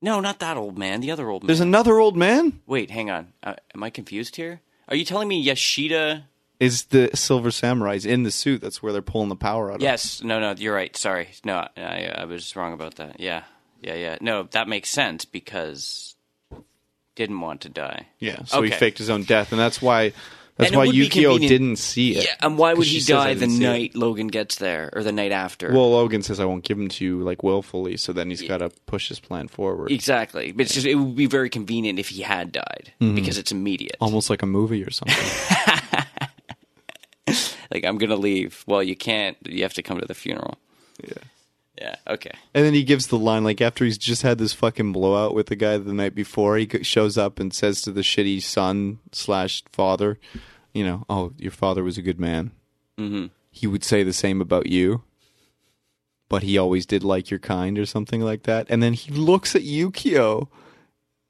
[0.00, 1.00] No, not that old man.
[1.00, 1.46] The other old man.
[1.46, 2.60] There's another old man.
[2.66, 3.32] Wait, hang on.
[3.42, 4.60] Uh, am I confused here?
[4.88, 6.24] Are you telling me Yashida?
[6.60, 8.60] Is the Silver Samurai's in the suit?
[8.60, 9.82] That's where they're pulling the power out of.
[9.82, 10.22] Yes.
[10.22, 10.54] No, no.
[10.56, 10.94] You're right.
[10.96, 11.28] Sorry.
[11.44, 13.18] No, I, I was wrong about that.
[13.18, 13.44] Yeah.
[13.80, 13.94] Yeah.
[13.94, 14.18] Yeah.
[14.20, 16.13] No, that makes sense because
[17.14, 18.06] didn't want to die.
[18.18, 18.44] Yeah.
[18.44, 20.12] So he faked his own death, and that's why.
[20.56, 22.26] That's why Yukio didn't see it.
[22.26, 22.34] Yeah.
[22.40, 24.88] And why would he she says, "I die the didn't it." night Logan gets there
[24.92, 25.72] or the night after?
[25.72, 28.58] Well, Logan says I won't give him to you like willfully, so then he's got
[28.58, 30.52] to push his plan forward, exactly.
[30.52, 33.16] But it's just it would be very convenient if he had died Mm-hmm.
[33.16, 33.96] because it's immediate.
[34.00, 35.16] almost like a movie or something.
[37.72, 38.62] Like I'm gonna leave.
[38.68, 39.36] Well, you can't.
[39.44, 40.58] You have to come to the funeral.
[41.02, 41.14] yeah.
[41.80, 41.96] Yeah.
[42.06, 42.30] Okay.
[42.54, 45.46] And then he gives the line like after he's just had this fucking blowout with
[45.48, 49.62] the guy the night before, he shows up and says to the shitty son slash
[49.72, 50.18] father,
[50.72, 52.52] you know, oh, your father was a good man.
[52.96, 55.02] hmm He would say the same about you,
[56.28, 58.66] but he always did like your kind or something like that.
[58.70, 60.48] And then he looks at Yukio.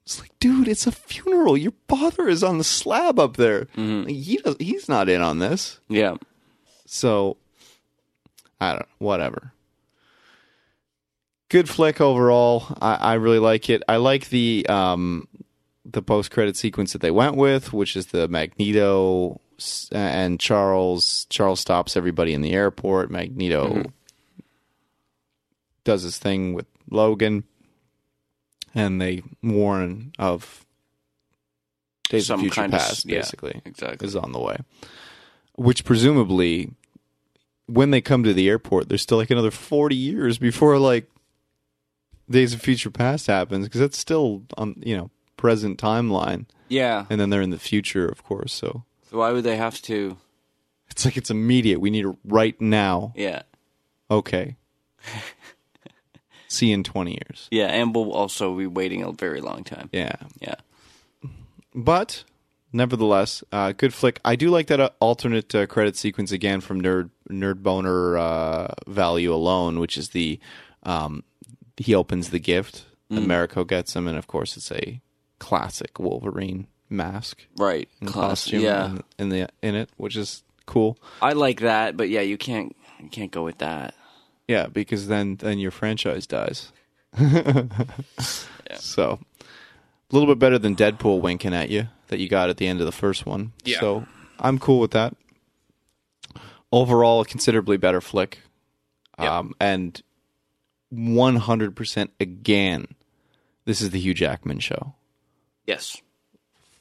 [0.04, 1.56] It's like, dude, it's a funeral.
[1.56, 3.68] Your father is on the slab up there.
[3.76, 5.80] Like, he does, he's not in on this.
[5.88, 6.16] Yeah.
[6.84, 7.38] So
[8.60, 9.52] I don't whatever.
[11.54, 12.66] Good flick overall.
[12.82, 13.84] I, I really like it.
[13.88, 15.28] I like the um
[15.84, 19.40] the post credit sequence that they went with, which is the Magneto
[19.92, 21.28] and Charles.
[21.30, 23.08] Charles stops everybody in the airport.
[23.08, 23.84] Magneto
[25.84, 27.44] does his thing with Logan,
[28.74, 30.66] and they warn of
[32.08, 33.18] Days Some of Future kind of Past, yeah.
[33.18, 34.04] basically Exactly.
[34.04, 34.56] is on the way.
[35.54, 36.72] Which presumably,
[37.66, 41.08] when they come to the airport, there's still like another 40 years before like
[42.30, 47.04] Days of Future Past happens because that's still on you know present timeline, Yeah.
[47.10, 48.52] and then they're in the future, of course.
[48.52, 50.16] So So why would they have to?
[50.90, 51.80] it's like it's immediate.
[51.80, 53.12] We need it right now.
[53.16, 53.42] Yeah.
[54.10, 54.56] Okay.
[56.48, 57.48] See you in 20 years.
[57.50, 59.88] Yeah, and we'll also be waiting a very long time.
[59.92, 60.14] Yeah.
[60.40, 60.54] Yeah.
[61.74, 62.22] But
[62.72, 64.20] nevertheless, uh, good flick.
[64.24, 68.68] I do like that uh, alternate uh, credit sequence again from Nerd Nerd Boner uh,
[68.86, 70.38] Value alone, which is the
[70.84, 71.24] um,
[71.76, 75.00] he opens the gift, and Mariko gets him, and of course it's a
[75.38, 77.88] classic Wolverine mask Right.
[78.00, 78.44] and Class.
[78.44, 78.86] costume Yeah.
[78.86, 80.96] in, in the in it, which is cool.
[81.22, 83.94] I like that, but yeah, you can't you can't go with that.
[84.48, 86.72] Yeah, because then then your franchise dies.
[88.76, 89.46] So a
[90.14, 92.86] little bit better than Deadpool winking at you that you got at the end of
[92.86, 93.52] the first one.
[93.64, 93.78] Yeah.
[93.80, 94.06] So
[94.40, 95.14] I'm cool with that.
[96.72, 98.40] Overall, a considerably better flick.
[99.18, 99.30] Yep.
[99.30, 100.02] Um, and
[100.96, 102.86] 100% again,
[103.64, 104.94] this is the Hugh Jackman show.
[105.66, 106.00] Yes.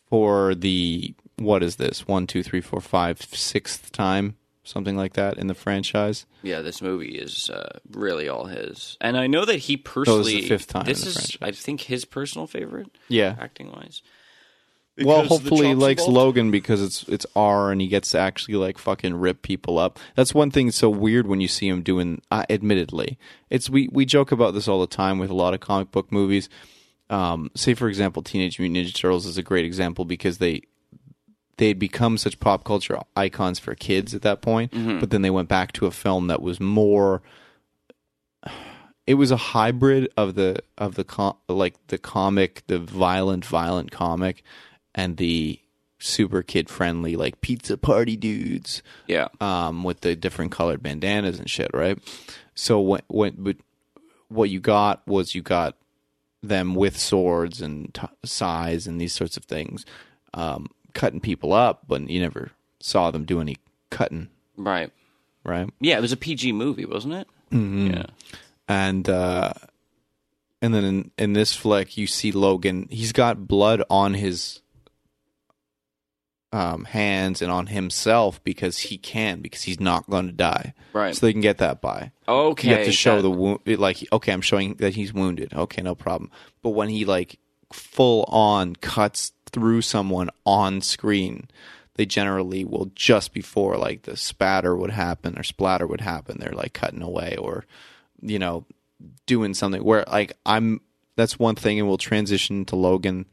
[0.10, 2.08] For the, what is this?
[2.08, 4.36] One, two, three, four, five, sixth time?
[4.66, 6.26] Something like that in the franchise.
[6.42, 8.98] Yeah, this movie is uh, really all his.
[9.02, 11.38] And I know that he personally fifth time This in the is franchise.
[11.42, 13.36] I think his personal favorite Yeah.
[13.40, 14.02] acting wise.
[15.02, 18.78] Well, hopefully he likes Logan because it's it's R and he gets to actually like
[18.78, 20.00] fucking rip people up.
[20.16, 22.22] That's one thing that's so weird when you see him doing.
[22.30, 23.18] Uh, admittedly,
[23.50, 26.12] it's we we joke about this all the time with a lot of comic book
[26.12, 26.48] movies.
[27.10, 30.62] Um, say for example, Teenage Mutant Ninja Turtles is a great example because they
[31.58, 35.30] they had become such pop culture icons for kids at that point, but then they
[35.30, 37.22] went back to a film that was more
[39.06, 43.92] it was a hybrid of the of the com- like the comic, the violent violent
[43.92, 44.44] comic,
[44.96, 45.60] and the
[46.00, 49.30] super kid friendly like pizza party dudes Yeah.
[49.40, 51.98] um, with the different colored bandanas and shit, right?
[52.56, 53.58] So when but
[54.28, 55.78] what you got was you got
[56.42, 59.86] them with swords and t- size and these sorts of things,
[60.34, 62.52] um, cutting people up, but you never
[62.82, 63.58] saw them do any
[63.90, 64.92] cutting, Right.
[65.46, 65.70] right?
[65.80, 67.28] Yeah, it was a PG movie, wasn't it?
[67.52, 67.88] Mm-hmm.
[67.92, 68.06] Yeah.
[68.68, 69.54] And uh,
[70.62, 72.88] and then in, in this flick, you see Logan.
[72.90, 74.62] He's got blood on his
[76.54, 80.74] um, hands and on himself because he can because he's not going to die.
[80.94, 81.16] Right.
[81.16, 82.12] So they can get that by.
[82.28, 82.70] Okay.
[82.70, 85.82] you have to show that- the wound like okay i'm showing that he's wounded okay
[85.82, 86.32] no problem
[86.62, 87.38] but when he like
[87.74, 91.50] full on cuts through someone on screen
[91.96, 96.54] they generally will just before like the spatter would happen or splatter would happen they're
[96.54, 97.66] like cutting away or
[98.22, 98.66] you know
[99.26, 100.80] doing something where like i'm
[101.18, 103.26] that's one thing and we'll transition to logan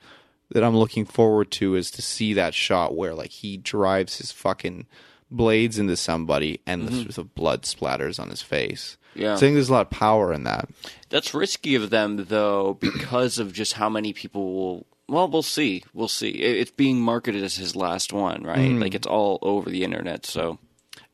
[0.51, 4.33] that i'm looking forward to is to see that shot where like he drives his
[4.33, 4.87] fucking
[5.31, 7.11] blades into somebody and the, mm-hmm.
[7.11, 9.35] the blood splatters on his face Yeah.
[9.35, 10.69] I think there's a lot of power in that.
[11.09, 14.87] That's risky of them, though, because of just how many people will.
[15.09, 15.83] Well, we'll see.
[15.93, 16.31] We'll see.
[16.31, 18.59] It's being marketed as his last one, right?
[18.59, 18.81] Mm-hmm.
[18.81, 20.25] Like it's all over the internet.
[20.25, 20.59] So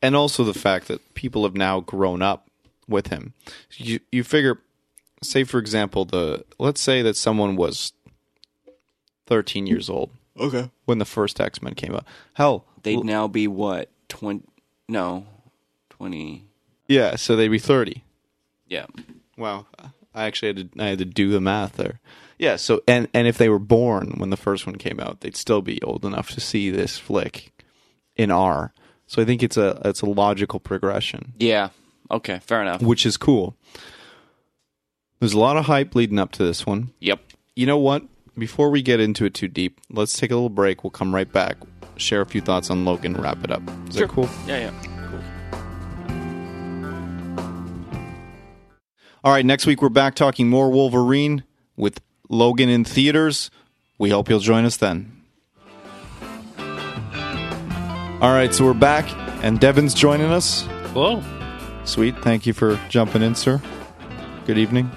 [0.01, 2.47] And also the fact that people have now grown up
[2.87, 3.33] with him.
[3.71, 4.59] You you figure
[5.23, 7.91] say for example the let's say that someone was
[9.27, 10.09] 13 years old.
[10.39, 10.69] Okay.
[10.85, 12.05] When the first X-Men came out.
[12.33, 14.43] Hell, they'd now be what twenty?
[14.87, 15.25] No,
[15.89, 16.45] twenty.
[16.87, 18.03] yeah, so they'd be 30.
[18.67, 18.85] Yeah.
[19.37, 19.65] Wow.
[20.13, 21.99] I actually had to I had to do the math there.
[22.39, 25.35] Yeah, so and and if they were born when the first one came out, they'd
[25.35, 27.51] still be old enough to see this flick
[28.15, 28.73] in R.
[29.07, 31.33] So I think it's a it's a logical progression.
[31.39, 31.69] Yeah.
[32.11, 32.39] Okay.
[32.45, 32.81] Fair enough.
[32.81, 33.55] which is cool.
[35.19, 36.91] There's a lot of hype leading up to this one.
[36.99, 37.19] Yep.
[37.55, 38.03] You know what?
[38.37, 40.83] Before we get into it too deep, let's take a little break.
[40.83, 41.57] We'll come right back,
[41.95, 43.63] share a few thoughts on Logan, wrap it up.
[43.89, 44.05] Is Sure.
[44.07, 44.29] that cool?
[44.45, 44.71] Yeah.
[44.71, 44.71] Yeah.
[45.09, 45.21] Cool.
[49.23, 51.43] All right, next week we're back talking more Wolverine
[51.75, 51.99] with
[52.29, 53.49] Logan in theaters.
[53.97, 55.11] We hope you'll join us then.
[58.19, 59.05] All right, so we're back,
[59.43, 60.61] and Devin's joining us.
[60.93, 61.23] Hello.
[61.85, 62.17] Sweet.
[62.19, 63.61] Thank you for jumping in, sir.
[64.45, 64.91] Good evening.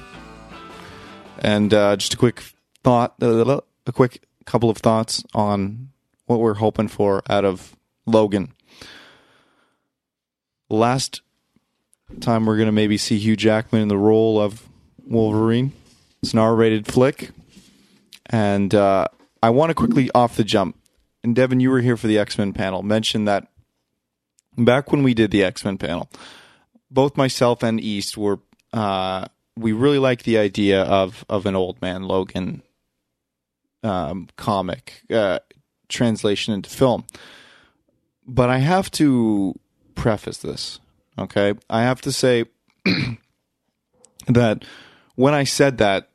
[1.38, 2.42] And uh, just a quick
[2.82, 3.62] thought, a
[3.92, 5.90] quick couple of thoughts on
[6.26, 7.76] what we're hoping for out of
[8.06, 8.52] Logan.
[10.68, 11.22] Last
[12.20, 14.68] time we're going to maybe see Hugh Jackman in the role of
[15.04, 15.72] Wolverine.
[16.22, 17.30] It's an R rated flick.
[18.26, 19.08] And uh,
[19.42, 20.76] I want to quickly off the jump.
[21.24, 22.82] And Devin, you were here for the X Men panel.
[22.82, 23.48] Mention that
[24.56, 26.08] back when we did the X Men panel,
[26.90, 28.38] both myself and East were
[28.72, 29.26] uh,
[29.56, 32.62] we really liked the idea of of an old man Logan
[33.82, 35.38] um, comic uh,
[35.88, 37.04] translation into film.
[38.26, 39.58] But I have to
[39.94, 40.80] preface this,
[41.18, 41.54] okay?
[41.68, 42.44] I have to say
[44.26, 44.64] that
[45.16, 46.08] when I said that,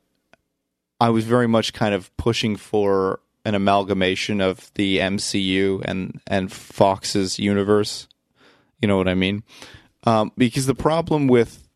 [1.00, 6.50] I was very much kind of pushing for an amalgamation of the MCU and and
[6.50, 8.08] Fox's universe.
[8.80, 9.44] You know what I mean?
[10.04, 11.68] Um, because the problem with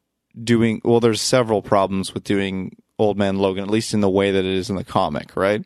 [0.42, 4.30] doing well, there's several problems with doing Old Man Logan, at least in the way
[4.30, 5.64] that it is in the comic, right?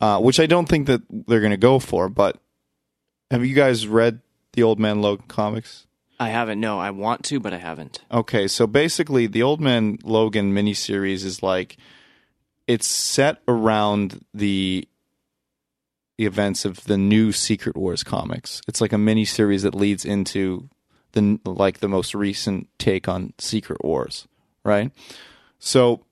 [0.00, 2.08] Uh, which I don't think that they're going to go for.
[2.08, 2.38] But
[3.30, 4.20] have you guys read
[4.52, 5.86] the Old Man Logan comics?
[6.20, 6.60] I haven't.
[6.60, 8.00] No, I want to, but I haven't.
[8.12, 11.76] Okay, so basically, the Old Man Logan miniseries is like
[12.68, 14.86] it's set around the
[16.18, 18.60] the events of the new Secret Wars comics.
[18.68, 20.68] It's like a miniseries that leads into
[21.12, 24.28] the like the most recent take on Secret Wars,
[24.62, 24.92] right?
[25.58, 26.04] So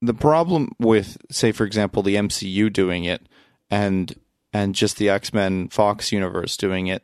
[0.00, 3.28] the problem with, say, for example, the MCU doing it
[3.70, 4.14] and
[4.52, 7.02] and just the X Men Fox universe doing it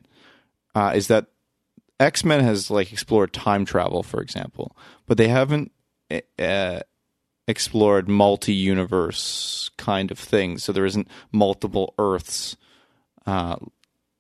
[0.75, 1.27] uh, is that
[2.01, 4.77] X Men has like explored time travel, for example,
[5.07, 5.73] but they haven't
[6.39, 6.81] uh,
[7.47, 10.65] explored multi universe kind of things.
[10.65, 12.57] So there isn't multiple Earths
[13.27, 13.57] uh,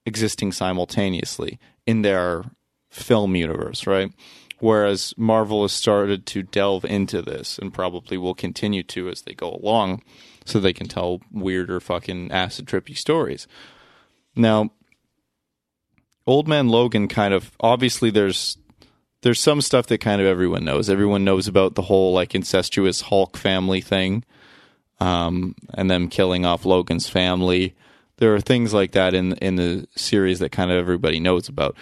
[0.06, 2.44] existing simultaneously in their
[2.90, 4.12] film universe, right?
[4.60, 9.34] Whereas Marvel has started to delve into this and probably will continue to as they
[9.34, 10.02] go along
[10.44, 13.46] so they can tell weirder fucking acid trippy stories.
[14.36, 14.70] Now,
[16.26, 18.56] Old Man Logan kind of obviously there's
[19.22, 20.90] there's some stuff that kind of everyone knows.
[20.90, 24.24] Everyone knows about the whole like incestuous Hulk family thing,
[25.00, 27.74] um, and them killing off Logan's family.
[28.18, 31.76] There are things like that in in the series that kind of everybody knows about.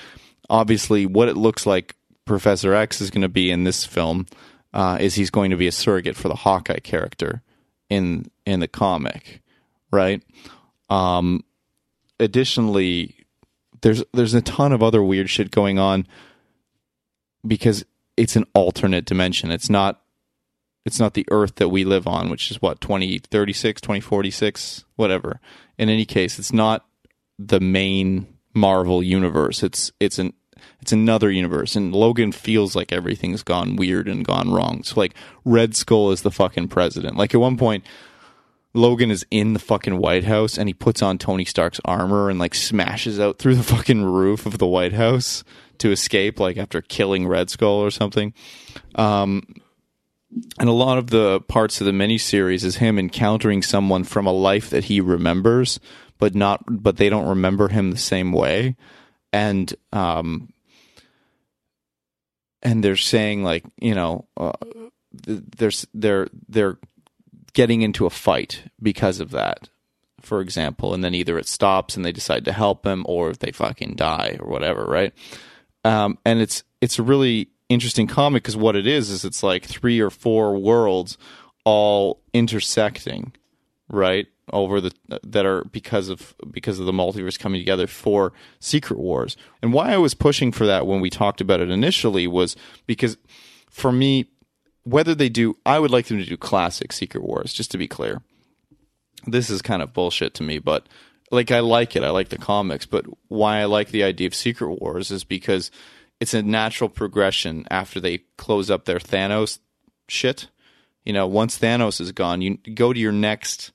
[0.51, 1.95] Obviously, what it looks like
[2.33, 4.27] Professor X is going to be in this film
[4.73, 7.43] uh, is he's going to be a surrogate for the Hawkeye character
[7.91, 9.43] in in the comic,
[9.91, 10.23] right?
[10.89, 11.45] Um,
[12.19, 13.27] additionally,
[13.83, 16.07] there's there's a ton of other weird shit going on
[17.47, 17.85] because
[18.17, 19.51] it's an alternate dimension.
[19.51, 20.01] It's not
[20.87, 25.39] it's not the earth that we live on, which is what 2036, 2046, whatever.
[25.77, 26.87] In any case, it's not
[27.39, 29.63] the main Marvel universe.
[29.63, 30.33] It's it's an
[30.83, 34.83] it's another universe and Logan feels like everything's gone weird and gone wrong.
[34.83, 35.15] So like
[35.45, 37.17] Red Skull is the fucking president.
[37.17, 37.85] Like at one point
[38.75, 42.41] Logan is in the fucking White House and he puts on Tony Stark's armor and
[42.41, 45.45] like smashes out through the fucking roof of the White House
[45.79, 48.35] to escape like after killing Red Skull or something.
[48.97, 49.47] Um
[50.59, 54.33] and a lot of the parts of the miniseries is him encountering someone from a
[54.33, 55.79] life that he remembers,
[56.19, 58.75] but not, but they don't remember him the same way,
[59.31, 60.49] and um,
[62.63, 64.53] and they're saying like, you know, uh,
[65.13, 66.79] there's they're they're
[67.53, 69.69] getting into a fight because of that,
[70.21, 73.53] for example, and then either it stops and they decide to help him, or they
[73.53, 75.13] fucking die or whatever, right?
[75.85, 79.65] Um, and it's it's a really interesting comic because what it is is it's like
[79.65, 81.19] three or four worlds
[81.65, 83.33] all intersecting,
[83.89, 84.27] right?
[84.53, 84.93] Over the
[85.23, 89.37] that are because of because of the multiverse coming together for Secret Wars.
[89.63, 92.55] And why I was pushing for that when we talked about it initially was
[92.87, 93.17] because
[93.71, 94.27] for me,
[94.85, 97.53] whether they do, I would like them to do classic Secret Wars.
[97.53, 98.23] Just to be clear,
[99.27, 100.87] this is kind of bullshit to me, but
[101.31, 102.05] like I like it.
[102.05, 105.71] I like the comics, but why I like the idea of Secret Wars is because
[106.21, 109.59] it's a natural progression after they close up their Thanos
[110.09, 110.49] shit.
[111.05, 113.73] You know, once Thanos is gone, you go to your next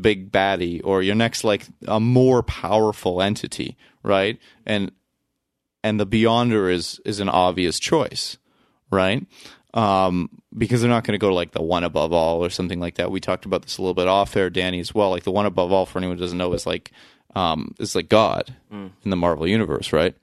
[0.00, 4.38] big baddie or your next like a more powerful entity, right?
[4.66, 4.92] And
[5.82, 8.38] and the Beyonder is is an obvious choice,
[8.90, 9.24] right?
[9.74, 12.78] Um, because they're not going to go to like the one above all or something
[12.78, 13.10] like that.
[13.10, 15.10] We talked about this a little bit off air, Danny, as well.
[15.10, 16.92] Like the one above all, for anyone who doesn't know, is like
[17.34, 18.90] um, is like God mm.
[19.04, 20.14] in the Marvel universe, right?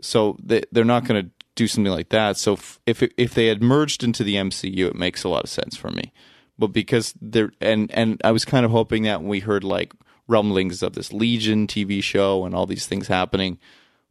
[0.00, 2.36] So they they're not going to do something like that.
[2.36, 5.76] So if if they had merged into the MCU, it makes a lot of sense
[5.76, 6.12] for me.
[6.58, 9.92] But because they're and and I was kind of hoping that when we heard like
[10.28, 13.58] rumblings of this Legion TV show and all these things happening,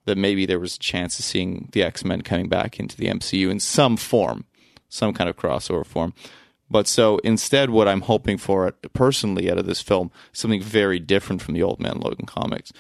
[0.05, 3.07] that maybe there was a chance of seeing the X Men coming back into the
[3.07, 4.45] MCU in some form,
[4.89, 6.13] some kind of crossover form.
[6.69, 11.41] But so instead, what I'm hoping for personally out of this film, something very different
[11.41, 12.73] from the Old Man Logan comics.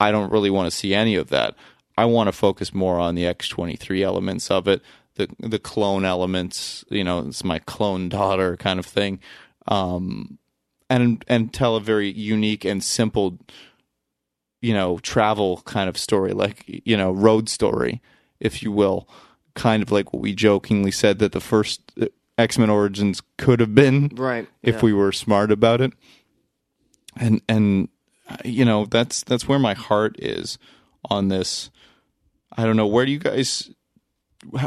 [0.00, 1.54] I don't really want to see any of that.
[1.96, 4.82] I want to focus more on the X23 elements of it,
[5.18, 6.84] the the clone elements.
[6.88, 9.20] You know, it's my clone daughter kind of thing,
[9.66, 10.38] um,
[10.88, 13.38] and and tell a very unique and simple,
[14.62, 18.00] you know, travel kind of story, like you know, road story,
[18.40, 19.06] if you will,
[19.54, 22.06] kind of like what we jokingly said that the first uh,
[22.38, 24.48] X Men Origins could have been, right?
[24.62, 24.80] If yeah.
[24.82, 25.92] we were smart about it,
[27.16, 27.88] and and
[28.44, 30.58] you know, that's that's where my heart is
[31.10, 31.70] on this
[32.58, 33.70] I don't know where do you guys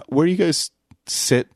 [0.07, 0.71] where do you guys
[1.07, 1.49] sit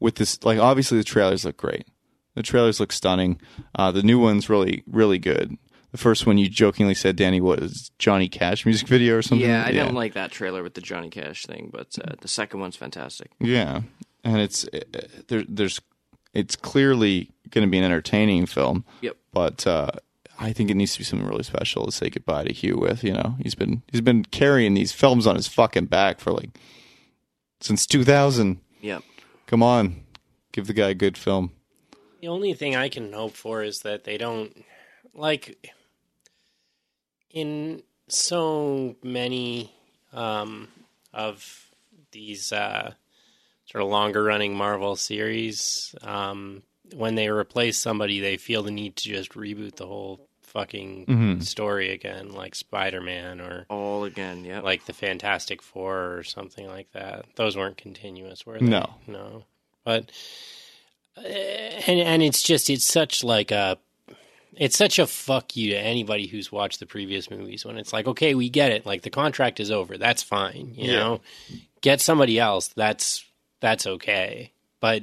[0.00, 0.42] with this?
[0.44, 1.86] Like, obviously the trailers look great.
[2.34, 3.40] The trailers look stunning.
[3.74, 5.56] Uh, the new one's really really good.
[5.92, 9.46] The first one you jokingly said, Danny, was Johnny Cash music video or something.
[9.46, 9.84] Yeah, I yeah.
[9.84, 13.30] don't like that trailer with the Johnny Cash thing, but uh, the second one's fantastic.
[13.40, 13.82] Yeah,
[14.24, 14.80] and it's uh,
[15.28, 15.80] there, there's
[16.32, 18.84] it's clearly going to be an entertaining film.
[19.02, 19.16] Yep.
[19.32, 19.90] But uh,
[20.38, 23.04] I think it needs to be something really special to say goodbye to Hugh with.
[23.04, 26.58] You know, he's been he's been carrying these films on his fucking back for like
[27.62, 28.60] since 2000.
[28.80, 29.02] Yep.
[29.46, 30.04] Come on,
[30.52, 31.52] give the guy a good film.
[32.20, 34.64] The only thing I can hope for is that they don't
[35.14, 35.72] like
[37.30, 39.72] in so many
[40.12, 40.68] um,
[41.12, 41.66] of
[42.12, 42.92] these uh,
[43.66, 45.94] sort of longer running Marvel series.
[46.02, 46.62] Um,
[46.94, 51.40] when they replace somebody, they feel the need to just reboot the whole fucking mm-hmm.
[51.40, 56.66] story again, like Spider Man or all again, yeah, like the Fantastic Four or something
[56.66, 57.24] like that.
[57.36, 58.66] Those weren't continuous, were they?
[58.66, 59.44] No, no.
[59.84, 60.10] But
[61.16, 63.78] uh, and and it's just it's such like a
[64.54, 68.06] it's such a fuck you to anybody who's watched the previous movies when it's like
[68.06, 70.98] okay we get it like the contract is over that's fine you yeah.
[70.98, 71.20] know
[71.80, 73.24] get somebody else that's
[73.60, 75.02] that's okay but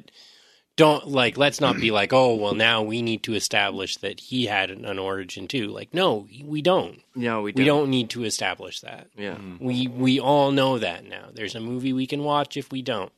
[0.79, 4.45] don't like let's not be like oh well now we need to establish that he
[4.45, 7.59] had an, an origin too like no we don't no we don't.
[7.59, 9.63] we don't need to establish that yeah mm-hmm.
[9.63, 13.11] we we all know that now there's a movie we can watch if we don't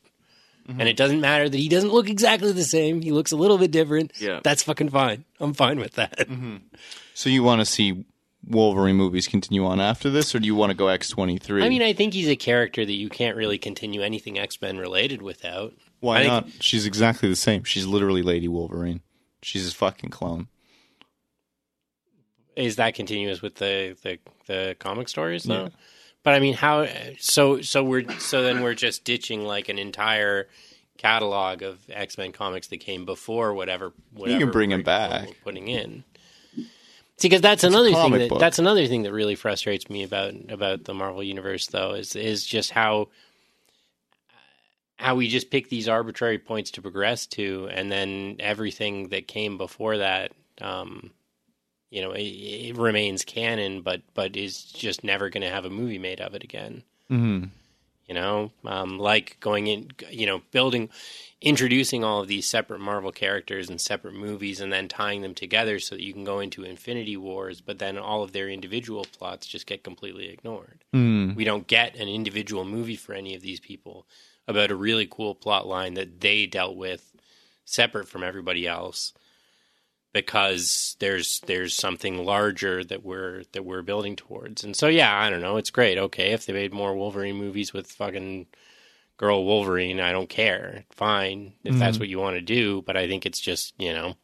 [0.68, 0.80] mm-hmm.
[0.80, 3.60] and it doesn't matter that he doesn't look exactly the same he looks a little
[3.60, 6.58] bit different yeah that's fucking fine i'm fine with that mm-hmm.
[7.14, 8.04] so you want to see
[8.48, 11.64] Wolverine movies continue on after this, or do you want to go X twenty three?
[11.64, 14.80] I mean, I think he's a character that you can't really continue anything X Men
[14.80, 15.74] related without.
[16.02, 16.50] Why think- not?
[16.60, 17.64] She's exactly the same.
[17.64, 19.02] She's literally Lady Wolverine.
[19.42, 20.50] She's his fucking clone.
[22.56, 25.64] Is that continuous with the the, the comic stories though?
[25.64, 25.70] Yeah.
[26.24, 26.86] But I mean, how?
[27.20, 30.48] So so we're so then we're just ditching like an entire
[30.98, 33.94] catalog of X Men comics that came before whatever.
[34.14, 35.28] whatever bring 'em prequel back.
[35.30, 36.04] we're putting in.
[37.18, 38.40] See, because that's another thing that book.
[38.40, 42.46] that's another thing that really frustrates me about about the Marvel universe, though, is is
[42.46, 43.08] just how
[45.02, 49.58] how we just pick these arbitrary points to progress to, and then everything that came
[49.58, 51.10] before that, um,
[51.90, 55.72] you know, it, it remains canon, but but is just never going to have a
[55.72, 56.84] movie made of it again.
[57.10, 57.46] Mm-hmm.
[58.08, 60.90] You know, um, like going in, you know, building,
[61.40, 65.80] introducing all of these separate Marvel characters and separate movies, and then tying them together
[65.80, 69.48] so that you can go into Infinity Wars, but then all of their individual plots
[69.48, 70.84] just get completely ignored.
[70.94, 71.36] Mm.
[71.36, 74.06] We don't get an individual movie for any of these people
[74.48, 77.16] about a really cool plot line that they dealt with
[77.66, 79.14] separate from everybody else
[80.14, 84.64] because there's there's something larger that we're that we're building towards.
[84.64, 85.98] And so yeah, I don't know, it's great.
[85.98, 88.48] Okay, if they made more Wolverine movies with fucking
[89.18, 90.86] girl Wolverine, I don't care.
[90.92, 92.02] Fine, if that's mm-hmm.
[92.02, 94.16] what you want to do, but I think it's just, you know,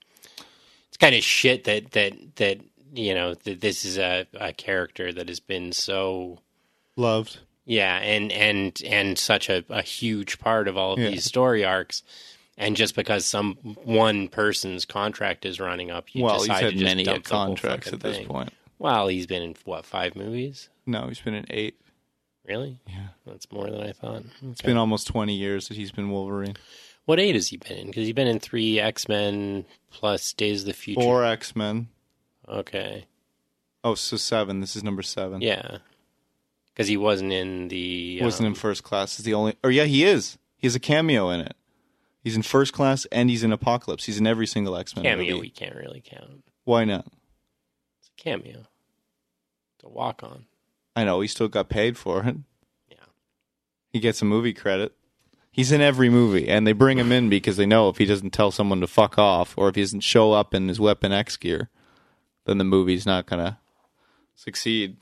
[0.90, 2.60] it's kind of shit that that that
[2.94, 6.40] you know, that this is a, a character that has been so
[6.98, 7.40] Loved.
[7.68, 11.12] Yeah, and and and such a, a huge part of all of Yeah.
[11.12, 12.02] these story arcs.
[12.60, 13.54] And just because some
[13.84, 17.24] one person's contract is running up, you well, he's decide had to just many dump
[17.26, 18.26] contracts at this thing.
[18.26, 18.52] point.
[18.80, 20.70] Well, he's been in what five movies?
[20.88, 21.80] No, he's been in eight.
[22.48, 22.80] Really?
[22.88, 23.10] Yeah.
[23.28, 24.24] That's more than I thought.
[24.42, 26.56] It's been almost twenty years that he's been Wolverine.
[27.06, 27.88] What eight has he been in?
[27.88, 31.00] Because he's been in three X Men plus Days of the Future.
[31.02, 31.90] Four X Men.
[32.50, 33.06] Okay.
[33.84, 34.62] Oh, so seven.
[34.62, 35.42] This is number seven.
[35.42, 35.78] Yeah.
[36.78, 38.22] Because he wasn't in the.
[38.22, 39.18] wasn't um, in first class.
[39.18, 39.56] Is the only.
[39.64, 40.38] Or yeah, he is.
[40.58, 41.56] He has a cameo in it.
[42.24, 44.06] He's in first class and he's in Apocalypse.
[44.06, 45.36] He's in every single X Men cameo.
[45.36, 45.42] movie.
[45.42, 46.44] We can't really count.
[46.66, 47.08] Why not?
[48.00, 48.68] It's a cameo.
[49.76, 50.46] It's a walk on.
[50.96, 52.36] I know he still got paid for it.
[52.92, 52.98] Yeah.
[53.90, 54.94] He gets a movie credit.
[55.50, 58.34] He's in every movie, and they bring him in because they know if he doesn't
[58.34, 61.38] tell someone to fuck off, or if he doesn't show up in his Weapon X
[61.38, 61.72] gear,
[62.46, 63.58] then the movie's not gonna
[64.36, 64.98] succeed.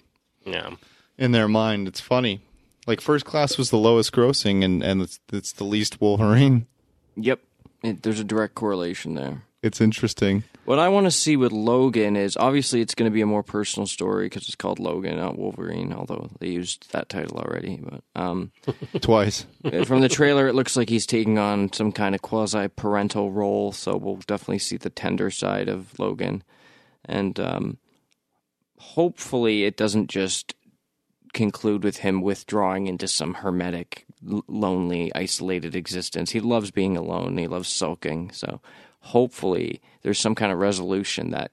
[0.45, 0.75] Yeah.
[1.17, 2.41] In their mind, it's funny.
[2.87, 6.67] Like First Class was the lowest grossing, and and it's, it's the least Wolverine.
[7.15, 7.39] Yep.
[7.83, 9.43] It, there's a direct correlation there.
[9.61, 10.43] It's interesting.
[10.65, 13.41] What I want to see with Logan is obviously it's going to be a more
[13.41, 15.93] personal story because it's called Logan, not Wolverine.
[15.93, 18.51] Although they used that title already, but um,
[19.01, 19.45] Twice.
[19.85, 23.71] from the trailer, it looks like he's taking on some kind of quasi parental role.
[23.71, 26.43] So we'll definitely see the tender side of Logan,
[27.05, 27.77] and um,
[28.77, 30.53] hopefully it doesn't just
[31.35, 36.31] conclude with him withdrawing into some hermetic, l- lonely, isolated existence.
[36.31, 37.37] He loves being alone.
[37.37, 38.31] He loves sulking.
[38.31, 38.59] So
[39.01, 41.51] hopefully there's some kind of resolution that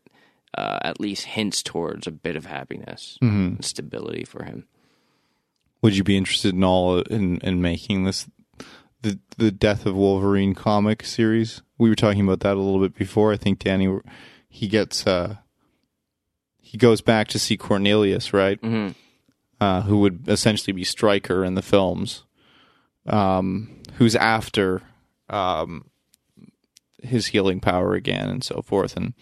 [0.57, 4.67] uh, at least hints towards a bit of happiness and stability for him.
[5.83, 8.29] Would you be interested in all in in making this
[9.03, 11.61] the the Death of Wolverine comic series?
[11.77, 13.33] We were talking about that a little bit before.
[13.33, 13.89] I think Danny
[14.49, 15.37] he gets uh
[16.61, 18.61] he goes back to see Cornelius, right?
[18.63, 18.95] Mhm.
[19.63, 22.25] Uh, who would essentially be Stryker in the films,
[23.07, 24.83] um, who's after
[25.31, 25.85] um,
[27.01, 29.15] his healing power again and so forth, and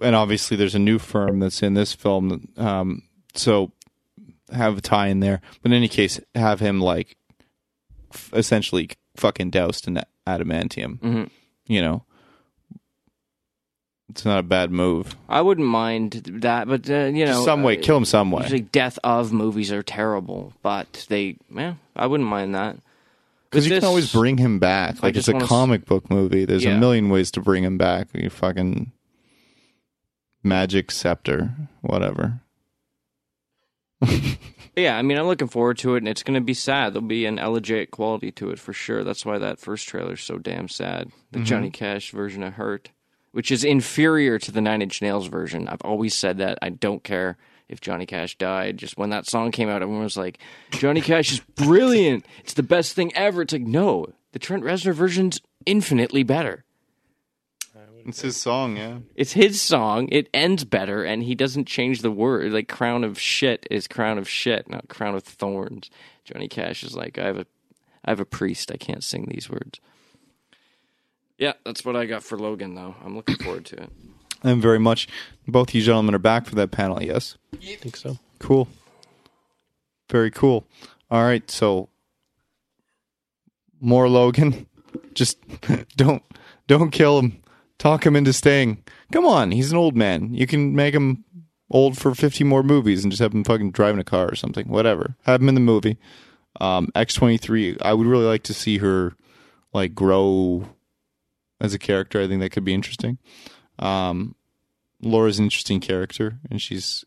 [0.00, 3.02] and obviously there's a new firm that's in this film, um,
[3.34, 3.72] so
[4.52, 5.42] have a tie in there.
[5.60, 7.18] But in any case, have him like
[8.14, 8.88] f- essentially
[9.18, 10.98] fucking doused in adamantium.
[11.00, 11.30] Mhm.
[11.66, 12.05] You know,
[14.16, 15.14] it's not a bad move.
[15.28, 18.42] I wouldn't mind that, but uh, you know, some way, uh, kill him some way.
[18.42, 22.76] Usually, death of movies are terrible, but they, yeah, I wouldn't mind that.
[23.50, 25.02] Because you this- can always bring him back.
[25.02, 26.44] Like it's a wanna s- comic book movie.
[26.46, 26.76] There's Yeah.
[26.76, 28.08] a million ways to bring him back.
[28.14, 28.90] You fucking
[30.42, 31.52] magic scepter,
[31.82, 32.40] whatever.
[34.78, 36.92] Yeah, I mean, I'm looking forward to it, and it's going to be sad.
[36.92, 39.04] There'll be an elegiac quality to it for sure.
[39.04, 41.10] That's why that first trailer's so damn sad.
[41.32, 42.90] The Johnny Cash version of Hurt,
[43.32, 45.68] which is inferior to the Nine Inch Nails version.
[45.68, 46.58] I've always said that.
[46.62, 47.36] I don't care
[47.68, 48.78] if Johnny Cash died.
[48.78, 50.38] Just when that song came out, everyone was like,
[50.70, 52.24] Johnny Cash is brilliant.
[52.40, 53.42] It's the best thing ever.
[53.42, 56.64] It's like, no, the Trent Reznor version's infinitely better.
[58.06, 58.98] It's his song, yeah.
[59.16, 60.08] It's his song.
[60.12, 62.52] It ends better, and he doesn't change the word.
[62.52, 65.90] Like crown of shit is crown of shit, not crown of thorns.
[66.24, 67.46] Johnny Cash is like, I have a,
[68.04, 68.70] I have a priest.
[68.70, 69.80] I can't sing these words.
[71.38, 72.94] Yeah, that's what I got for Logan, though.
[73.04, 73.90] I'm looking forward to it.
[74.42, 75.06] and very much.
[75.46, 77.02] Both you gentlemen are back for that panel.
[77.02, 77.36] Yes.
[77.54, 78.18] I think so.
[78.38, 78.68] Cool.
[80.10, 80.66] Very cool.
[81.10, 81.88] All right, so
[83.80, 84.66] more Logan.
[85.14, 85.38] Just
[85.96, 86.22] don't
[86.66, 87.42] don't kill him.
[87.78, 88.82] Talk him into staying.
[89.12, 90.32] Come on, he's an old man.
[90.34, 91.24] You can make him
[91.70, 94.68] old for 50 more movies and just have him fucking driving a car or something.
[94.68, 95.16] Whatever.
[95.24, 95.98] Have him in the movie.
[96.60, 99.14] Um, X23, I would really like to see her
[99.74, 100.68] like grow
[101.60, 102.20] as a character.
[102.20, 103.18] I think that could be interesting.
[103.78, 104.34] Um,
[105.02, 107.04] Laura's an interesting character and she's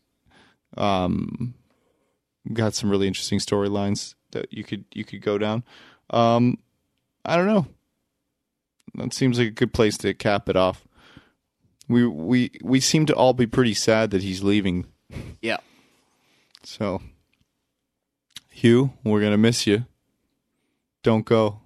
[0.76, 1.54] um
[2.52, 5.64] got some really interesting storylines that you could you could go down.
[6.10, 6.58] Um,
[7.24, 7.66] I don't know.
[8.94, 10.84] That seems like a good place to cap it off.
[11.88, 14.86] We we we seem to all be pretty sad that he's leaving.
[15.42, 15.58] Yeah.
[16.62, 17.00] So,
[18.50, 19.86] Hugh, we're gonna miss you.
[21.02, 21.60] Don't go.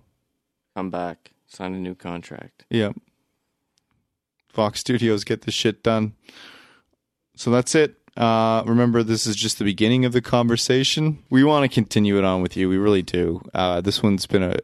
[0.75, 1.34] Come back.
[1.55, 2.65] Sign a new contract.
[2.71, 2.97] Yep.
[4.49, 6.15] Fox Studios get this shit done.
[7.37, 7.97] So that's it.
[8.17, 11.25] Uh, remember, this is just the beginning of the conversation.
[11.31, 12.69] We want to continue it on with you.
[12.69, 13.43] We really do.
[13.53, 14.59] Uh, this one's been a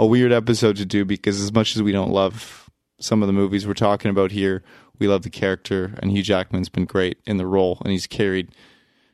[0.00, 2.70] a weird episode to do because as much as we don't love
[3.00, 4.62] some of the movies we're talking about here,
[4.98, 8.54] we love the character, and Hugh Jackman's been great in the role, and he's carried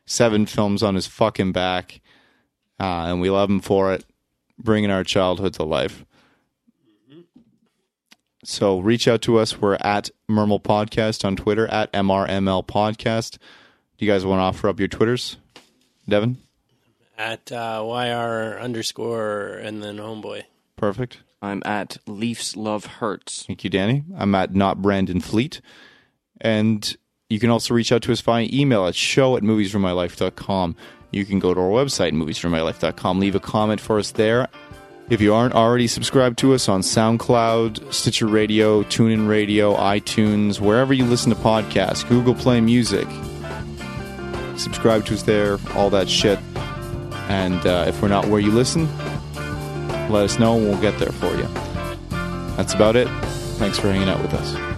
[0.04, 2.00] seven films on his fucking back,
[2.78, 4.04] uh, and we love him for it,
[4.60, 6.04] bringing our childhood to life.
[8.46, 9.60] So reach out to us.
[9.60, 13.38] We're at Mermal Podcast on Twitter, at MRML Podcast.
[13.98, 15.36] Do you guys want to offer up your Twitters?
[16.08, 16.38] Devin?
[17.18, 20.44] At uh, YR underscore and then homeboy.
[20.76, 21.18] Perfect.
[21.42, 23.44] I'm at Leafs Love Hurts.
[23.46, 24.04] Thank you, Danny.
[24.16, 25.60] I'm at not Brandon Fleet.
[26.40, 26.96] And
[27.28, 30.76] you can also reach out to us via email at show at moviesfrommylife.com.
[31.10, 34.46] You can go to our website, moviesfrommylife.com, leave a comment for us there.
[35.08, 40.92] If you aren't already subscribed to us on SoundCloud, Stitcher Radio, TuneIn Radio, iTunes, wherever
[40.92, 43.06] you listen to podcasts, Google Play Music,
[44.58, 46.40] subscribe to us there, all that shit.
[47.28, 48.88] And uh, if we're not where you listen,
[50.10, 51.46] let us know and we'll get there for you.
[52.56, 53.06] That's about it.
[53.58, 54.75] Thanks for hanging out with us.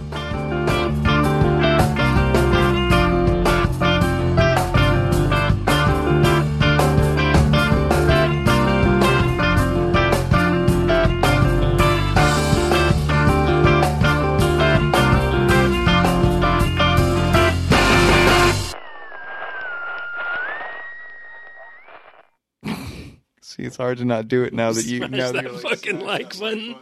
[23.59, 25.51] See, it's hard to not do it now that you now that Smash that you're
[25.51, 26.75] like, fucking like button.